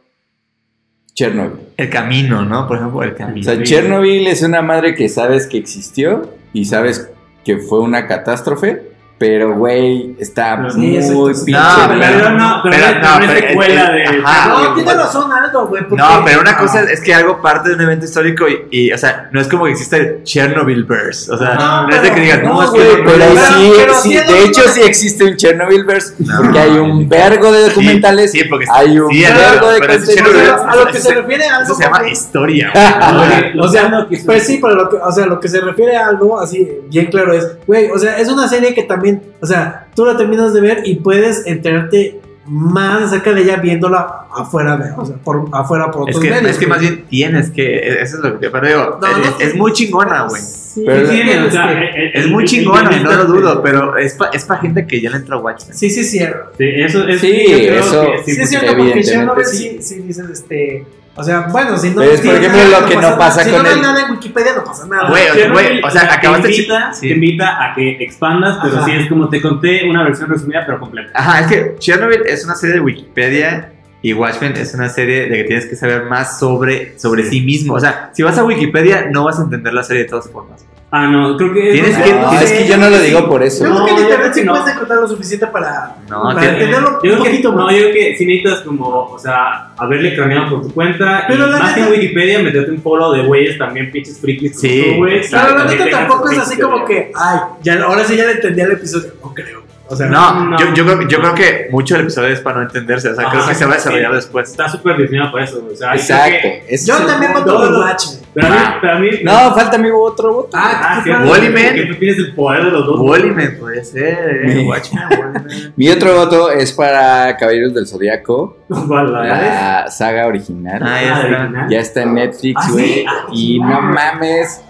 Chernobyl. 1.13 1.59
El 1.77 1.89
camino, 1.89 2.43
¿no? 2.45 2.67
Por 2.67 2.77
ejemplo, 2.77 3.03
el 3.03 3.11
O 3.11 3.15
camino. 3.15 3.43
sea, 3.43 3.55
Sí. 3.55 3.63
Chernobyl 3.63 4.27
es 4.27 4.41
una 4.43 4.61
madre 4.61 4.95
que 4.95 5.09
sabes 5.09 5.47
que 5.47 5.57
existió 5.57 6.33
y 6.53 6.65
sabes 6.65 7.09
que 7.43 7.57
fue 7.57 7.79
una 7.81 8.07
catástrofe, 8.07 8.88
pero 9.19 9.53
güey, 9.55 10.15
está 10.17 10.55
Pero 10.57 10.73
muy 10.75 10.91
pinche. 10.97 11.09
No, 11.09 11.19
pero, 11.19 11.29
no, 11.49 11.89
pero, 11.89 11.99
Pero 11.99 12.29
no, 12.29 12.39
no, 12.39 12.61
pero 12.63 12.75
es 12.75 12.83
pero- 13.27 13.47
secuela 13.49 13.91
de. 13.91 14.03
ajá. 14.23 14.47
No, 14.49 14.69
de- 14.69 14.75
tiene 14.83 14.93
razón 14.93 15.31
Aldo, 15.31 15.67
güey. 15.67 15.83
porque- 15.87 16.01
No, 16.01 16.21
pero 16.25 16.41
una 16.41 16.57
cosa 16.57 16.83
es 16.83 17.01
que 17.01 17.13
algo 17.13 17.41
parte 17.41 17.69
de 17.69 17.75
un 17.75 17.81
evento 17.81 18.05
histórico 18.05 18.45
y, 18.47 18.67
y, 18.71 18.91
o 18.93 18.97
sea, 18.97 19.29
no 19.31 19.41
es 19.41 19.47
como 19.49 19.65
que 19.65 19.71
exista 19.71 19.97
el 19.97 20.23
Chernobyl-verse. 20.23 21.31
O 21.31 21.37
sea, 21.37 21.53
No, 21.55 21.87
no, 21.87 21.89
es 21.89 22.01
de 22.01 22.07
que 22.09 22.13
pero- 22.13 22.23
digas, 22.23 22.43
no, 22.43 22.53
No, 22.53 22.63
es 22.63 22.69
que 22.71 22.77
güey, 22.79 22.89
no- 22.89 23.03
pero 23.03 23.17
pero- 23.17 23.35
sí, 23.47 23.71
pero 23.77 23.93
sí, 23.95 24.09
tiene 24.09 24.31
de 24.33 24.43
hecho 24.45 24.61
sí 24.69 24.81
existe 24.81 25.23
un 25.25 25.35
Chernobylverse 25.35 26.13
No, 26.19 26.37
porque 26.41 26.59
hay 26.59 26.71
un 26.77 27.03
no. 27.03 27.09
vergo 27.09 27.51
de 27.51 27.63
documentales, 27.69 28.31
Sí, 28.31 28.43
porque 28.49 28.65
hay 28.71 28.97
un 28.99 29.11
sí, 29.11 29.21
vergo 29.23 29.69
de 29.71 29.79
pero 29.79 29.93
ese 29.93 30.15
contenido. 30.15 30.55
Chernobyl- 30.55 30.69
a 30.71 30.75
lo 30.75 30.85
que 30.87 30.97
eso 30.97 31.07
se 31.09 31.15
refiere 31.15 31.43
a 31.43 31.47
Eso 31.47 31.55
Aldo. 31.57 31.75
se 31.75 31.83
llama 31.83 31.97
porque- 31.97 32.11
historia. 32.11 32.71
Oye, 33.19 33.59
o 33.59 33.67
sea, 33.67 33.89
no, 33.89 34.07
Pues 34.25 34.45
sí, 34.45 34.59
pero 34.61 34.75
lo 34.75 34.89
que, 34.89 34.95
o 34.97 35.11
sea, 35.11 35.25
lo 35.25 35.39
que 35.39 35.47
se 35.49 35.61
refiere 35.61 35.97
a 35.97 36.07
algo 36.07 36.39
así, 36.39 36.67
bien 36.89 37.07
claro 37.07 37.33
es, 37.33 37.57
güey, 37.67 37.89
o 37.91 37.97
sea, 37.97 38.17
es 38.17 38.27
una 38.29 38.47
serie 38.47 38.73
que 38.73 38.83
también, 38.83 39.08
o 39.41 39.45
sea, 39.45 39.87
tú 39.95 40.05
la 40.05 40.17
terminas 40.17 40.53
de 40.53 40.61
ver 40.61 40.81
y 40.85 40.95
puedes 40.95 41.45
enterarte 41.45 42.19
más 42.45 43.03
acerca 43.03 43.31
de 43.33 43.41
ella 43.43 43.57
viéndola 43.57 44.25
afuera 44.35 44.75
de, 44.75 44.91
o 44.97 45.05
sea, 45.05 45.15
por 45.17 45.47
afuera 45.51 45.91
por 45.91 46.09
Es 46.09 46.15
otros 46.15 46.23
que, 46.23 46.31
medios. 46.35 46.51
es 46.51 46.57
que 46.57 46.65
güey. 46.65 46.69
más 46.79 46.81
bien 46.81 47.05
tienes 47.07 47.49
que. 47.51 47.77
Eso 48.01 48.17
es 48.17 48.23
lo 48.23 48.39
que. 48.39 48.49
Pero 48.49 48.67
digo, 48.67 48.97
No, 48.99 49.07
es, 49.07 49.17
no, 49.17 49.39
es 49.39 49.55
muy 49.55 49.71
chingona, 49.73 50.23
güey. 50.27 50.41
Sí, 50.41 50.83
Pero- 50.85 51.07
sí, 51.07 51.15
Sí, 51.17 51.21
tienes 51.23 51.47
o 51.47 51.51
sea, 51.51 51.67
que- 51.67 51.85
eh, 51.85 52.05
eh, 52.07 52.11
Es 52.15 52.27
muy 52.27 52.45
chingona, 52.45 52.95
y 52.95 53.03
no 53.03 53.11
lo 53.13 53.25
dudo, 53.25 53.61
pero 53.61 53.97
es 53.97 54.13
para 54.15 54.31
es 54.31 54.45
pa 54.45 54.57
gente 54.57 54.87
que 54.87 54.99
ya 55.01 55.09
le 55.11 55.17
entra 55.17 55.35
a 55.35 55.39
Watchmen. 55.39 55.75
sí, 55.77 55.89
sí, 55.91 56.03
sí, 56.03 56.17
cierto. 56.17 56.51
Sí, 56.57 56.65
eso 56.75 57.07
es. 57.07 57.21
Sí, 57.21 57.43
yo 57.49 57.57
creo 57.57 57.79
eso- 57.79 58.01
que 58.11 58.23
Sí, 58.23 58.35
sí, 58.35 58.41
es 58.41 58.49
cierto, 58.49 58.75
porque 58.77 59.45
sí. 59.45 59.57
sí, 59.57 59.77
sí 59.83 59.95
dices, 60.01 60.29
este, 60.31 60.85
o 61.19 61.23
sea, 61.23 61.41
bueno, 61.51 61.77
si 61.77 61.89
no 61.91 62.01
es, 62.01 62.21
por 62.21 62.35
ejemplo, 62.35 62.57
nada, 62.63 62.79
lo 62.81 62.87
que 62.87 62.95
no 62.95 63.17
pasa 63.17 63.43
si 63.43 63.51
con 63.51 63.63
no 63.63 63.69
hay 63.69 63.75
el- 63.75 63.81
nada 63.81 64.05
en 64.05 64.11
Wikipedia, 64.11 64.53
no 64.55 64.63
pasa 64.63 64.87
nada. 64.87 65.09
Güey, 65.09 65.23
o 65.23 65.25
sea, 65.25 65.33
Chernobyl, 65.35 65.67
güey, 65.69 65.83
o 65.83 65.89
sea, 65.91 66.01
te 66.07 66.13
acabaste 66.13 66.47
de 66.47 66.53
invita, 66.55 66.93
sí. 66.93 67.07
te 67.07 67.13
invita 67.13 67.63
a 67.63 67.75
que 67.75 67.89
expandas, 68.03 68.57
pero 68.61 68.77
Ajá. 68.77 68.85
sí 68.85 68.91
es 68.93 69.07
como 69.09 69.29
te 69.29 69.41
conté 69.41 69.89
una 69.89 70.03
versión 70.03 70.29
resumida, 70.29 70.63
pero 70.65 70.79
completa. 70.79 71.11
Ajá, 71.13 71.41
es 71.41 71.47
que 71.47 71.75
Chernobyl 71.79 72.21
es 72.25 72.43
una 72.45 72.55
serie 72.55 72.75
de 72.75 72.81
Wikipedia 72.81 73.71
y 74.01 74.13
Watchmen 74.13 74.53
es 74.55 74.73
una 74.73 74.87
serie 74.89 75.27
de 75.27 75.35
que 75.37 75.43
tienes 75.43 75.65
que 75.65 75.75
saber 75.75 76.05
más 76.05 76.39
sobre, 76.39 76.97
sobre 76.97 77.23
sí 77.23 77.41
mismo. 77.41 77.73
O 77.73 77.79
sea, 77.79 78.11
si 78.13 78.23
vas 78.23 78.37
a 78.37 78.43
Wikipedia, 78.45 79.07
no 79.11 79.25
vas 79.25 79.39
a 79.39 79.43
entender 79.43 79.73
la 79.73 79.83
serie 79.83 80.03
de 80.03 80.09
todas 80.09 80.29
formas. 80.29 80.65
Ah, 80.91 81.05
no, 81.07 81.37
creo 81.37 81.53
que. 81.53 81.71
Tienes 81.71 81.95
que- 81.97 82.13
No, 82.13 82.31
es 82.33 82.51
que 82.51 82.67
yo 82.67 82.77
no 82.77 82.89
lo 82.89 82.99
digo 82.99 83.29
por 83.29 83.43
eso. 83.43 83.63
Yo 83.63 83.71
creo 83.75 83.85
que 83.85 83.91
yo 83.95 84.01
internet 84.01 84.31
sí 84.33 84.41
puedes 84.43 84.67
encontrar 84.75 84.99
lo 85.01 85.07
suficiente 85.07 85.45
para, 85.47 85.95
No, 86.09 86.23
para 86.23 86.49
entenderlo 86.49 86.99
Yo 87.03 87.11
un 87.13 87.23
que, 87.23 87.29
poquito 87.29 87.51
no, 87.51 87.69
yo 87.71 87.77
creo 87.77 87.93
que 87.93 88.15
sí 88.17 88.25
necesitas 88.25 88.61
como, 88.61 88.87
o 89.11 89.19
sea, 89.19 89.69
haberle 89.77 90.15
craneado 90.15 90.49
por 90.49 90.61
tu 90.63 90.73
cuenta. 90.73 91.25
Pero 91.27 91.47
y 91.47 91.51
la 91.51 91.59
más 91.59 91.73
que 91.73 91.79
en 91.81 91.85
neta- 91.85 91.99
Wikipedia, 92.01 92.39
meterte 92.39 92.71
un 92.71 92.81
follow 92.81 93.11
de 93.13 93.21
güeyes 93.23 93.57
también 93.59 93.91
pinches 93.91 94.19
frikis. 94.19 94.59
Sí. 94.59 94.97
Pero 95.29 95.57
la 95.57 95.65
neta 95.65 95.89
tampoco 95.91 96.31
es 96.31 96.39
así 96.39 96.57
como 96.59 96.83
que, 96.85 97.11
ay, 97.15 97.39
ya, 97.61 97.83
ahora 97.83 98.03
sí 98.03 98.15
ya 98.17 98.25
le 98.25 98.31
entendí 98.33 98.61
al 98.61 98.71
episodio. 98.71 99.11
No 99.23 99.31
creo. 99.33 99.68
O 99.89 99.95
sea, 99.95 100.07
No, 100.07 100.45
No. 100.45 100.57
Yo, 100.59 100.73
yo, 100.73 100.85
creo, 100.85 101.07
yo 101.07 101.19
creo 101.19 101.33
que 101.33 101.67
mucho 101.71 101.95
del 101.95 102.03
episodio 102.03 102.29
es 102.29 102.39
para 102.41 102.57
no 102.57 102.63
entenderse. 102.63 103.09
O 103.09 103.15
sea, 103.15 103.29
creo 103.29 103.47
que 103.47 103.55
se 103.55 103.65
va 103.65 103.71
a 103.71 103.75
desarrollar 103.75 104.11
sí. 104.11 104.15
después. 104.17 104.49
Está 104.51 104.69
súper 104.69 104.97
diseñado 104.97 105.31
para 105.31 105.43
eso, 105.45 105.61
güey. 105.61 105.73
O 105.73 105.77
sea, 105.77 105.93
Exacto. 105.95 106.31
que- 106.41 106.77
yo 106.85 106.97
el 106.97 107.05
también 107.07 107.33
voto 107.33 107.57
por 107.57 107.73
Watchmen. 107.79 108.19
Pero 108.31 108.45
a 108.47 108.49
mí, 108.51 108.55
pero 108.81 108.93
a 108.93 108.99
mí. 108.99 109.09
No, 109.23 109.55
falta 109.55 109.75
amigo 109.77 110.03
otro 110.03 110.33
voto. 110.33 110.49
Ah, 110.53 110.79
Ah, 110.81 111.01
¿qué 111.03 111.11
sí? 111.11 111.29
Wallyman. 111.29 111.63
porque 111.65 111.85
tú 111.85 111.95
tienes 111.95 112.17
el 112.19 112.35
poder 112.35 112.65
de 112.65 112.71
los 112.71 112.85
dos. 112.85 112.99
Wallyman 112.99 113.57
podría 113.59 113.83
ser, 113.83 114.41
eh. 114.45 114.55
Mi- 114.55 114.67
Watchmen. 114.67 115.03
Mi 115.75 115.89
otro 115.89 116.13
voto 116.15 116.51
es 116.51 116.71
para 116.73 117.35
Caballeros 117.37 117.73
del 117.73 117.87
Zodiaco, 117.87 118.57
¿Cuál, 118.87 119.11
la 119.11 119.87
saga 119.89 120.27
original. 120.27 120.81
Ah, 120.85 121.01
ya 121.01 121.15
Ah, 121.15 121.21
está. 121.21 121.37
original. 121.39 121.67
Ya 121.69 121.79
está 121.79 122.01
en 122.03 122.13
Netflix, 122.13 122.61
Ah, 122.63 122.69
güey. 122.71 122.85
sí. 122.93 123.05
Ah, 123.09 123.25
y 123.33 123.59
no 123.59 123.81
mames, 123.81 124.61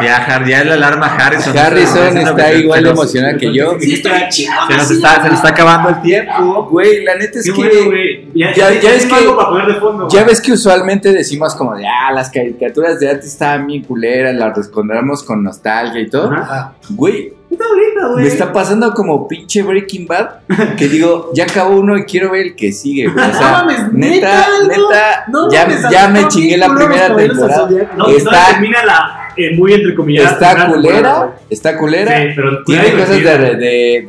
Ya, 0.00 0.44
ya 0.46 0.60
es 0.60 0.66
la 0.66 0.74
alarma 0.74 1.06
Harrison. 1.06 1.56
Harrison 1.56 2.16
está 2.18 2.52
igual 2.54 2.84
de 2.84 2.90
emocionado 2.90 3.38
que 3.38 3.52
yo. 3.52 3.76
Sí, 3.80 3.94
está. 3.94 4.30
Se 4.30 4.46
nos 4.76 4.90
está, 4.90 5.22
se 5.22 5.28
nos 5.28 5.34
está 5.38 5.48
acabando 5.48 5.88
el 5.90 6.00
tiempo. 6.02 6.64
Güey, 6.70 7.04
la 7.04 7.16
neta 7.16 7.38
es 7.40 7.44
Qué 7.46 7.52
que 7.52 7.58
bueno. 7.84 7.96
Ya, 8.34 8.52
ya- 8.54 8.70
ya, 8.74 8.80
ya 8.80 8.90
es 8.92 9.04
es 9.04 9.06
que- 9.06 9.14
algo 9.14 9.36
para 9.36 9.48
poner 9.48 9.66
de 9.66 9.74
fondo. 9.80 10.08
ya 10.08 10.24
ves 10.24 10.40
que 10.40 10.52
usualmente 10.52 11.12
decimos 11.12 11.54
como 11.54 11.74
de, 11.76 11.84
ah, 11.86 12.12
las 12.12 12.30
caricaturas 12.30 13.00
de 13.00 13.10
antes 13.10 13.26
estaban 13.26 13.66
bien 13.66 13.82
culeras, 13.82 14.34
las 14.34 14.56
respondemos 14.56 15.22
con 15.22 15.42
nostalgia 15.42 16.00
y 16.00 16.08
todo. 16.08 16.32
Ajá. 16.32 16.74
Güey, 16.90 17.32
Está 17.50 17.64
bonito, 17.66 18.12
güey. 18.12 18.24
me 18.24 18.28
está 18.30 18.52
pasando 18.52 18.92
como 18.92 19.26
pinche 19.26 19.62
Breaking 19.62 20.06
Bad, 20.06 20.28
que 20.76 20.86
digo, 20.88 21.30
ya 21.34 21.44
acabó 21.44 21.78
uno 21.80 21.96
y 21.96 22.04
quiero 22.04 22.30
ver 22.32 22.48
el 22.48 22.56
que 22.56 22.72
sigue, 22.72 23.06
güey. 23.08 23.24
O 23.24 23.28
No 23.32 23.38
sea, 23.38 23.50
mames, 23.52 23.92
neta, 23.92 24.46
no, 24.60 24.68
neta, 24.68 25.24
no 25.28 25.50
ya, 25.90 26.08
me 26.08 26.28
chingué 26.28 26.56
la 26.58 26.74
primera 26.74 27.16
temporada. 27.16 27.68
No, 27.96 28.06
Está- 28.08 28.30
no 28.30 28.46
termina 28.52 28.84
la 28.84 29.28
eh, 29.36 29.56
muy 29.56 29.72
entrecomillada. 29.72 30.30
Está 30.32 30.66
culera, 30.68 31.36
está 31.48 31.78
culera. 31.78 32.18
Sí, 32.20 32.28
pero 32.36 32.62
Tiene 32.64 32.92
cosas 32.92 33.08
de, 33.10 33.16
divertida. 33.16 33.56
de, 33.56 34.04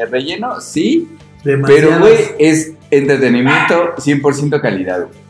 de 0.00 0.06
relleno, 0.10 0.60
sí, 0.60 1.08
Demasiadas. 1.44 1.84
pero 1.90 1.98
güey, 2.00 2.18
es 2.38 2.72
entretenimiento 2.90 3.94
100% 3.96 4.60
calidad. 4.60 4.98
güey. 5.06 5.22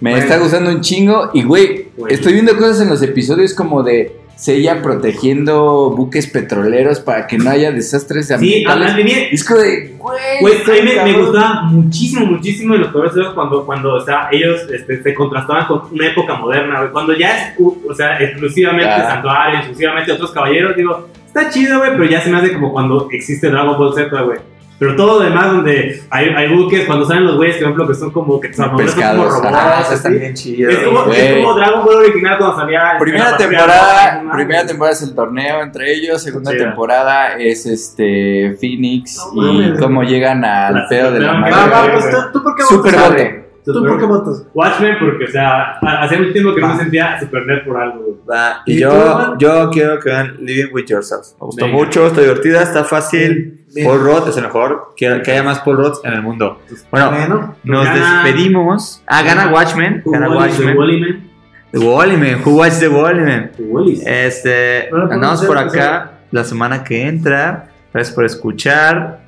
Me 0.00 0.10
Bueno. 0.10 0.24
está 0.24 0.38
gustando 0.38 0.70
un 0.70 0.80
chingo 0.80 1.30
y 1.32 1.42
güey, 1.44 1.88
estoy 2.08 2.32
viendo 2.34 2.56
cosas 2.56 2.80
en 2.80 2.88
los 2.88 3.02
episodios 3.02 3.54
como 3.54 3.82
de 3.82 4.16
Sella 4.42 4.82
protegiendo 4.82 5.90
buques 5.90 6.26
petroleros 6.26 6.98
para 6.98 7.28
que 7.28 7.38
no 7.38 7.48
haya 7.48 7.70
desastres 7.70 8.26
Sí, 8.26 8.34
ambientales. 8.34 8.88
hablan 8.90 8.96
bien. 9.04 9.28
como 9.30 9.56
de, 9.56 9.94
güey, 9.98 10.18
Güey, 10.40 10.54
a 10.80 10.82
mí 10.82 10.90
me, 10.96 11.12
me 11.12 11.18
gustaba 11.18 11.62
muchísimo, 11.62 12.26
muchísimo 12.26 12.74
en 12.74 12.80
los 12.80 12.90
Zodiaco 13.12 13.34
cuando, 13.36 13.64
cuando 13.64 13.94
o 13.94 14.00
sea, 14.04 14.28
ellos 14.32 14.62
este, 14.74 15.00
se 15.00 15.14
contrastaban 15.14 15.66
con 15.66 15.82
una 15.92 16.08
época 16.08 16.34
moderna, 16.34 16.80
güey. 16.80 16.90
Cuando 16.90 17.16
ya 17.16 17.36
es, 17.36 17.54
o 17.60 17.94
sea, 17.94 18.20
exclusivamente 18.20 18.90
Ah. 18.90 19.10
Santuario, 19.12 19.58
exclusivamente 19.60 20.10
otros 20.10 20.32
caballeros, 20.32 20.74
digo, 20.76 21.08
está 21.24 21.48
chido, 21.48 21.78
güey, 21.78 21.92
pero 21.92 22.04
ya 22.06 22.20
se 22.20 22.30
me 22.30 22.38
hace 22.38 22.52
como 22.52 22.72
cuando 22.72 23.08
existe 23.12 23.48
Dragon 23.48 23.78
Ball 23.78 23.94
Z, 23.94 24.22
güey. 24.22 24.38
Pero 24.82 24.96
todo 24.96 25.18
lo 25.18 25.24
demás 25.24 25.46
donde 25.52 26.02
hay, 26.10 26.28
hay 26.30 26.48
buques, 26.54 26.84
cuando 26.86 27.04
salen 27.06 27.24
los 27.26 27.36
güeyes, 27.36 27.56
por 27.56 27.62
ejemplo, 27.64 27.86
que 27.88 27.94
son 27.94 28.10
como 28.10 28.40
que 28.40 28.52
son 28.52 28.70
como 28.70 28.82
robots, 28.82 29.92
están 29.92 30.18
bien 30.18 30.34
chidos. 30.34 30.74
Es 30.74 30.80
como, 30.80 31.04
güey. 31.04 31.20
es 31.20 31.34
como 31.44 31.54
Dragon 31.54 31.84
Ball 31.84 31.96
original 31.96 32.38
cuando 32.38 32.56
salía. 32.56 32.92
este, 32.92 32.98
Primera 33.04 33.30
la 33.30 33.36
temporada, 33.36 34.22
¿no? 34.24 34.32
primera 34.32 34.66
temporada 34.66 34.92
es 34.96 35.02
el 35.02 35.14
torneo 35.14 35.62
entre 35.62 35.92
ellos, 35.92 36.22
segunda 36.22 36.50
temporada 36.52 37.36
es 37.38 37.66
este 37.66 38.56
Phoenix 38.60 39.18
No 39.34 39.62
y 39.62 39.76
cómo 39.78 40.02
llegan 40.02 40.44
al 40.44 40.74
La 40.74 40.88
pedo 40.88 41.12
de 41.12 41.20
la 41.20 41.32
madre. 41.34 41.52
va, 41.54 41.80
güey, 41.82 41.92
pues. 41.92 42.10
¿tú- 42.10 42.32
¿tú 42.32 42.42
por 42.42 42.54
qué 42.56 42.62
Super? 42.64 43.41
¿Tú 43.64 43.72
por 43.86 43.98
qué 43.98 44.04
votas? 44.06 44.44
Watchmen, 44.54 44.96
porque, 44.98 45.24
o 45.24 45.28
sea, 45.28 45.78
ha- 45.80 46.02
hacía 46.02 46.18
un 46.18 46.32
tiempo 46.32 46.54
que 46.54 46.60
no 46.60 46.68
me 46.68 46.76
sentía 46.76 47.20
super 47.20 47.46
nerd 47.46 47.64
por 47.64 47.76
algo. 47.80 48.18
Va, 48.28 48.62
y 48.66 48.72
¿Y 48.74 48.80
yo, 48.80 48.90
tú, 48.90 49.38
yo 49.38 49.70
quiero 49.70 50.00
que 50.00 50.08
vean 50.10 50.36
Living 50.40 50.72
with 50.72 50.86
Yourself. 50.86 51.26
Me 51.40 51.46
gustó 51.46 51.64
Venga. 51.66 51.78
mucho, 51.78 52.06
está 52.08 52.20
divertida, 52.22 52.62
está 52.62 52.82
fácil. 52.84 53.60
Paul 53.84 54.00
Rudd 54.00 54.28
es 54.28 54.36
el 54.36 54.42
mejor. 54.42 54.92
Que, 54.96 55.22
que 55.22 55.30
haya 55.32 55.42
más 55.42 55.60
Paul 55.60 55.76
Rudd 55.78 55.94
en 56.04 56.12
el 56.12 56.22
mundo. 56.22 56.60
Bueno, 56.90 57.10
Bueno, 57.10 57.56
nos 57.64 57.84
Gana- 57.86 58.22
despedimos. 58.24 59.02
Ah, 59.06 59.22
gana 59.22 59.48
Watchmen. 59.48 60.02
Gana 60.04 60.28
Watchmen. 60.28 60.76
Wallyman. 60.76 61.30
The 61.70 61.78
Wallyman. 61.78 62.42
Who 62.44 62.56
watched 62.56 62.80
the 62.80 62.88
Wallyman? 62.88 63.50
Wallis. 63.60 64.02
Este, 64.06 64.88
Bueno, 64.90 65.06
pues, 65.06 65.14
andamos 65.14 65.44
por 65.46 65.56
acá 65.56 66.18
la 66.30 66.44
semana 66.44 66.84
que 66.84 67.06
entra. 67.06 67.68
Gracias 67.94 68.14
por 68.14 68.24
escuchar. 68.26 69.21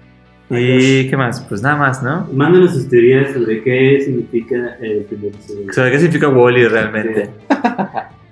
Y 0.51 1.09
qué 1.09 1.17
más, 1.17 1.41
pues 1.49 1.63
nada 1.63 1.77
más, 1.77 2.03
¿no? 2.03 2.29
Mándanos 2.33 2.73
sus 2.75 2.89
teorías 2.89 3.33
sobre 3.33 3.63
qué 3.63 4.01
significa 4.05 4.77
el 4.81 5.05
primer 5.05 5.29
episodio. 5.35 5.73
Sobre 5.73 5.91
qué 5.91 5.99
significa 5.99 6.29
Wally 6.29 6.69
realmente. 6.69 7.31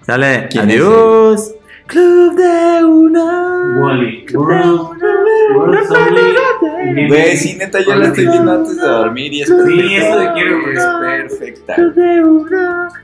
Sale, 0.02 0.48
¿Quién 0.50 0.70
es 0.70 0.76
adiós. 0.76 1.54
Club 1.86 2.36
de 2.36 2.84
una. 2.84 3.80
Wally. 3.80 4.26
World, 4.34 4.80
World 4.80 5.02
Only. 5.02 5.31
Güey, 7.08 7.36
sí, 7.36 7.56
neta, 7.56 7.80
yo 7.80 7.94
la 7.94 8.06
estoy 8.06 8.26
viendo 8.26 8.52
antes 8.52 8.76
de 8.76 8.82
dormir 8.86 9.32
y 9.32 9.42
es 9.42 9.50
perfecta. 9.50 9.80
Sí, 9.80 9.94
eso 9.96 10.18
de 10.18 10.32
quiero, 10.32 10.60
güey. 10.60 10.74
Es 10.76 10.84
perfecta. 11.30 11.74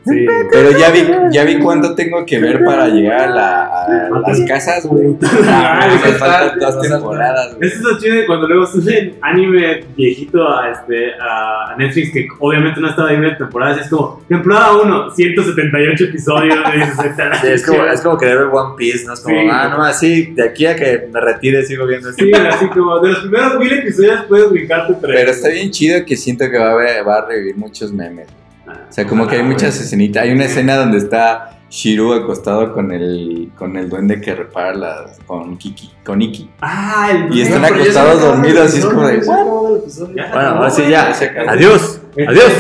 Sí. 0.07 0.27
Pero 0.51 0.79
ya 0.79 0.91
vi, 0.91 1.07
ya 1.31 1.45
vi 1.45 1.59
cuánto 1.59 1.95
tengo 1.95 2.25
que 2.25 2.39
ver 2.39 2.65
para 2.65 2.89
llegar 2.89 3.21
a, 3.21 3.27
la- 3.29 3.65
a 3.65 4.21
las 4.27 4.41
casas, 4.43 4.87
güey. 4.87 5.17
Ah, 5.51 5.81
Ay, 5.83 5.91
me 6.03 6.11
está- 6.11 6.19
faltan 6.27 6.59
dos 6.59 6.81
temporadas, 6.81 7.55
güey. 7.57 7.69
Eso 7.69 7.77
es 7.79 7.83
lo 7.83 7.99
chido 7.99 8.15
de 8.17 8.27
cuando 8.27 8.49
luego 8.49 8.67
suben 8.67 9.15
anime 9.23 9.85
viejito 9.97 10.47
a, 10.49 10.71
este, 10.71 11.13
a 11.21 11.75
Netflix, 11.79 12.13
que 12.13 12.29
obviamente 12.39 12.81
no 12.81 12.89
estaba 12.89 13.13
en 13.13 13.37
temporadas, 13.37 13.79
es 13.83 13.89
como, 13.89 14.23
temporada 14.29 14.77
1, 14.77 15.11
178 15.11 16.05
episodios. 16.05 16.57
y 16.75 16.79
dices, 16.79 17.05
"Está 17.05 17.25
la 17.29 17.41
Sí, 17.41 17.47
es, 17.49 17.63
como, 17.65 17.77
chingada". 17.79 17.95
es 17.95 18.01
como 18.01 18.19
querer 18.19 18.39
ver 18.39 18.47
One 18.53 18.75
Piece, 18.77 19.05
¿no? 19.07 19.15
Es 19.15 19.21
como, 19.21 19.39
Sí. 19.41 19.49
ah, 19.51 19.75
no, 19.77 19.85
así, 19.85 20.27
de 20.35 20.43
aquí 20.49 20.67
a 20.67 20.75
que 20.77 21.09
me 21.13 21.21
retire 21.21 21.65
sigo 21.65 21.87
viendo 21.87 22.11
esto. 22.11 22.25
Sí, 22.35 22.43
así 22.49 22.67
como, 22.69 22.99
de 23.01 23.09
los 23.11 23.19
primeros 23.21 23.59
mil 23.59 23.73
episodios 23.73 24.23
puedes 24.29 24.47
ubicarte 24.51 24.95
tres. 25.01 25.17
Pero 25.17 25.31
está 25.31 25.49
bien 25.49 25.71
chido 25.71 26.05
que 26.05 26.17
siento 26.17 26.51
que 26.51 26.59
va 26.59 26.73
a, 26.73 26.75
ver- 26.75 27.07
va 27.09 27.19
a 27.19 27.27
revivir 27.27 27.57
muchos 27.57 27.93
memes. 27.93 28.27
O 28.67 28.93
sea, 28.93 29.07
como 29.07 29.27
que 29.27 29.37
hay 29.37 29.43
muchas 29.43 29.81
escenitas. 29.81 30.23
Hay 30.25 30.33
una 30.33 30.45
escena 30.45 30.77
donde 30.77 30.99
está 30.99 31.51
Shiru 31.71 32.15
acostado 32.15 32.73
con 32.73 32.93
el, 32.93 33.51
con 33.57 33.77
el 33.77 33.89
duende 33.91 34.21
que 34.21 34.35
repara 34.35 34.75
las, 34.75 35.19
con 35.27 35.57
Kiki, 35.59 35.91
con 36.05 36.21
Iki. 36.23 36.51
Ah, 36.63 37.09
el 37.11 37.35
Y 37.35 37.43
están 37.43 37.65
acostados 37.65 38.21
dormidos 38.23 38.75
y 38.75 38.79
es 38.79 38.87
como 38.87 39.07
de. 39.07 39.19
Bueno, 39.19 40.49
ahora 40.49 40.71
sí, 40.71 40.83
ya. 40.89 41.13
Adiós. 41.49 42.01
Este 42.17 42.27
Adiós. 42.27 42.53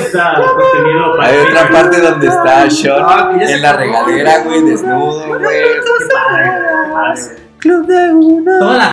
Hay 1.20 1.36
otra 1.48 1.68
parte 1.70 2.00
donde 2.00 2.26
está 2.26 2.62
Ah, 2.62 2.70
Sean 2.70 3.40
en 3.40 3.62
la 3.62 3.72
regadera, 3.74 4.42
güey, 4.44 4.62
desnudo, 4.62 5.26
güey. 5.38 5.40
Club 7.58 7.86
de 7.86 8.12
una. 8.14 8.92